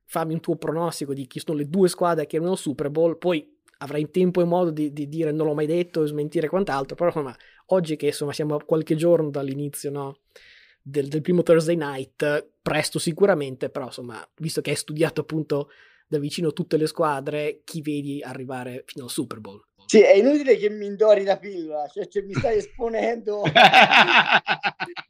fammi 0.06 0.32
un 0.32 0.40
tuo 0.40 0.56
pronostico 0.56 1.12
di 1.12 1.26
chi 1.26 1.40
sono 1.40 1.58
le 1.58 1.68
due 1.68 1.88
squadre 1.88 2.26
che 2.26 2.36
erano 2.36 2.56
Super 2.56 2.90
Bowl, 2.90 3.18
poi 3.18 3.60
avrai 3.78 4.10
tempo 4.10 4.40
e 4.40 4.44
modo 4.44 4.70
di, 4.70 4.92
di, 4.92 5.08
dire 5.08 5.32
non 5.32 5.46
l'ho 5.46 5.54
mai 5.54 5.66
detto 5.66 6.02
e 6.02 6.06
smentire 6.06 6.48
quant'altro, 6.48 6.94
però 6.96 7.08
insomma, 7.08 7.36
oggi 7.66 7.96
che 7.96 8.06
insomma 8.06 8.32
siamo 8.32 8.54
a 8.54 8.64
qualche 8.64 8.94
giorno 8.94 9.28
dall'inizio 9.28 9.90
no, 9.90 10.20
del, 10.80 11.08
del, 11.08 11.20
primo 11.20 11.42
Thursday 11.42 11.76
night, 11.76 12.52
presto 12.62 12.98
sicuramente, 12.98 13.70
però 13.70 13.86
insomma, 13.86 14.26
visto 14.36 14.60
che 14.60 14.70
hai 14.70 14.76
studiato 14.76 15.22
appunto 15.22 15.68
da 16.12 16.18
vicino 16.18 16.52
tutte 16.52 16.76
le 16.76 16.86
squadre, 16.86 17.62
chi 17.64 17.80
vedi 17.80 18.20
arrivare 18.22 18.84
fino 18.86 19.04
al 19.04 19.10
Super 19.10 19.40
Bowl. 19.40 19.64
Sì, 19.86 20.02
è 20.02 20.12
inutile 20.12 20.58
che 20.58 20.68
mi 20.68 20.84
indori 20.84 21.24
la 21.24 21.38
pillola, 21.38 21.86
cioè, 21.88 22.06
cioè 22.06 22.22
mi 22.22 22.34
stai 22.34 22.58
esponendo. 22.58 23.40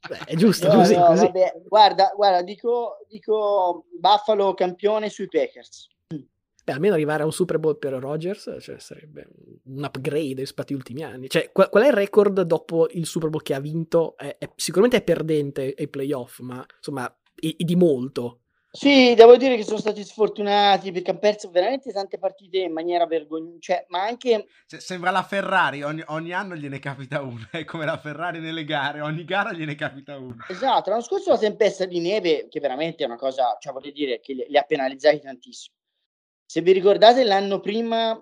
Beh, 0.08 0.18
è 0.26 0.36
giusto 0.36 0.68
no, 0.68 0.74
così. 0.74 0.94
No, 0.94 1.06
così. 1.06 1.28
Guarda, 1.66 2.12
guarda 2.14 2.42
dico, 2.42 2.98
dico 3.08 3.86
Buffalo 3.98 4.54
campione 4.54 5.08
sui 5.08 5.26
Packers. 5.26 5.88
Beh, 6.64 6.72
almeno 6.72 6.94
arrivare 6.94 7.24
a 7.24 7.26
un 7.26 7.32
Super 7.32 7.58
Bowl 7.58 7.76
per 7.76 7.94
Rodgers 7.94 8.58
cioè, 8.60 8.78
sarebbe 8.78 9.26
un 9.64 9.82
upgrade 9.82 10.36
rispetto 10.36 10.72
agli 10.72 10.78
ultimi 10.78 11.02
anni. 11.02 11.28
Cioè, 11.28 11.50
qual, 11.50 11.68
qual, 11.68 11.82
è 11.82 11.88
il 11.88 11.92
record 11.94 12.42
dopo 12.42 12.88
il 12.92 13.06
Super 13.06 13.28
Bowl 13.28 13.42
che 13.42 13.54
ha 13.54 13.60
vinto? 13.60 14.16
È, 14.16 14.36
è, 14.38 14.48
sicuramente 14.54 14.98
è 14.98 15.02
perdente 15.02 15.74
ai 15.76 15.88
playoff, 15.88 16.38
ma 16.38 16.64
insomma, 16.76 17.12
è, 17.34 17.54
è 17.56 17.64
di 17.64 17.74
molto. 17.74 18.41
Sì, 18.74 19.12
devo 19.14 19.36
dire 19.36 19.56
che 19.56 19.64
sono 19.64 19.76
stati 19.76 20.02
sfortunati 20.02 20.92
perché 20.92 21.10
hanno 21.10 21.18
perso 21.18 21.50
veramente 21.50 21.92
tante 21.92 22.18
partite 22.18 22.56
in 22.56 22.72
maniera 22.72 23.04
vergognosa, 23.06 23.58
cioè, 23.60 23.84
ma 23.88 24.02
anche... 24.02 24.46
Se, 24.64 24.80
sembra 24.80 25.10
la 25.10 25.22
Ferrari, 25.22 25.82
ogni, 25.82 26.02
ogni, 26.06 26.32
anno 26.32 26.56
gliene 26.56 26.78
capita 26.78 27.20
una, 27.20 27.46
è 27.52 27.64
come 27.64 27.84
la 27.84 27.98
Ferrari 27.98 28.40
nelle 28.40 28.64
gare, 28.64 29.02
ogni 29.02 29.24
gara 29.26 29.52
gliene 29.52 29.74
capita 29.74 30.16
una. 30.16 30.46
Esatto, 30.48 30.88
l'anno 30.88 31.02
scorso 31.02 31.28
la 31.28 31.38
tempesta 31.38 31.84
di 31.84 32.00
neve, 32.00 32.48
che 32.48 32.60
veramente 32.60 33.02
è 33.02 33.06
una 33.06 33.18
cosa, 33.18 33.58
cioè 33.60 33.74
voglio 33.74 33.90
dire, 33.90 34.20
che 34.20 34.32
li, 34.32 34.46
li 34.48 34.56
ha 34.56 34.62
penalizzati 34.62 35.20
tantissimo. 35.20 35.76
Se 36.46 36.62
vi 36.62 36.72
ricordate 36.72 37.24
l'anno 37.24 37.60
prima, 37.60 38.18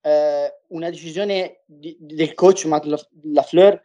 eh, 0.00 0.52
una 0.70 0.90
decisione 0.90 1.62
di, 1.64 1.96
del 2.00 2.34
coach 2.34 2.64
Matt 2.64 2.86
LaFleur, 3.22 3.80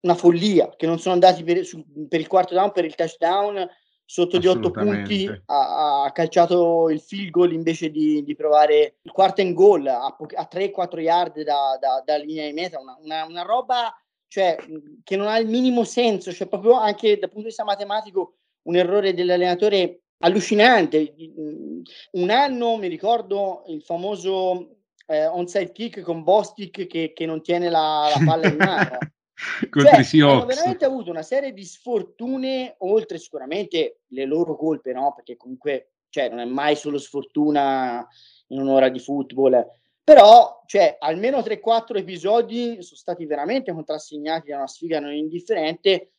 una 0.00 0.14
follia, 0.16 0.74
che 0.74 0.86
non 0.86 0.98
sono 0.98 1.14
andati 1.14 1.44
per, 1.44 1.64
su, 1.64 1.84
per 2.08 2.18
il 2.18 2.26
quarto 2.26 2.54
down, 2.54 2.72
per 2.72 2.84
il 2.84 2.96
touchdown, 2.96 3.64
sotto 4.12 4.36
di 4.36 4.46
8 4.46 4.70
punti 4.70 5.26
ha, 5.46 6.02
ha, 6.02 6.12
calciato 6.12 6.90
il 6.90 7.00
field 7.00 7.30
goal 7.30 7.54
invece 7.54 7.90
di, 7.90 8.22
di 8.22 8.34
provare 8.34 8.96
il 9.00 9.10
quarto 9.10 9.40
and 9.40 9.54
goal 9.54 9.86
a, 9.86 10.04
a 10.04 10.48
3-4 10.52 11.00
yard 11.00 11.40
da, 11.40 11.78
da, 11.80 12.02
da, 12.04 12.16
linea 12.18 12.44
di 12.44 12.52
meta, 12.52 12.78
una, 12.78 12.98
una, 13.00 13.24
una, 13.24 13.40
roba 13.40 13.90
cioè, 14.28 14.58
che 15.02 15.16
non 15.16 15.28
ha 15.28 15.38
il 15.38 15.48
minimo 15.48 15.84
senso, 15.84 16.30
cioè 16.30 16.46
proprio 16.46 16.74
anche 16.74 17.18
dal 17.18 17.30
punto 17.30 17.38
di 17.38 17.44
vista 17.46 17.64
matematico 17.64 18.34
un 18.64 18.76
errore 18.76 19.14
dell'allenatore 19.14 20.02
allucinante. 20.18 21.14
Un 22.10 22.28
anno 22.28 22.76
mi 22.76 22.88
ricordo 22.88 23.62
il 23.68 23.80
famoso 23.80 24.76
eh, 25.06 25.26
onside 25.26 25.72
kick 25.72 26.02
con 26.02 26.22
Bostic 26.22 26.86
che, 26.86 27.14
che 27.14 27.24
non 27.24 27.40
tiene 27.40 27.70
la, 27.70 28.12
la 28.14 28.22
palla 28.22 28.46
in 28.46 28.56
mano. 28.56 28.98
cioè, 29.70 30.22
hanno 30.22 30.46
veramente 30.46 30.84
avuto 30.84 31.10
una 31.10 31.22
serie 31.22 31.52
di 31.52 31.64
sfortune, 31.64 32.74
oltre 32.78 33.18
sicuramente 33.18 34.00
le 34.08 34.24
loro 34.24 34.56
colpe, 34.56 34.92
no? 34.92 35.12
Perché 35.14 35.36
comunque 35.36 35.92
cioè, 36.08 36.28
non 36.28 36.40
è 36.40 36.44
mai 36.44 36.76
solo 36.76 36.98
sfortuna 36.98 38.06
in 38.48 38.60
un'ora 38.60 38.88
di 38.88 38.98
football. 38.98 39.66
Però, 40.04 40.62
cioè, 40.66 40.96
almeno 40.98 41.38
3-4 41.38 41.96
episodi 41.96 42.82
sono 42.82 42.98
stati 42.98 43.24
veramente 43.24 43.72
contrassegnati 43.72 44.50
da 44.50 44.56
una 44.56 44.66
sfiga 44.66 45.00
non 45.00 45.12
indifferente 45.12 46.12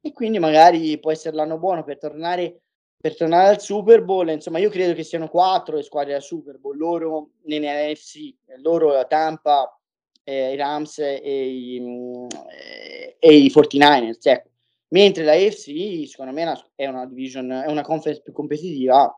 e 0.00 0.12
quindi 0.12 0.38
magari 0.38 0.98
può 0.98 1.10
essere 1.10 1.36
l'anno 1.36 1.58
buono 1.58 1.84
per 1.84 1.98
tornare, 1.98 2.62
per 2.96 3.16
tornare 3.16 3.48
al 3.48 3.60
Super 3.60 4.02
Bowl. 4.02 4.28
Insomma, 4.28 4.60
io 4.60 4.70
credo 4.70 4.94
che 4.94 5.02
siano 5.02 5.28
quattro 5.28 5.76
le 5.76 5.82
squadre 5.82 6.14
al 6.14 6.22
Super 6.22 6.58
Bowl, 6.58 6.78
loro 6.78 7.30
nell'NFC, 7.42 8.34
loro 8.62 9.06
Tampa, 9.06 9.78
eh, 10.24 10.52
i 10.52 10.56
Rams 10.56 10.98
e 10.98 11.48
i, 11.48 11.80
mm, 11.80 12.26
e 13.18 13.34
i 13.36 13.50
49ers. 13.50 14.18
Ecco. 14.22 14.48
Mentre 14.88 15.24
la 15.24 15.32
AFC, 15.32 16.06
secondo 16.06 16.32
me, 16.32 16.70
è 16.74 16.86
una, 16.86 17.06
division, 17.06 17.50
è 17.50 17.70
una 17.70 17.82
conference 17.82 18.22
più 18.22 18.32
competitiva. 18.32 19.14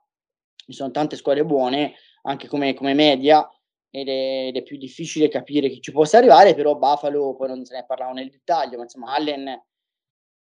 Ci 0.54 0.72
sono 0.72 0.90
tante 0.90 1.16
squadre 1.16 1.44
buone, 1.44 1.94
anche 2.22 2.48
come, 2.48 2.74
come 2.74 2.94
media, 2.94 3.48
ed 3.90 4.08
è, 4.08 4.46
ed 4.48 4.56
è, 4.56 4.62
più 4.62 4.76
difficile 4.78 5.28
capire 5.28 5.68
chi 5.68 5.80
ci 5.80 5.92
possa 5.92 6.18
arrivare. 6.18 6.54
Però 6.54 6.74
Buffalo, 6.76 7.34
poi 7.34 7.48
non 7.48 7.64
se 7.64 7.74
ne 7.74 7.84
parlavo 7.86 8.12
nel 8.12 8.30
dettaglio, 8.30 8.76
ma 8.76 8.84
insomma, 8.84 9.14
Allen 9.14 9.62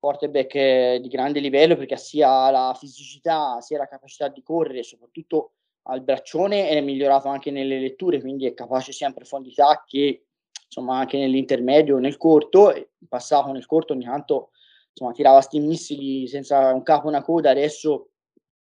quarterback 0.03 0.55
eh, 0.55 0.99
di 1.01 1.07
grande 1.07 1.39
livello 1.39 1.77
perché 1.77 1.93
ha 1.93 1.97
sia 1.97 2.51
la 2.51 2.75
fisicità 2.77 3.61
sia 3.61 3.77
la 3.77 3.87
capacità 3.87 4.27
di 4.27 4.43
correre, 4.43 4.83
soprattutto 4.83 5.53
al 5.83 6.01
braccione, 6.01 6.67
è 6.67 6.81
migliorato 6.81 7.29
anche 7.29 7.51
nelle 7.51 7.79
letture, 7.79 8.19
quindi 8.19 8.45
è 8.45 8.53
capace 8.53 8.91
sia 8.91 9.07
in 9.07 9.13
profondità 9.13 9.83
che 9.87 10.25
insomma 10.73 10.97
anche 10.97 11.17
nell'intermedio, 11.19 11.99
nel 11.99 12.17
corto, 12.17 12.73
passavo 13.07 13.51
nel 13.51 13.67
corto 13.67 13.93
ogni 13.93 14.05
tanto 14.05 14.49
insomma 14.89 15.11
tirava 15.11 15.39
sti 15.41 15.59
missili 15.59 16.27
senza 16.27 16.73
un 16.73 16.81
capo 16.81 17.05
e 17.05 17.09
una 17.09 17.21
coda, 17.21 17.51
adesso 17.51 18.09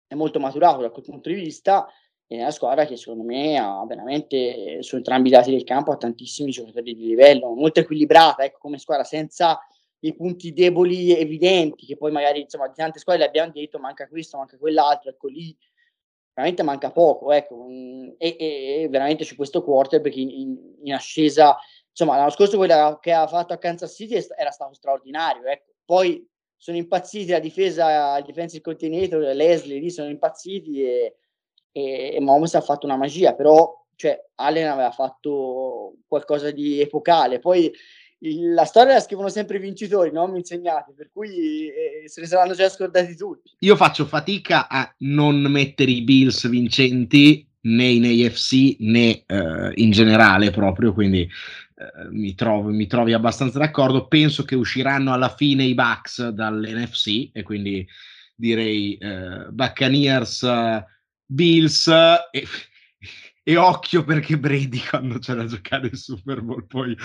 è 0.07 0.15
molto 0.15 0.39
maturato 0.39 0.81
da 0.81 0.89
quel 0.89 1.05
punto 1.05 1.29
di 1.29 1.35
vista 1.35 1.87
è 2.27 2.39
una 2.39 2.51
squadra 2.51 2.85
che 2.85 2.97
secondo 2.97 3.23
me 3.23 3.57
ha 3.57 3.85
veramente 3.85 4.81
su 4.81 4.95
entrambi 4.95 5.29
i 5.29 5.31
lati 5.31 5.51
del 5.51 5.63
campo 5.63 5.91
ha 5.91 5.97
tantissimi 5.97 6.51
giocatori 6.51 6.95
di 6.95 7.05
livello, 7.05 7.53
molto 7.53 7.79
equilibrata, 7.79 8.43
ecco 8.43 8.57
come 8.59 8.79
squadra 8.79 9.03
senza 9.03 9.59
i 9.99 10.13
punti 10.13 10.51
deboli 10.51 11.15
evidenti 11.15 11.85
che 11.85 11.97
poi 11.97 12.11
magari 12.11 12.41
insomma 12.41 12.67
di 12.67 12.73
tante 12.75 12.99
squadre 12.99 13.25
abbiamo 13.25 13.51
detto 13.51 13.79
manca 13.79 14.07
questo, 14.07 14.37
manca 14.37 14.57
quell'altro, 14.57 15.11
ecco 15.11 15.27
lì 15.27 15.55
veramente 16.33 16.63
manca 16.63 16.91
poco, 16.91 17.31
ecco, 17.31 17.67
e, 17.69 18.17
e, 18.17 18.81
e 18.81 18.87
veramente 18.89 19.23
c'è 19.23 19.35
questo 19.35 19.63
quarterback 19.63 20.17
in, 20.17 20.29
in, 20.29 20.75
in 20.83 20.93
ascesa 20.93 21.55
insomma, 21.97 22.17
l'anno 22.17 22.29
scorso 22.29 22.57
quello 22.57 22.99
che 23.01 23.13
ha 23.13 23.25
fatto 23.25 23.53
a 23.53 23.57
Kansas 23.57 23.95
City 23.95 24.15
era 24.37 24.51
stato 24.51 24.73
straordinario. 24.73 25.45
Ecco. 25.45 25.71
Poi 25.85 26.27
sono 26.57 26.75
impazziti 26.75 27.31
la 27.31 27.39
difesa, 27.39 28.17
il 28.17 28.25
defensive 28.25 28.61
coordinator, 28.61 29.33
Leslie 29.33 29.79
lì 29.79 29.89
sono 29.89 30.09
impazziti 30.09 30.83
e, 30.83 31.15
e, 31.71 32.15
e 32.15 32.19
Momus 32.19 32.55
ha 32.55 32.61
fatto 32.61 32.85
una 32.85 32.97
magia, 32.97 33.33
però 33.33 33.83
cioè 33.95 34.19
Allen 34.35 34.67
aveva 34.67 34.91
fatto 34.91 35.95
qualcosa 36.05 36.51
di 36.51 36.81
epocale, 36.81 37.39
poi 37.39 37.71
la 38.19 38.65
storia 38.65 38.93
la 38.93 38.99
scrivono 38.99 39.29
sempre 39.29 39.57
i 39.57 39.61
vincitori, 39.61 40.11
non 40.11 40.31
mi 40.31 40.39
insegnate, 40.39 40.93
per 40.93 41.11
cui 41.13 41.67
eh, 41.67 42.03
se 42.07 42.21
ne 42.21 42.27
saranno 42.27 42.53
già 42.53 42.67
scordati 42.67 43.15
tutti. 43.15 43.51
Io 43.59 43.75
faccio 43.75 44.05
fatica 44.05 44.67
a 44.67 44.93
non 44.99 45.41
mettere 45.43 45.91
i 45.91 46.01
Bills 46.01 46.47
vincenti 46.49 47.47
né 47.65 47.85
in 47.85 48.05
AFC 48.05 48.77
né 48.79 49.23
eh, 49.25 49.71
in 49.75 49.91
generale 49.91 50.51
proprio, 50.51 50.93
quindi 50.93 51.27
eh, 51.75 52.09
mi, 52.09 52.33
trovo, 52.35 52.69
mi 52.69 52.87
trovi 52.87 53.13
abbastanza 53.13 53.59
d'accordo. 53.59 54.07
Penso 54.07 54.43
che 54.43 54.55
usciranno 54.55 55.13
alla 55.13 55.29
fine 55.29 55.63
i 55.63 55.73
Bucks 55.73 56.29
dall'NFC 56.29 57.29
e 57.33 57.43
quindi 57.43 57.87
direi 58.35 58.97
eh, 58.97 59.47
Buccaneers, 59.49 60.47
Bills 61.25 61.87
e 61.87 62.47
e 63.47 63.57
occhio 63.57 64.03
perché 64.03 64.39
Brady 64.39 64.81
quando 64.89 65.19
c'è 65.19 65.35
da 65.35 65.45
giocare 65.45 65.85
il 65.85 65.97
Super 65.97 66.41
Bowl 66.41 66.65
poi 66.65 66.97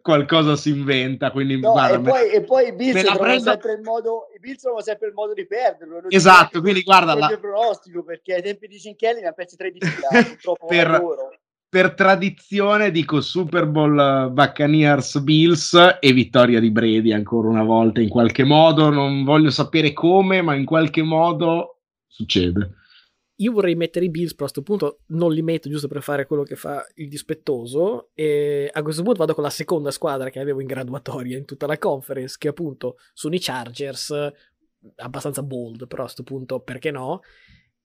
qualcosa 0.00 0.56
si 0.56 0.70
inventa 0.70 1.30
quindi 1.30 1.60
no, 1.60 1.72
guarda, 1.72 1.98
e, 1.98 2.00
poi, 2.00 2.30
e 2.30 2.42
poi 2.44 2.68
i 2.68 2.72
Bills 2.72 3.02
trovano 3.02 3.20
prendo... 3.20 3.50
sempre 3.50 3.72
il 3.72 3.80
modo 3.82 4.28
i 4.34 4.38
Bills 4.38 4.62
trovano 4.62 4.82
sempre 4.82 5.08
il 5.08 5.12
modo 5.12 5.34
di 5.34 5.46
perderlo 5.46 6.08
esatto 6.08 6.62
quindi 6.62 6.80
guarda 6.80 7.14
la... 7.14 7.36
pronostico 7.38 8.02
perché 8.04 8.36
ai 8.36 8.42
tempi 8.42 8.68
di 8.68 8.80
Cinkelli 8.80 9.20
ne 9.20 9.26
ha 9.26 9.32
persi 9.32 9.54
tre 9.56 9.70
di 9.70 9.80
fila 9.80 10.08
purtroppo 10.24 10.66
per, 10.66 10.88
per 11.72 11.94
tradizione 11.94 12.90
dico 12.90 13.22
Super 13.22 13.66
Bowl 13.66 13.96
uh, 13.96 14.30
Buccaneers 14.30 15.20
Bills 15.20 15.96
e 16.00 16.12
vittoria 16.12 16.60
di 16.60 16.70
Brady 16.70 17.14
ancora 17.14 17.48
una 17.48 17.62
volta 17.62 18.02
in 18.02 18.10
qualche 18.10 18.44
modo 18.44 18.90
non 18.90 19.24
voglio 19.24 19.48
sapere 19.48 19.94
come 19.94 20.42
ma 20.42 20.54
in 20.54 20.66
qualche 20.66 21.02
modo 21.02 21.80
succede 22.06 22.74
io 23.36 23.52
vorrei 23.52 23.74
mettere 23.74 24.04
i 24.04 24.10
Bills, 24.10 24.34
però 24.34 24.46
a 24.46 24.50
questo 24.52 24.62
punto 24.62 25.00
non 25.06 25.32
li 25.32 25.40
metto 25.40 25.70
giusto 25.70 25.88
per 25.88 26.02
fare 26.02 26.26
quello 26.26 26.44
che 26.44 26.54
fa 26.54 26.86
il 26.96 27.08
dispettoso. 27.08 28.10
E 28.14 28.70
a 28.72 28.82
questo 28.82 29.02
punto 29.02 29.18
vado 29.18 29.34
con 29.34 29.42
la 29.42 29.50
seconda 29.50 29.90
squadra 29.90 30.30
che 30.30 30.38
avevo 30.38 30.60
in 30.60 30.68
graduatoria 30.68 31.38
in 31.38 31.44
tutta 31.44 31.66
la 31.66 31.76
conference, 31.76 32.36
che 32.38 32.46
appunto 32.46 32.98
sono 33.12 33.34
i 33.34 33.40
Chargers, 33.40 34.14
abbastanza 34.96 35.42
bold, 35.42 35.88
però 35.88 36.02
a 36.02 36.04
questo 36.04 36.22
punto 36.22 36.60
perché 36.60 36.92
no? 36.92 37.22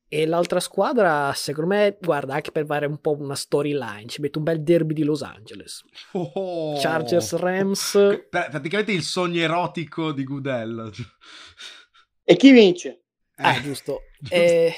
E 0.09 0.25
l'altra 0.25 0.61
squadra, 0.61 1.33
secondo 1.33 1.75
me, 1.75 1.97
guarda, 1.99 2.35
anche 2.35 2.51
per 2.51 2.65
fare 2.65 2.85
un 2.85 3.01
po' 3.01 3.17
una 3.19 3.35
storyline, 3.35 4.05
ci 4.07 4.21
metto 4.21 4.37
un 4.37 4.45
bel 4.45 4.63
derby 4.63 4.93
di 4.93 5.03
Los 5.03 5.21
Angeles. 5.21 5.83
Oh. 6.13 6.79
Chargers 6.79 7.35
Rams. 7.35 8.25
Praticamente 8.29 8.93
il 8.93 9.03
sogno 9.03 9.41
erotico 9.41 10.13
di 10.13 10.23
Goodell. 10.23 10.91
E 12.23 12.35
chi 12.37 12.51
vince? 12.51 13.03
Ah, 13.35 13.57
eh, 13.57 13.61
giusto. 13.61 14.01
E... 14.29 14.73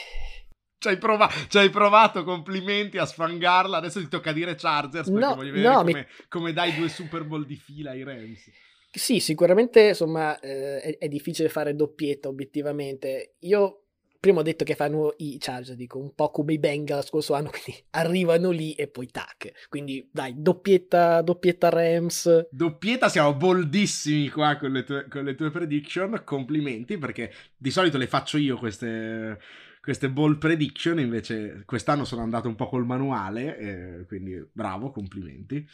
Ci 0.79 0.87
hai, 0.87 0.97
prova- 0.97 1.29
ci 1.47 1.57
hai, 1.57 1.69
provato, 1.69 2.23
complimenti 2.23 2.97
a 2.97 3.05
sfangarla. 3.05 3.77
Adesso 3.77 3.99
ti 3.99 4.07
tocca 4.07 4.31
dire 4.31 4.55
Chargers 4.55 5.09
perché 5.09 5.25
no, 5.25 5.35
voglio 5.35 5.51
vedere 5.51 5.73
no, 5.73 5.79
come, 5.79 5.93
mi... 5.93 6.05
come, 6.27 6.53
dai 6.53 6.73
due 6.73 6.89
Super 6.89 7.25
Bowl 7.25 7.45
di 7.45 7.55
fila 7.55 7.91
ai 7.91 8.03
Rams. 8.03 8.49
Sì, 8.91 9.19
sicuramente 9.19 9.89
insomma 9.89 10.39
eh, 10.39 10.79
è, 10.79 10.97
è, 10.97 11.07
difficile 11.07 11.49
fare 11.49 11.75
doppietta 11.75 12.29
obiettivamente. 12.29 13.35
Io 13.39 13.88
prima 14.19 14.39
ho 14.39 14.43
detto 14.43 14.63
che 14.63 14.75
fanno 14.75 15.13
i 15.17 15.37
Chargers, 15.39 15.77
dico 15.77 15.97
un 15.97 16.13
po' 16.13 16.29
come 16.29 16.53
i 16.53 16.59
Bengals 16.59 17.07
scorso 17.07 17.33
anno, 17.33 17.49
quindi 17.63 17.81
arrivano 17.91 18.51
lì 18.51 18.73
e 18.73 18.87
poi 18.87 19.07
tac. 19.07 19.67
Quindi 19.69 20.07
dai, 20.11 20.33
doppietta, 20.37 21.21
doppietta 21.21 21.69
Rams. 21.69 22.47
Doppietta, 22.51 23.09
siamo 23.09 23.35
boldissimi 23.35 24.29
qua 24.29 24.57
con 24.57 24.71
le, 24.71 24.83
tue, 24.83 25.07
con 25.07 25.23
le 25.23 25.35
tue 25.35 25.51
prediction. 25.51 26.21
Complimenti 26.25 26.97
perché 26.97 27.31
di 27.55 27.71
solito 27.71 27.97
le 27.97 28.07
faccio 28.07 28.37
io 28.37 28.57
queste 28.57 29.37
queste 29.81 30.09
ball 30.09 30.37
prediction, 30.37 30.99
invece 30.99 31.63
quest'anno 31.65 32.05
sono 32.05 32.21
andato 32.21 32.47
un 32.47 32.55
po' 32.55 32.67
col 32.67 32.85
manuale, 32.85 33.57
eh, 33.57 34.05
quindi 34.05 34.39
bravo, 34.51 34.91
complimenti. 34.91 35.65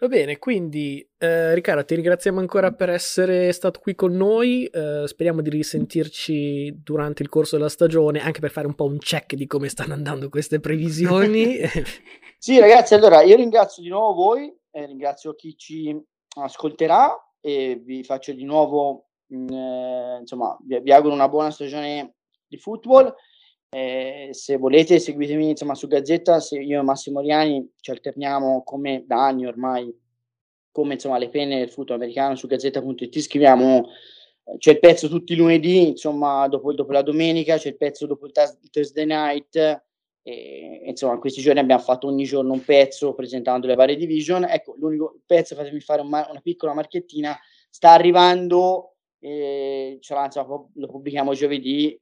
Va 0.00 0.06
bene, 0.06 0.38
quindi 0.38 1.04
eh, 1.18 1.54
Riccardo 1.54 1.84
ti 1.84 1.96
ringraziamo 1.96 2.38
ancora 2.38 2.70
per 2.70 2.88
essere 2.88 3.50
stato 3.50 3.80
qui 3.80 3.96
con 3.96 4.12
noi, 4.12 4.64
eh, 4.66 5.02
speriamo 5.08 5.42
di 5.42 5.50
risentirci 5.50 6.82
durante 6.84 7.24
il 7.24 7.28
corso 7.28 7.56
della 7.56 7.68
stagione, 7.68 8.20
anche 8.20 8.38
per 8.38 8.52
fare 8.52 8.68
un 8.68 8.76
po' 8.76 8.84
un 8.84 8.98
check 8.98 9.34
di 9.34 9.48
come 9.48 9.68
stanno 9.68 9.94
andando 9.94 10.28
queste 10.28 10.60
previsioni. 10.60 11.56
sì 12.38 12.60
ragazzi, 12.60 12.94
allora 12.94 13.22
io 13.22 13.34
ringrazio 13.34 13.82
di 13.82 13.88
nuovo 13.88 14.14
voi, 14.14 14.56
ringrazio 14.70 15.34
chi 15.34 15.56
ci 15.56 16.00
ascolterà 16.40 17.12
e 17.40 17.82
vi 17.84 18.04
faccio 18.04 18.32
di 18.32 18.44
nuovo, 18.44 19.08
mm, 19.34 19.48
eh, 19.48 20.16
insomma, 20.20 20.56
vi, 20.64 20.78
vi 20.80 20.92
auguro 20.92 21.12
una 21.12 21.28
buona 21.28 21.50
stagione 21.50 22.14
di 22.46 22.56
football 22.56 23.12
eh, 23.70 24.30
se 24.32 24.56
volete 24.56 24.98
seguitemi 24.98 25.50
insomma 25.50 25.74
su 25.74 25.86
Gazzetta, 25.86 26.38
io 26.60 26.80
e 26.80 26.82
Massimo 26.82 27.20
Riani 27.20 27.74
ci 27.80 27.90
alterniamo 27.90 28.62
come 28.62 29.04
da 29.06 29.26
anni 29.26 29.46
ormai, 29.46 29.94
come 30.70 30.94
insomma 30.94 31.18
le 31.18 31.28
penne 31.28 31.58
del 31.58 31.70
football 31.70 31.96
americano 31.96 32.34
su 32.34 32.46
Gazzetta.it, 32.46 33.18
scriviamo, 33.18 33.88
eh, 34.44 34.56
c'è 34.58 34.72
il 34.72 34.78
pezzo 34.78 35.08
tutti 35.08 35.34
i 35.34 35.36
lunedì, 35.36 35.88
insomma 35.88 36.48
dopo, 36.48 36.72
dopo 36.72 36.92
la 36.92 37.02
domenica, 37.02 37.58
c'è 37.58 37.68
il 37.68 37.76
pezzo 37.76 38.06
dopo 38.06 38.26
il 38.26 38.32
Thursday 38.70 39.04
night, 39.04 39.82
e, 40.22 40.82
insomma 40.86 41.14
in 41.14 41.20
questi 41.20 41.40
giorni 41.42 41.60
abbiamo 41.60 41.82
fatto 41.82 42.06
ogni 42.06 42.24
giorno 42.24 42.52
un 42.52 42.64
pezzo 42.64 43.14
presentando 43.14 43.66
le 43.66 43.74
varie 43.74 43.96
division, 43.96 44.44
ecco 44.44 44.76
l'unico 44.78 45.20
pezzo, 45.26 45.54
fatemi 45.54 45.80
fare 45.80 46.00
un, 46.00 46.08
una 46.08 46.40
piccola 46.42 46.72
marchettina, 46.72 47.38
sta 47.68 47.90
arrivando, 47.90 48.94
eh, 49.20 49.98
cioè, 50.00 50.24
insomma, 50.24 50.64
lo 50.72 50.86
pubblichiamo 50.86 51.34
giovedì, 51.34 52.00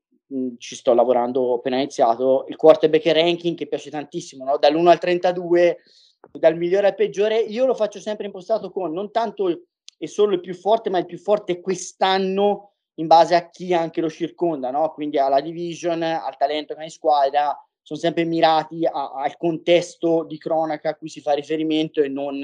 ci 0.58 0.74
sto 0.74 0.92
lavorando 0.92 1.54
appena 1.54 1.76
iniziato, 1.76 2.44
il 2.48 2.56
quarterback 2.56 3.06
ranking 3.06 3.56
che 3.56 3.66
piace 3.66 3.90
tantissimo, 3.90 4.44
no? 4.44 4.58
dall'1 4.58 4.86
al 4.86 4.98
32, 4.98 5.78
dal 6.32 6.56
migliore 6.56 6.88
al 6.88 6.94
peggiore, 6.94 7.38
io 7.38 7.66
lo 7.66 7.74
faccio 7.74 8.00
sempre 8.00 8.26
impostato 8.26 8.70
con 8.70 8.92
non 8.92 9.10
tanto 9.10 9.62
e 9.98 10.06
solo 10.06 10.34
il 10.34 10.40
più 10.40 10.54
forte, 10.54 10.90
ma 10.90 10.98
il 10.98 11.06
più 11.06 11.18
forte 11.18 11.60
quest'anno 11.60 12.72
in 12.94 13.06
base 13.06 13.34
a 13.34 13.48
chi 13.50 13.72
anche 13.74 14.00
lo 14.00 14.10
circonda, 14.10 14.70
no? 14.70 14.92
quindi 14.92 15.18
alla 15.18 15.40
division, 15.40 16.02
al 16.02 16.36
talento 16.36 16.74
che 16.74 16.80
ha 16.80 16.84
in 16.84 16.90
squadra, 16.90 17.66
sono 17.82 17.98
sempre 17.98 18.24
mirati 18.24 18.84
a, 18.84 19.12
al 19.12 19.36
contesto 19.36 20.24
di 20.24 20.38
cronaca 20.38 20.90
a 20.90 20.94
cui 20.96 21.08
si 21.08 21.20
fa 21.20 21.32
riferimento 21.32 22.02
e 22.02 22.08
non 22.08 22.40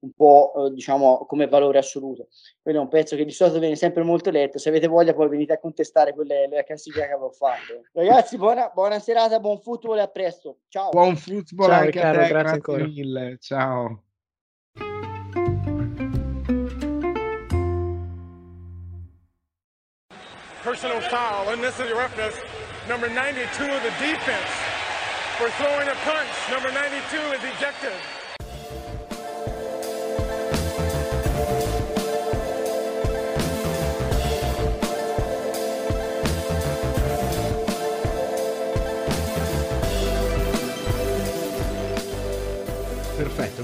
un 0.00 0.12
po' 0.12 0.52
eh, 0.54 0.70
diciamo 0.72 1.24
come 1.26 1.48
valore 1.48 1.78
assoluto. 1.78 2.28
Quello 2.62 2.78
è 2.78 2.80
un 2.80 2.88
pezzo 2.88 3.16
che 3.16 3.24
di 3.24 3.30
solito 3.30 3.58
viene 3.58 3.76
sempre 3.76 4.02
molto 4.02 4.30
letto. 4.30 4.58
Se 4.58 4.68
avete 4.68 4.86
voglia, 4.86 5.14
poi 5.14 5.28
venite 5.28 5.54
a 5.54 5.58
contestare 5.58 6.12
quelle 6.12 6.46
le 6.48 6.64
classifiche 6.64 7.06
che 7.06 7.12
avevo 7.12 7.30
fatto. 7.30 7.82
Ragazzi, 7.92 8.36
buona, 8.36 8.70
buona 8.72 8.98
serata, 8.98 9.40
buon 9.40 9.60
football 9.60 9.98
e 9.98 10.02
a 10.02 10.08
presto. 10.08 10.58
Ciao. 10.68 10.90
Buon 10.90 11.16
football 11.16 11.68
Ciao, 11.68 11.76
anche 11.76 11.90
Riccardo, 11.90 12.18
a 12.18 12.22
te, 12.22 12.28
grazie, 12.28 12.58
grazie 12.60 12.86
mille. 12.86 13.36
Ciao. 13.40 14.02
Personal 20.62 21.00
foul, 21.00 21.54
unnecessary 21.54 21.94
roughness. 21.94 22.34
Number 22.88 23.08
92 23.08 23.70
of 23.70 23.82
the 23.82 23.92
defense 23.98 24.50
for 25.38 25.48
throwing 25.56 25.88
a 25.88 25.94
punch. 26.04 26.28
Number 26.50 26.70
92 26.72 27.18
is 27.32 27.44
ejected. 27.56 28.17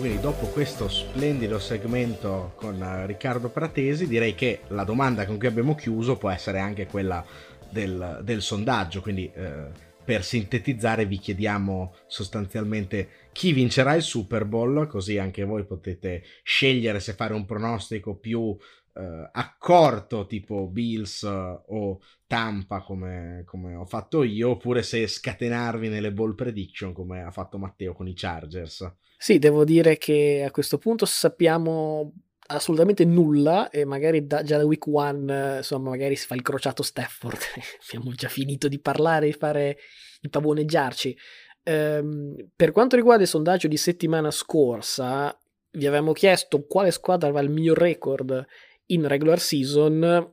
Quindi 0.05 0.21
dopo 0.21 0.49
questo 0.49 0.87
splendido 0.87 1.59
segmento 1.59 2.53
con 2.57 2.75
eh, 2.83 3.07
Riccardo 3.07 3.49
Pratesi 3.49 4.07
direi 4.07 4.35
che 4.35 4.61
la 4.69 4.85
domanda 4.85 5.25
con 5.25 5.39
cui 5.39 5.47
abbiamo 5.47 5.75
chiuso 5.75 6.19
può 6.19 6.29
essere 6.29 6.59
anche 6.59 6.87
quella 6.87 7.25
del, 7.71 8.21
del 8.23 8.43
sondaggio, 8.43 9.01
quindi 9.01 9.33
eh, 9.35 9.69
per 10.05 10.23
sintetizzare 10.23 11.07
vi 11.07 11.17
chiediamo 11.17 11.95
sostanzialmente 12.07 13.09
chi 13.33 13.55
vincerà 13.55 13.95
il 13.95 14.03
Super 14.03 14.45
Bowl, 14.45 14.87
così 14.89 15.17
anche 15.17 15.43
voi 15.45 15.65
potete 15.65 16.23
scegliere 16.43 17.01
se 17.01 17.15
fare 17.15 17.33
un 17.33 17.47
pronostico 17.47 18.15
più 18.15 18.55
eh, 18.95 19.28
accorto 19.32 20.26
tipo 20.26 20.68
Bills 20.68 21.24
eh, 21.24 21.28
o 21.66 22.01
Tampa 22.26 22.80
come, 22.80 23.42
come, 23.45 23.74
ho 23.74 23.84
fatto 23.84 24.22
io, 24.22 24.51
oppure 24.51 24.82
se 24.82 25.07
scatenarvi 25.07 25.88
nelle 25.88 26.12
ball 26.12 26.34
prediction 26.34 26.92
come 26.92 27.22
ha 27.22 27.30
fatto 27.30 27.59
Matteo 27.59 27.92
con 27.92 28.07
i 28.07 28.14
Chargers. 28.14 28.90
Sì, 29.16 29.38
devo 29.38 29.64
dire 29.64 29.99
che 29.99 30.45
a 30.47 30.51
questo 30.51 30.78
punto 30.78 31.07
sappiamo 31.07 32.12
assolutamente 32.47 33.05
nulla 33.05 33.70
e 33.70 33.84
magari 33.84 34.26
da, 34.26 34.42
già 34.42 34.59
da 34.59 34.66
week 34.66 34.86
one 34.86 35.57
insomma 35.57 35.88
magari 35.88 36.14
si 36.14 36.26
fa 36.26 36.34
il 36.34 36.42
crociato 36.42 36.82
Stafford 36.82 37.38
abbiamo 37.88 38.12
già 38.12 38.28
finito 38.28 38.68
di 38.68 38.78
parlare 38.78 39.24
di 39.24 39.32
fare 39.32 39.78
di 40.20 40.28
pavoneggiarci 40.28 41.16
ehm, 41.62 42.51
per 42.55 42.70
quanto 42.70 42.97
riguarda 42.97 43.22
il 43.22 43.28
sondaggio 43.30 43.66
di 43.66 43.78
settimana 43.78 44.30
scorsa 44.30 45.34
vi 45.70 45.86
avevamo 45.86 46.12
chiesto 46.12 46.66
quale 46.66 46.90
squadra 46.90 47.28
aveva 47.28 47.42
il 47.42 47.51
miglior 47.51 47.78
record 47.78 48.47
in 48.87 49.07
regular 49.07 49.41
season 49.41 50.32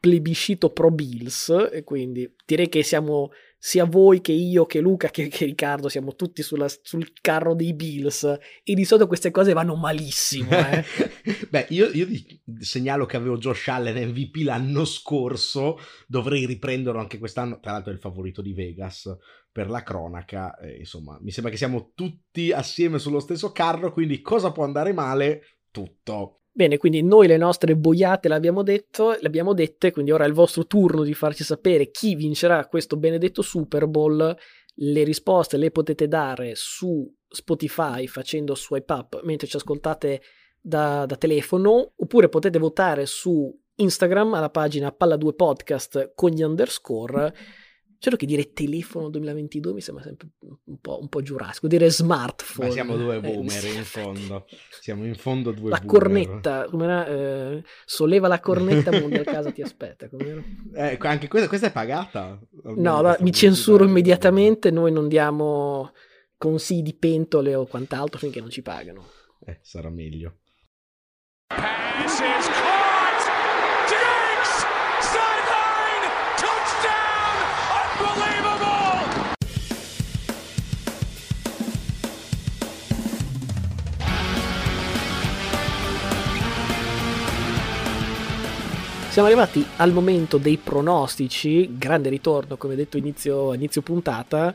plebiscito 0.00 0.70
pro 0.70 0.90
Bills 0.90 1.68
e 1.70 1.84
quindi 1.84 2.28
direi 2.44 2.68
che 2.68 2.82
siamo 2.82 3.30
sia 3.58 3.84
voi 3.84 4.20
che 4.20 4.32
io, 4.32 4.66
che 4.66 4.80
Luca, 4.80 5.08
che, 5.08 5.28
che 5.28 5.44
Riccardo 5.44 5.88
siamo 5.88 6.14
tutti 6.14 6.42
sulla, 6.42 6.68
sul 6.82 7.12
carro 7.20 7.54
dei 7.54 7.74
Bills 7.74 8.38
e 8.62 8.74
di 8.74 8.84
solito 8.84 9.08
queste 9.08 9.30
cose 9.30 9.54
vanno 9.54 9.74
malissimo. 9.74 10.50
Eh? 10.50 10.84
Beh, 11.50 11.66
io, 11.70 11.88
io 11.88 12.06
segnalo 12.60 13.06
che 13.06 13.16
avevo 13.16 13.38
Josh 13.38 13.66
Allen 13.68 14.10
MVP 14.10 14.36
l'anno 14.44 14.84
scorso, 14.84 15.78
dovrei 16.06 16.46
riprenderlo 16.46 17.00
anche 17.00 17.18
quest'anno, 17.18 17.58
tra 17.58 17.72
l'altro 17.72 17.90
è 17.90 17.94
il 17.94 18.00
favorito 18.00 18.40
di 18.40 18.52
Vegas 18.52 19.16
per 19.50 19.68
la 19.68 19.82
cronaca, 19.82 20.56
eh, 20.58 20.76
insomma, 20.76 21.18
mi 21.20 21.32
sembra 21.32 21.50
che 21.50 21.58
siamo 21.58 21.92
tutti 21.94 22.52
assieme 22.52 22.98
sullo 22.98 23.20
stesso 23.20 23.50
carro, 23.50 23.92
quindi 23.92 24.20
cosa 24.20 24.52
può 24.52 24.64
andare 24.64 24.92
male? 24.92 25.42
Tutto. 25.70 26.42
Bene, 26.56 26.78
quindi 26.78 27.02
noi 27.02 27.26
le 27.26 27.36
nostre 27.36 27.76
boiate 27.76 28.28
l'abbiamo 28.28 28.62
detto, 28.62 29.10
le 29.10 29.26
abbiamo 29.26 29.52
dette, 29.52 29.92
quindi 29.92 30.10
ora 30.10 30.24
è 30.24 30.26
il 30.26 30.32
vostro 30.32 30.66
turno 30.66 31.02
di 31.02 31.12
farci 31.12 31.44
sapere 31.44 31.90
chi 31.90 32.14
vincerà 32.14 32.66
questo 32.66 32.96
benedetto 32.96 33.42
Super 33.42 33.86
Bowl. 33.86 34.34
Le 34.76 35.04
risposte 35.04 35.58
le 35.58 35.70
potete 35.70 36.08
dare 36.08 36.52
su 36.54 37.06
Spotify 37.28 38.06
facendo 38.06 38.54
swipe 38.54 38.90
up 38.90 39.20
mentre 39.24 39.46
ci 39.46 39.56
ascoltate 39.56 40.22
da, 40.58 41.04
da 41.04 41.16
telefono, 41.16 41.92
oppure 41.94 42.30
potete 42.30 42.58
votare 42.58 43.04
su 43.04 43.54
Instagram 43.74 44.32
alla 44.32 44.48
pagina 44.48 44.96
Palla2 44.98 45.34
Podcast 45.34 46.12
con 46.14 46.30
gli 46.30 46.42
underscore 46.42 47.34
Certo 47.98 48.16
che 48.16 48.26
dire 48.26 48.52
telefono 48.52 49.08
2022 49.08 49.72
mi 49.72 49.80
sembra 49.80 50.04
sempre 50.04 50.28
un 50.40 50.78
po', 50.80 51.00
un 51.00 51.08
po 51.08 51.22
giurasco, 51.22 51.66
dire 51.66 51.90
smartphone. 51.90 52.68
Ma 52.68 52.72
siamo 52.72 52.96
due 52.96 53.16
eh, 53.16 53.20
boomer 53.20 53.64
eh, 53.64 53.72
in 53.72 53.84
fondo, 53.84 54.46
siamo 54.80 55.04
in 55.04 55.14
fondo 55.14 55.52
due 55.52 55.70
la 55.70 55.78
boomer. 55.78 56.02
cornetta, 56.02 56.66
come 56.68 56.84
era, 56.84 57.06
eh, 57.06 57.64
solleva 57.84 58.28
la 58.28 58.40
cornetta, 58.40 58.90
mondo 58.92 59.20
a 59.20 59.24
casa 59.24 59.50
ti 59.50 59.62
aspetta. 59.62 60.08
Eh, 60.76 60.98
anche 61.00 61.28
questa, 61.28 61.48
questa, 61.48 61.68
è 61.68 61.72
pagata? 61.72 62.38
No, 62.64 62.98
allora, 62.98 63.16
mi 63.20 63.32
censuro 63.32 63.84
immediatamente, 63.84 64.70
noi 64.70 64.92
non 64.92 65.08
diamo 65.08 65.92
consigli 66.36 66.82
di 66.82 66.94
pentole 66.94 67.54
o 67.54 67.66
quant'altro 67.66 68.18
finché 68.18 68.40
non 68.40 68.50
ci 68.50 68.62
pagano. 68.62 69.06
Eh, 69.44 69.58
sarà 69.62 69.88
meglio. 69.88 70.40
Siamo 89.16 89.30
arrivati 89.30 89.64
al 89.78 89.94
momento 89.94 90.36
dei 90.36 90.58
pronostici, 90.58 91.78
grande 91.78 92.10
ritorno 92.10 92.58
come 92.58 92.74
detto 92.74 92.98
inizio, 92.98 93.54
inizio 93.54 93.80
puntata. 93.80 94.54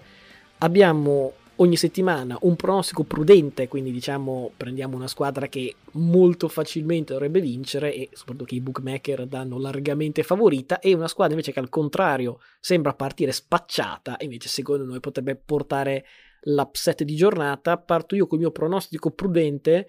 Abbiamo 0.60 1.34
ogni 1.56 1.76
settimana 1.76 2.38
un 2.42 2.56
pronostico 2.56 3.04
prudente, 3.04 3.68
quindi 3.68 3.92
diciamo 3.92 4.52
prendiamo 4.56 4.96
una 4.96 5.08
squadra 5.08 5.48
che 5.48 5.78
molto 5.94 6.48
facilmente 6.48 7.14
dovrebbe 7.14 7.42
vincere 7.42 7.92
e 7.92 8.10
soprattutto 8.14 8.46
che 8.46 8.54
i 8.54 8.62
bookmaker 8.62 9.26
danno 9.26 9.58
largamente 9.58 10.22
favorita 10.22 10.78
e 10.78 10.94
una 10.94 11.08
squadra 11.08 11.34
invece 11.34 11.54
che 11.54 11.60
al 11.60 11.70
contrario 11.70 12.40
sembra 12.60 12.94
partire 12.94 13.32
spacciata 13.32 14.18
e 14.18 14.26
invece 14.26 14.48
secondo 14.48 14.86
noi 14.86 15.00
potrebbe 15.00 15.36
portare 15.38 16.06
l'upset 16.42 17.02
di 17.02 17.16
giornata. 17.16 17.80
Parto 17.80 18.14
io 18.14 18.28
con 18.28 18.38
il 18.38 18.44
mio 18.44 18.54
pronostico 18.54 19.10
prudente 19.10 19.88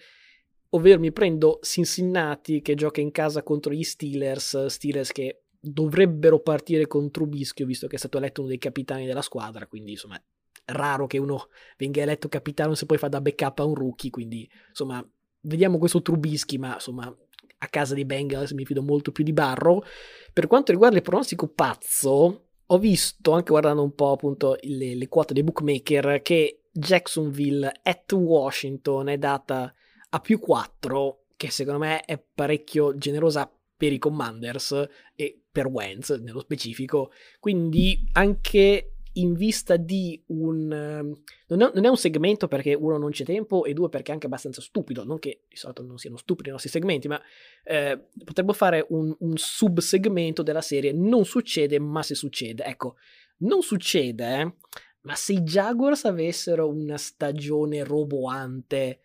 ovvero 0.74 1.00
mi 1.00 1.12
prendo 1.12 1.58
Cincinnati 1.62 2.62
che 2.62 2.74
gioca 2.74 3.00
in 3.00 3.10
casa 3.10 3.42
contro 3.42 3.72
gli 3.72 3.82
Steelers, 3.82 4.66
Steelers 4.66 5.12
che 5.12 5.44
dovrebbero 5.58 6.40
partire 6.40 6.86
con 6.86 7.10
Trubisky, 7.10 7.64
visto 7.64 7.86
che 7.86 7.96
è 7.96 7.98
stato 7.98 8.18
eletto 8.18 8.40
uno 8.40 8.50
dei 8.50 8.58
capitani 8.58 9.06
della 9.06 9.22
squadra, 9.22 9.66
quindi 9.66 9.92
insomma 9.92 10.16
è 10.16 10.72
raro 10.72 11.06
che 11.06 11.18
uno 11.18 11.48
venga 11.76 12.02
eletto 12.02 12.28
capitano 12.28 12.74
se 12.74 12.86
poi 12.86 12.98
fa 12.98 13.08
da 13.08 13.20
backup 13.20 13.58
a 13.60 13.64
un 13.64 13.74
rookie, 13.74 14.10
quindi 14.10 14.48
insomma 14.68 15.06
vediamo 15.42 15.78
questo 15.78 16.02
Trubisky, 16.02 16.56
ma 16.56 16.74
insomma 16.74 17.14
a 17.58 17.68
casa 17.68 17.94
dei 17.94 18.04
Bengals 18.04 18.52
mi 18.52 18.64
fido 18.64 18.82
molto 18.82 19.12
più 19.12 19.22
di 19.22 19.32
Barro. 19.32 19.84
Per 20.32 20.46
quanto 20.46 20.72
riguarda 20.72 20.96
il 20.96 21.02
pronostico 21.02 21.48
pazzo, 21.48 22.46
ho 22.66 22.78
visto, 22.78 23.30
anche 23.32 23.50
guardando 23.50 23.82
un 23.82 23.94
po' 23.94 24.12
appunto 24.12 24.56
le, 24.62 24.96
le 24.96 25.08
quote 25.08 25.32
dei 25.32 25.44
bookmaker, 25.44 26.22
che 26.22 26.62
Jacksonville 26.72 27.70
at 27.82 28.10
Washington 28.12 29.10
è 29.10 29.18
data 29.18 29.72
a 30.14 30.20
più 30.20 30.38
4, 30.38 31.24
che 31.36 31.50
secondo 31.50 31.80
me 31.80 32.02
è 32.02 32.18
parecchio 32.18 32.96
generosa 32.96 33.50
per 33.76 33.92
i 33.92 33.98
Commanders 33.98 34.86
e 35.16 35.42
per 35.50 35.66
Wentz 35.66 36.10
nello 36.10 36.40
specifico. 36.40 37.10
Quindi 37.40 38.08
anche 38.12 38.94
in 39.14 39.34
vista 39.34 39.76
di 39.76 40.22
un... 40.28 40.70
Ehm, 40.70 41.22
non 41.48 41.62
è, 41.62 41.70
non 41.74 41.84
è, 41.84 41.88
un 41.88 41.96
segmento 41.96 42.46
perché 42.46 42.74
uno 42.74 42.96
non 42.98 43.10
c'è 43.10 43.24
tempo 43.24 43.64
e 43.64 43.72
due 43.72 43.88
perché 43.88 44.10
è 44.10 44.14
anche 44.14 44.26
abbastanza 44.26 44.60
stupido, 44.60 45.04
non 45.04 45.18
che 45.18 45.44
di 45.48 45.56
solito 45.56 45.82
non 45.82 45.98
siano 45.98 46.16
stupidi 46.16 46.48
i 46.48 46.52
nostri 46.52 46.70
segmenti, 46.70 47.08
ma 47.08 47.20
eh, 47.64 48.08
potremmo 48.24 48.52
fare 48.52 48.86
un, 48.90 49.14
un 49.18 49.36
subsegmento 49.36 50.42
della 50.42 50.62
serie 50.62 50.92
non 50.92 51.24
succede 51.24 51.78
ma 51.78 52.02
se 52.02 52.14
succede. 52.14 52.64
Ecco, 52.64 52.96
non 53.38 53.62
succede, 53.62 54.56
ma 55.02 55.14
se 55.14 55.32
i 55.32 55.40
Jaguars 55.40 56.04
avessero 56.04 56.68
una 56.68 56.96
stagione 56.96 57.82
roboante 57.82 59.00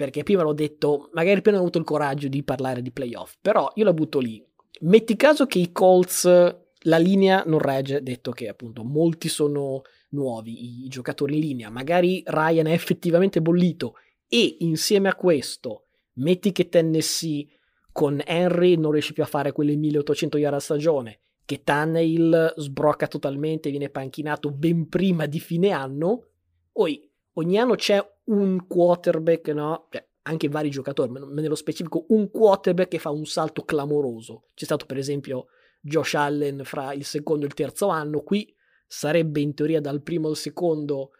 perché 0.00 0.22
prima 0.22 0.40
l'ho 0.40 0.54
detto, 0.54 1.10
magari 1.12 1.42
prima 1.42 1.58
ho 1.58 1.60
avuto 1.60 1.76
il 1.76 1.84
coraggio 1.84 2.26
di 2.28 2.42
parlare 2.42 2.80
di 2.80 2.90
playoff, 2.90 3.34
però 3.38 3.70
io 3.74 3.84
la 3.84 3.92
butto 3.92 4.18
lì. 4.18 4.42
Metti 4.80 5.14
caso 5.14 5.44
che 5.44 5.58
i 5.58 5.72
Colts, 5.72 6.24
la 6.24 6.96
linea 6.96 7.42
non 7.46 7.58
regge, 7.58 8.02
detto 8.02 8.30
che 8.30 8.48
appunto 8.48 8.82
molti 8.82 9.28
sono 9.28 9.82
nuovi, 10.12 10.86
i 10.86 10.88
giocatori 10.88 11.34
in 11.34 11.40
linea, 11.40 11.68
magari 11.68 12.22
Ryan 12.24 12.68
è 12.68 12.72
effettivamente 12.72 13.42
bollito 13.42 13.96
e 14.26 14.56
insieme 14.60 15.10
a 15.10 15.14
questo 15.14 15.88
metti 16.14 16.50
che 16.50 16.70
Tennessee 16.70 17.46
con 17.92 18.22
Henry 18.24 18.76
non 18.76 18.92
riesce 18.92 19.12
più 19.12 19.22
a 19.22 19.26
fare 19.26 19.52
quelle 19.52 19.76
1800 19.76 20.38
yard 20.38 20.54
a 20.54 20.60
stagione, 20.60 21.18
che 21.44 21.62
Tannehill 21.62 22.54
sbrocca 22.56 23.06
totalmente, 23.06 23.68
viene 23.68 23.90
panchinato 23.90 24.50
ben 24.50 24.88
prima 24.88 25.26
di 25.26 25.40
fine 25.40 25.72
anno, 25.72 26.28
poi 26.72 27.09
ogni 27.40 27.58
anno 27.58 27.74
c'è 27.74 28.00
un 28.24 28.66
quarterback, 28.66 29.48
no? 29.48 29.88
Cioè, 29.90 30.06
anche 30.22 30.48
vari 30.48 30.70
giocatori, 30.70 31.10
ma 31.10 31.20
nello 31.20 31.54
specifico 31.54 32.04
un 32.08 32.30
quarterback 32.30 32.90
che 32.90 32.98
fa 32.98 33.10
un 33.10 33.26
salto 33.26 33.62
clamoroso. 33.62 34.48
C'è 34.54 34.64
stato 34.64 34.86
per 34.86 34.98
esempio 34.98 35.46
Josh 35.80 36.14
Allen 36.14 36.62
fra 36.64 36.92
il 36.92 37.04
secondo 37.04 37.44
e 37.44 37.48
il 37.48 37.54
terzo 37.54 37.88
anno, 37.88 38.20
qui 38.22 38.54
sarebbe 38.86 39.40
in 39.40 39.54
teoria 39.54 39.80
dal 39.80 40.02
primo 40.02 40.28
al 40.28 40.36
secondo 40.36 41.12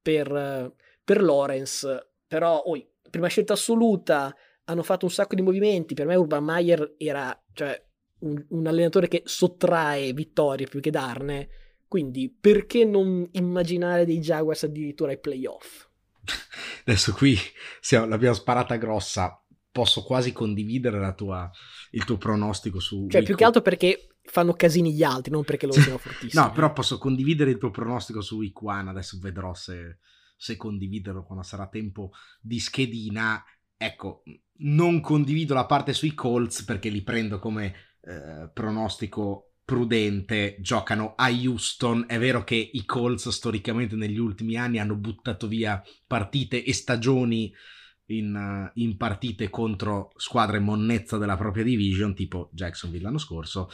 per, 0.00 0.72
per 1.04 1.22
Lawrence, 1.22 2.12
però 2.26 2.58
oh, 2.58 2.88
prima 3.10 3.26
scelta 3.26 3.52
assoluta 3.52 4.34
hanno 4.64 4.82
fatto 4.82 5.04
un 5.04 5.10
sacco 5.10 5.34
di 5.34 5.42
movimenti, 5.42 5.94
per 5.94 6.06
me 6.06 6.14
Urban 6.14 6.44
Meyer 6.44 6.94
era 6.96 7.38
cioè, 7.52 7.80
un, 8.20 8.44
un 8.50 8.66
allenatore 8.66 9.08
che 9.08 9.22
sottrae 9.24 10.12
vittorie 10.12 10.66
più 10.66 10.80
che 10.80 10.90
darne, 10.90 11.48
quindi 11.88 12.28
perché 12.28 12.84
non 12.84 13.26
immaginare 13.32 14.04
dei 14.04 14.18
Jaguars 14.18 14.64
addirittura 14.64 15.10
ai 15.10 15.20
playoff? 15.20 15.86
Adesso 16.84 17.12
qui 17.12 17.36
siamo, 17.80 18.06
l'abbiamo 18.06 18.34
sparata 18.34 18.76
grossa. 18.76 19.40
Posso 19.70 20.02
quasi 20.02 20.32
condividere 20.32 21.14
tua, 21.14 21.50
il 21.90 22.04
tuo 22.04 22.16
pronostico 22.16 22.80
su. 22.80 23.08
Cioè, 23.10 23.22
più 23.22 23.34
che 23.34 23.44
altro 23.44 23.60
perché 23.60 24.16
fanno 24.22 24.54
casini 24.54 24.94
gli 24.94 25.02
altri, 25.02 25.30
non 25.30 25.44
perché 25.44 25.66
loro 25.66 25.80
siano 25.80 25.98
fortissimi. 25.98 26.42
no, 26.42 26.50
però 26.52 26.72
posso 26.72 26.96
condividere 26.96 27.50
il 27.50 27.58
tuo 27.58 27.70
pronostico 27.70 28.22
su 28.22 28.36
Week 28.36 28.62
One. 28.62 28.88
Adesso 28.88 29.18
vedrò 29.20 29.52
se, 29.52 29.98
se 30.34 30.56
condividerlo 30.56 31.24
quando 31.24 31.44
sarà 31.44 31.68
tempo 31.68 32.12
di 32.40 32.58
schedina. 32.58 33.44
Ecco, 33.76 34.22
non 34.58 35.00
condivido 35.00 35.52
la 35.52 35.66
parte 35.66 35.92
sui 35.92 36.14
Colts 36.14 36.64
perché 36.64 36.88
li 36.88 37.02
prendo 37.02 37.38
come 37.38 37.74
eh, 38.00 38.48
pronostico 38.52 39.55
prudente 39.66 40.56
giocano 40.60 41.14
a 41.16 41.28
Houston. 41.28 42.04
È 42.06 42.18
vero 42.18 42.44
che 42.44 42.54
i 42.54 42.84
Colts 42.86 43.28
storicamente 43.28 43.96
negli 43.96 44.16
ultimi 44.16 44.56
anni 44.56 44.78
hanno 44.78 44.94
buttato 44.94 45.48
via 45.48 45.82
partite 46.06 46.64
e 46.64 46.72
stagioni 46.72 47.52
in, 48.06 48.70
in, 48.74 48.96
partite 48.96 49.50
contro 49.50 50.12
squadre 50.14 50.60
monnezza 50.60 51.18
della 51.18 51.36
propria 51.36 51.64
division, 51.64 52.14
tipo 52.14 52.48
Jacksonville 52.52 53.02
l'anno 53.02 53.18
scorso. 53.18 53.68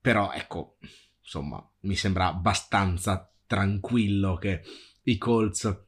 Però 0.00 0.32
ecco, 0.32 0.78
insomma, 1.20 1.62
mi 1.80 1.94
sembra 1.94 2.28
abbastanza 2.28 3.30
tranquillo 3.46 4.36
che 4.36 4.62
i 5.02 5.18
Colts 5.18 5.84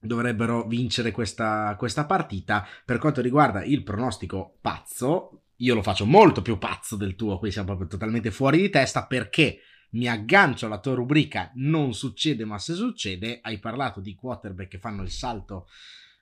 dovrebbero 0.00 0.66
vincere 0.66 1.10
questa, 1.10 1.74
questa 1.76 2.06
partita. 2.06 2.66
Per 2.82 2.96
quanto 2.96 3.20
riguarda 3.20 3.62
il 3.62 3.82
pronostico 3.82 4.56
pazzo, 4.62 5.42
io 5.58 5.74
lo 5.74 5.82
faccio 5.82 6.06
molto 6.06 6.42
più 6.42 6.58
pazzo 6.58 6.96
del 6.96 7.14
tuo, 7.14 7.38
qui 7.38 7.50
siamo 7.50 7.68
proprio 7.68 7.88
totalmente 7.88 8.30
fuori 8.30 8.60
di 8.60 8.70
testa 8.70 9.06
perché 9.06 9.60
mi 9.90 10.06
aggancio 10.06 10.66
alla 10.66 10.80
tua 10.80 10.94
rubrica 10.94 11.50
non 11.54 11.94
succede 11.94 12.44
ma 12.44 12.58
se 12.58 12.74
succede, 12.74 13.40
hai 13.42 13.58
parlato 13.58 14.00
di 14.00 14.14
quarterback 14.14 14.68
che 14.68 14.78
fanno 14.78 15.02
il 15.02 15.10
salto 15.10 15.68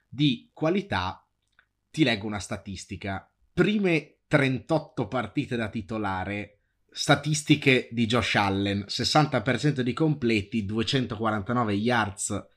di 0.07 0.49
qualità, 0.53 1.25
ti 1.91 2.03
leggo 2.03 2.25
una 2.25 2.39
statistica. 2.39 3.29
Prime 3.53 4.19
38 4.27 5.07
partite 5.07 5.55
da 5.55 5.69
titolare 5.69 6.59
statistiche 6.89 7.89
di 7.91 8.05
Josh 8.05 8.35
Allen, 8.35 8.85
60% 8.87 9.81
di 9.81 9.93
completi, 9.93 10.65
249 10.65 11.73
yards 11.73 12.47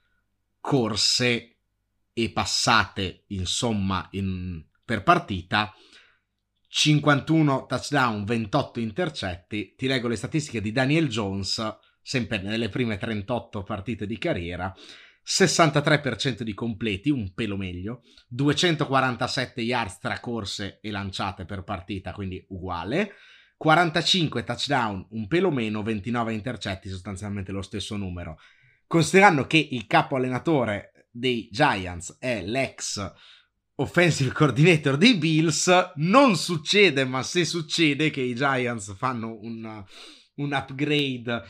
corse 0.61 1.57
e 2.13 2.31
passate, 2.31 3.25
insomma, 3.29 4.07
in, 4.13 4.65
per 4.85 5.03
partita, 5.03 5.75
51 6.73 7.67
touchdown, 7.67 8.25
28 8.25 8.79
intercetti. 8.79 9.75
Ti 9.77 9.89
leggo 9.89 10.07
le 10.07 10.15
statistiche 10.15 10.61
di 10.61 10.71
Daniel 10.71 11.09
Jones, 11.09 11.79
sempre 12.01 12.39
nelle 12.39 12.69
prime 12.69 12.97
38 12.97 13.65
partite 13.65 14.07
di 14.07 14.17
carriera. 14.19 14.73
63% 15.27 16.43
di 16.43 16.55
completi, 16.55 17.11
un 17.11 17.35
pelo 17.35 17.57
meglio, 17.57 18.03
247 18.29 19.61
yards 19.61 19.99
tra 19.99 20.21
corse 20.21 20.79
e 20.81 20.93
lanciate 20.93 21.45
per 21.45 21.65
partita, 21.65 22.13
quindi 22.13 22.45
uguale, 22.51 23.15
45 23.57 24.45
touchdown, 24.45 25.07
un 25.11 25.27
pelo 25.27 25.51
meno, 25.51 25.83
29 25.83 26.33
intercetti, 26.33 26.89
sostanzialmente 26.89 27.51
lo 27.51 27.63
stesso 27.63 27.97
numero. 27.97 28.39
Considerando 28.87 29.47
che 29.47 29.69
il 29.73 29.87
capo 29.87 30.15
allenatore 30.15 31.09
dei 31.11 31.49
Giants 31.51 32.17
è 32.21 32.43
l'ex 32.43 33.13
offensive 33.81 34.33
coordinator 34.33 34.97
dei 34.97 35.17
Bills, 35.17 35.93
non 35.97 36.37
succede, 36.37 37.05
ma 37.05 37.23
se 37.23 37.45
succede 37.45 38.11
che 38.11 38.21
i 38.21 38.35
Giants 38.35 38.95
fanno 38.97 39.39
un, 39.41 39.85
un 40.35 40.53
upgrade 40.53 41.43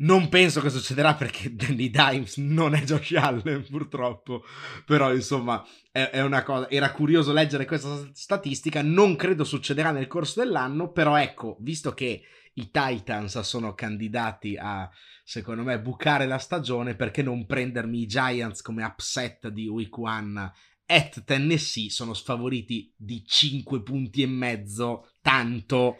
non 0.00 0.28
penso 0.28 0.60
che 0.60 0.70
succederà 0.70 1.14
perché 1.14 1.52
Danny 1.56 1.90
Dimes 1.90 2.36
non 2.38 2.74
è 2.74 2.82
Josh 2.82 3.12
Allen, 3.12 3.66
purtroppo. 3.68 4.44
Però, 4.86 5.12
insomma, 5.12 5.62
è, 5.90 6.10
è, 6.10 6.22
una 6.22 6.42
cosa. 6.42 6.70
Era 6.70 6.90
curioso 6.92 7.32
leggere 7.32 7.66
questa 7.66 8.08
statistica. 8.12 8.82
Non 8.82 9.16
credo 9.16 9.44
succederà 9.44 9.90
nel 9.90 10.06
corso 10.06 10.40
dell'anno. 10.40 10.90
Però, 10.90 11.16
ecco, 11.16 11.58
visto 11.60 11.92
che 11.92 12.22
i 12.54 12.70
Titans 12.70 13.40
sono 13.40 13.74
candidati 13.74 14.56
a, 14.56 14.88
secondo 15.22 15.62
me, 15.64 15.78
bucare 15.80 16.26
la 16.26 16.38
stagione, 16.38 16.94
perché 16.94 17.22
non 17.22 17.44
prendermi 17.44 18.00
i 18.00 18.06
Giants 18.06 18.62
come 18.62 18.82
upset 18.84 19.48
di 19.48 19.68
week 19.68 19.98
one 19.98 20.50
at 20.90 21.24
Tennessee? 21.24 21.88
Sono 21.90 22.12
sfavoriti 22.12 22.92
di 22.96 23.24
5 23.24 23.82
punti 23.82 24.22
e 24.22 24.26
mezzo. 24.26 25.08
Tanto. 25.22 25.96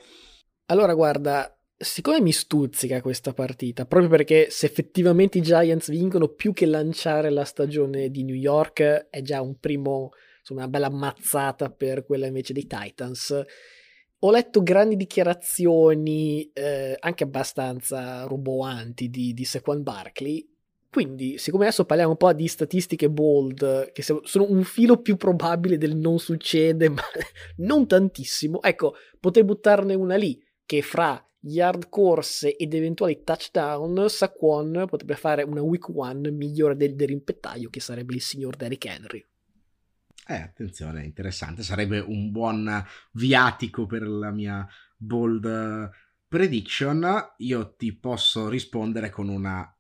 Allora, 0.67 0.95
guarda, 0.95 1.61
Siccome 1.83 2.21
mi 2.21 2.31
stuzzica 2.31 3.01
questa 3.01 3.33
partita, 3.33 3.87
proprio 3.87 4.11
perché 4.11 4.51
se 4.51 4.67
effettivamente 4.67 5.39
i 5.39 5.41
Giants 5.41 5.89
vincono 5.89 6.29
più 6.29 6.53
che 6.53 6.67
lanciare 6.67 7.31
la 7.31 7.47
stagione 7.47 8.11
di 8.11 8.23
New 8.23 8.35
York 8.35 8.83
è 9.09 9.23
già 9.23 9.41
un 9.41 9.59
primo, 9.59 10.11
insomma, 10.41 10.65
una 10.65 10.69
bella 10.69 10.91
mazzata 10.91 11.71
per 11.71 12.05
quella 12.05 12.27
invece 12.27 12.53
dei 12.53 12.67
Titans. 12.67 13.35
Ho 14.19 14.31
letto 14.31 14.63
grandi 14.63 14.95
dichiarazioni, 14.95 16.51
eh, 16.53 16.97
anche 17.01 17.25
abbastanza 17.25 18.25
roboanti, 18.25 19.09
di, 19.09 19.33
di 19.33 19.45
Saquon 19.47 19.83
Barkley. 19.83 20.47
Quindi, 20.91 21.39
siccome 21.39 21.67
adesso 21.67 21.85
parliamo 21.85 22.11
un 22.11 22.17
po' 22.17 22.33
di 22.33 22.49
statistiche 22.49 23.09
bold, 23.09 23.93
che 23.93 24.03
sono 24.03 24.47
un 24.49 24.65
filo 24.65 25.01
più 25.01 25.17
probabile 25.17 25.79
del 25.79 25.95
non 25.95 26.19
succede, 26.19 26.89
ma 26.91 27.03
non 27.59 27.87
tantissimo, 27.87 28.61
ecco, 28.61 28.97
potrei 29.21 29.45
buttarne 29.45 29.95
una 29.95 30.17
lì, 30.17 30.43
che 30.67 30.83
fra 30.83 31.25
yard 31.43 31.89
corse 31.89 32.57
ed 32.57 32.75
eventuali 32.75 33.23
touchdown, 33.23 34.09
Saquon 34.09 34.85
potrebbe 34.89 35.15
fare 35.15 35.45
una 35.45 35.63
week 35.63 35.89
one 35.89 36.31
migliore 36.33 36.77
del, 36.77 36.97
del 36.97 37.09
rimpettaio 37.09 37.71
che 37.71 37.81
sarebbe 37.81 38.15
il 38.15 38.21
signor 38.21 38.57
Derrick 38.57 38.85
Henry. 38.87 39.25
Eh, 40.27 40.35
attenzione, 40.35 41.05
interessante, 41.05 41.63
sarebbe 41.63 41.99
un 42.01 42.31
buon 42.31 42.85
viatico 43.13 43.87
per 43.87 44.03
la 44.03 44.31
mia 44.31 44.67
bold 44.97 45.91
prediction. 46.29 47.33
Io 47.39 47.75
ti 47.75 47.97
posso 47.97 48.49
rispondere 48.49 49.11
con 49.11 49.29
una 49.29 49.73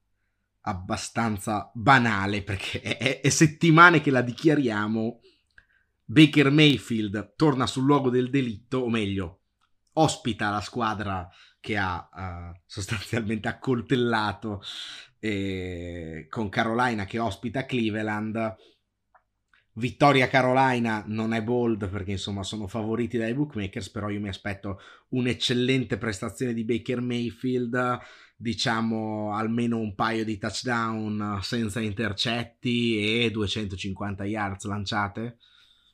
abbastanza 0.63 1.71
banale 1.75 2.43
perché 2.43 2.81
è, 2.81 3.21
è 3.21 3.29
settimane 3.29 4.01
che 4.01 4.11
la 4.11 4.23
dichiariamo. 4.23 5.21
Baker 6.05 6.51
Mayfield 6.51 7.35
torna 7.37 7.67
sul 7.67 7.85
luogo 7.85 8.11
del 8.11 8.31
delitto, 8.31 8.79
o 8.79 8.89
meglio, 8.89 9.43
ospita 9.93 10.51
la 10.51 10.61
squadra 10.61 11.29
che 11.61 11.77
ha 11.77 12.09
uh, 12.13 12.61
sostanzialmente 12.67 13.47
accoltellato 13.47 14.63
eh, 15.21 16.27
con 16.29 16.49
Carolina 16.49 17.05
che 17.05 17.19
ospita 17.19 17.65
Cleveland. 17.65 18.57
Vittoria 19.75 20.27
Carolina 20.29 21.05
non 21.07 21.33
è 21.33 21.43
bold 21.43 21.89
perché 21.89 22.13
insomma 22.13 22.43
sono 22.43 22.67
favoriti 22.67 23.17
dai 23.17 23.35
bookmakers, 23.35 23.91
però 23.91 24.09
io 24.09 24.21
mi 24.21 24.29
aspetto 24.29 24.81
un'eccellente 25.11 25.97
prestazione 25.97 26.55
di 26.55 26.65
Baker 26.65 27.01
Mayfield, 27.01 27.99
diciamo 28.41 29.35
almeno 29.35 29.79
un 29.79 29.95
paio 29.95 30.25
di 30.25 30.39
touchdown 30.39 31.41
senza 31.43 31.79
intercetti 31.81 33.23
e 33.23 33.31
250 33.31 34.25
yards 34.25 34.65
lanciate. 34.65 35.37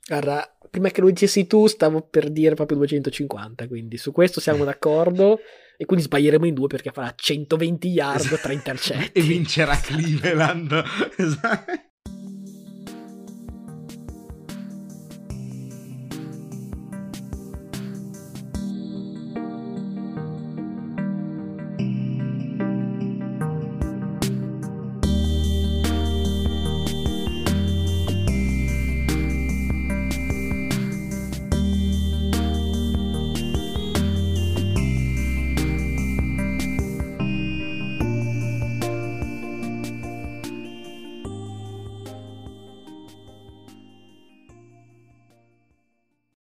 Guarda, 0.07 0.57
prima 0.71 0.91
che 0.91 1.01
lo 1.01 1.09
dicessi 1.09 1.49
tu, 1.49 1.67
stavo 1.67 2.03
per 2.03 2.31
dire 2.31 2.55
proprio 2.55 2.77
250, 2.79 3.67
quindi 3.67 3.97
su 3.97 4.13
questo 4.13 4.41
siamo 4.41 4.63
d'accordo. 4.65 5.41
e 5.77 5.85
quindi 5.85 6.05
sbaglieremo 6.05 6.47
in 6.47 6.55
due 6.55 6.69
perché 6.69 6.91
farà 6.93 7.13
120 7.15 7.89
yard 7.89 8.39
tra 8.41 8.53
intercetti. 8.53 9.19
e 9.19 9.23
vincerà 9.23 9.77
Cleveland. 9.77 10.83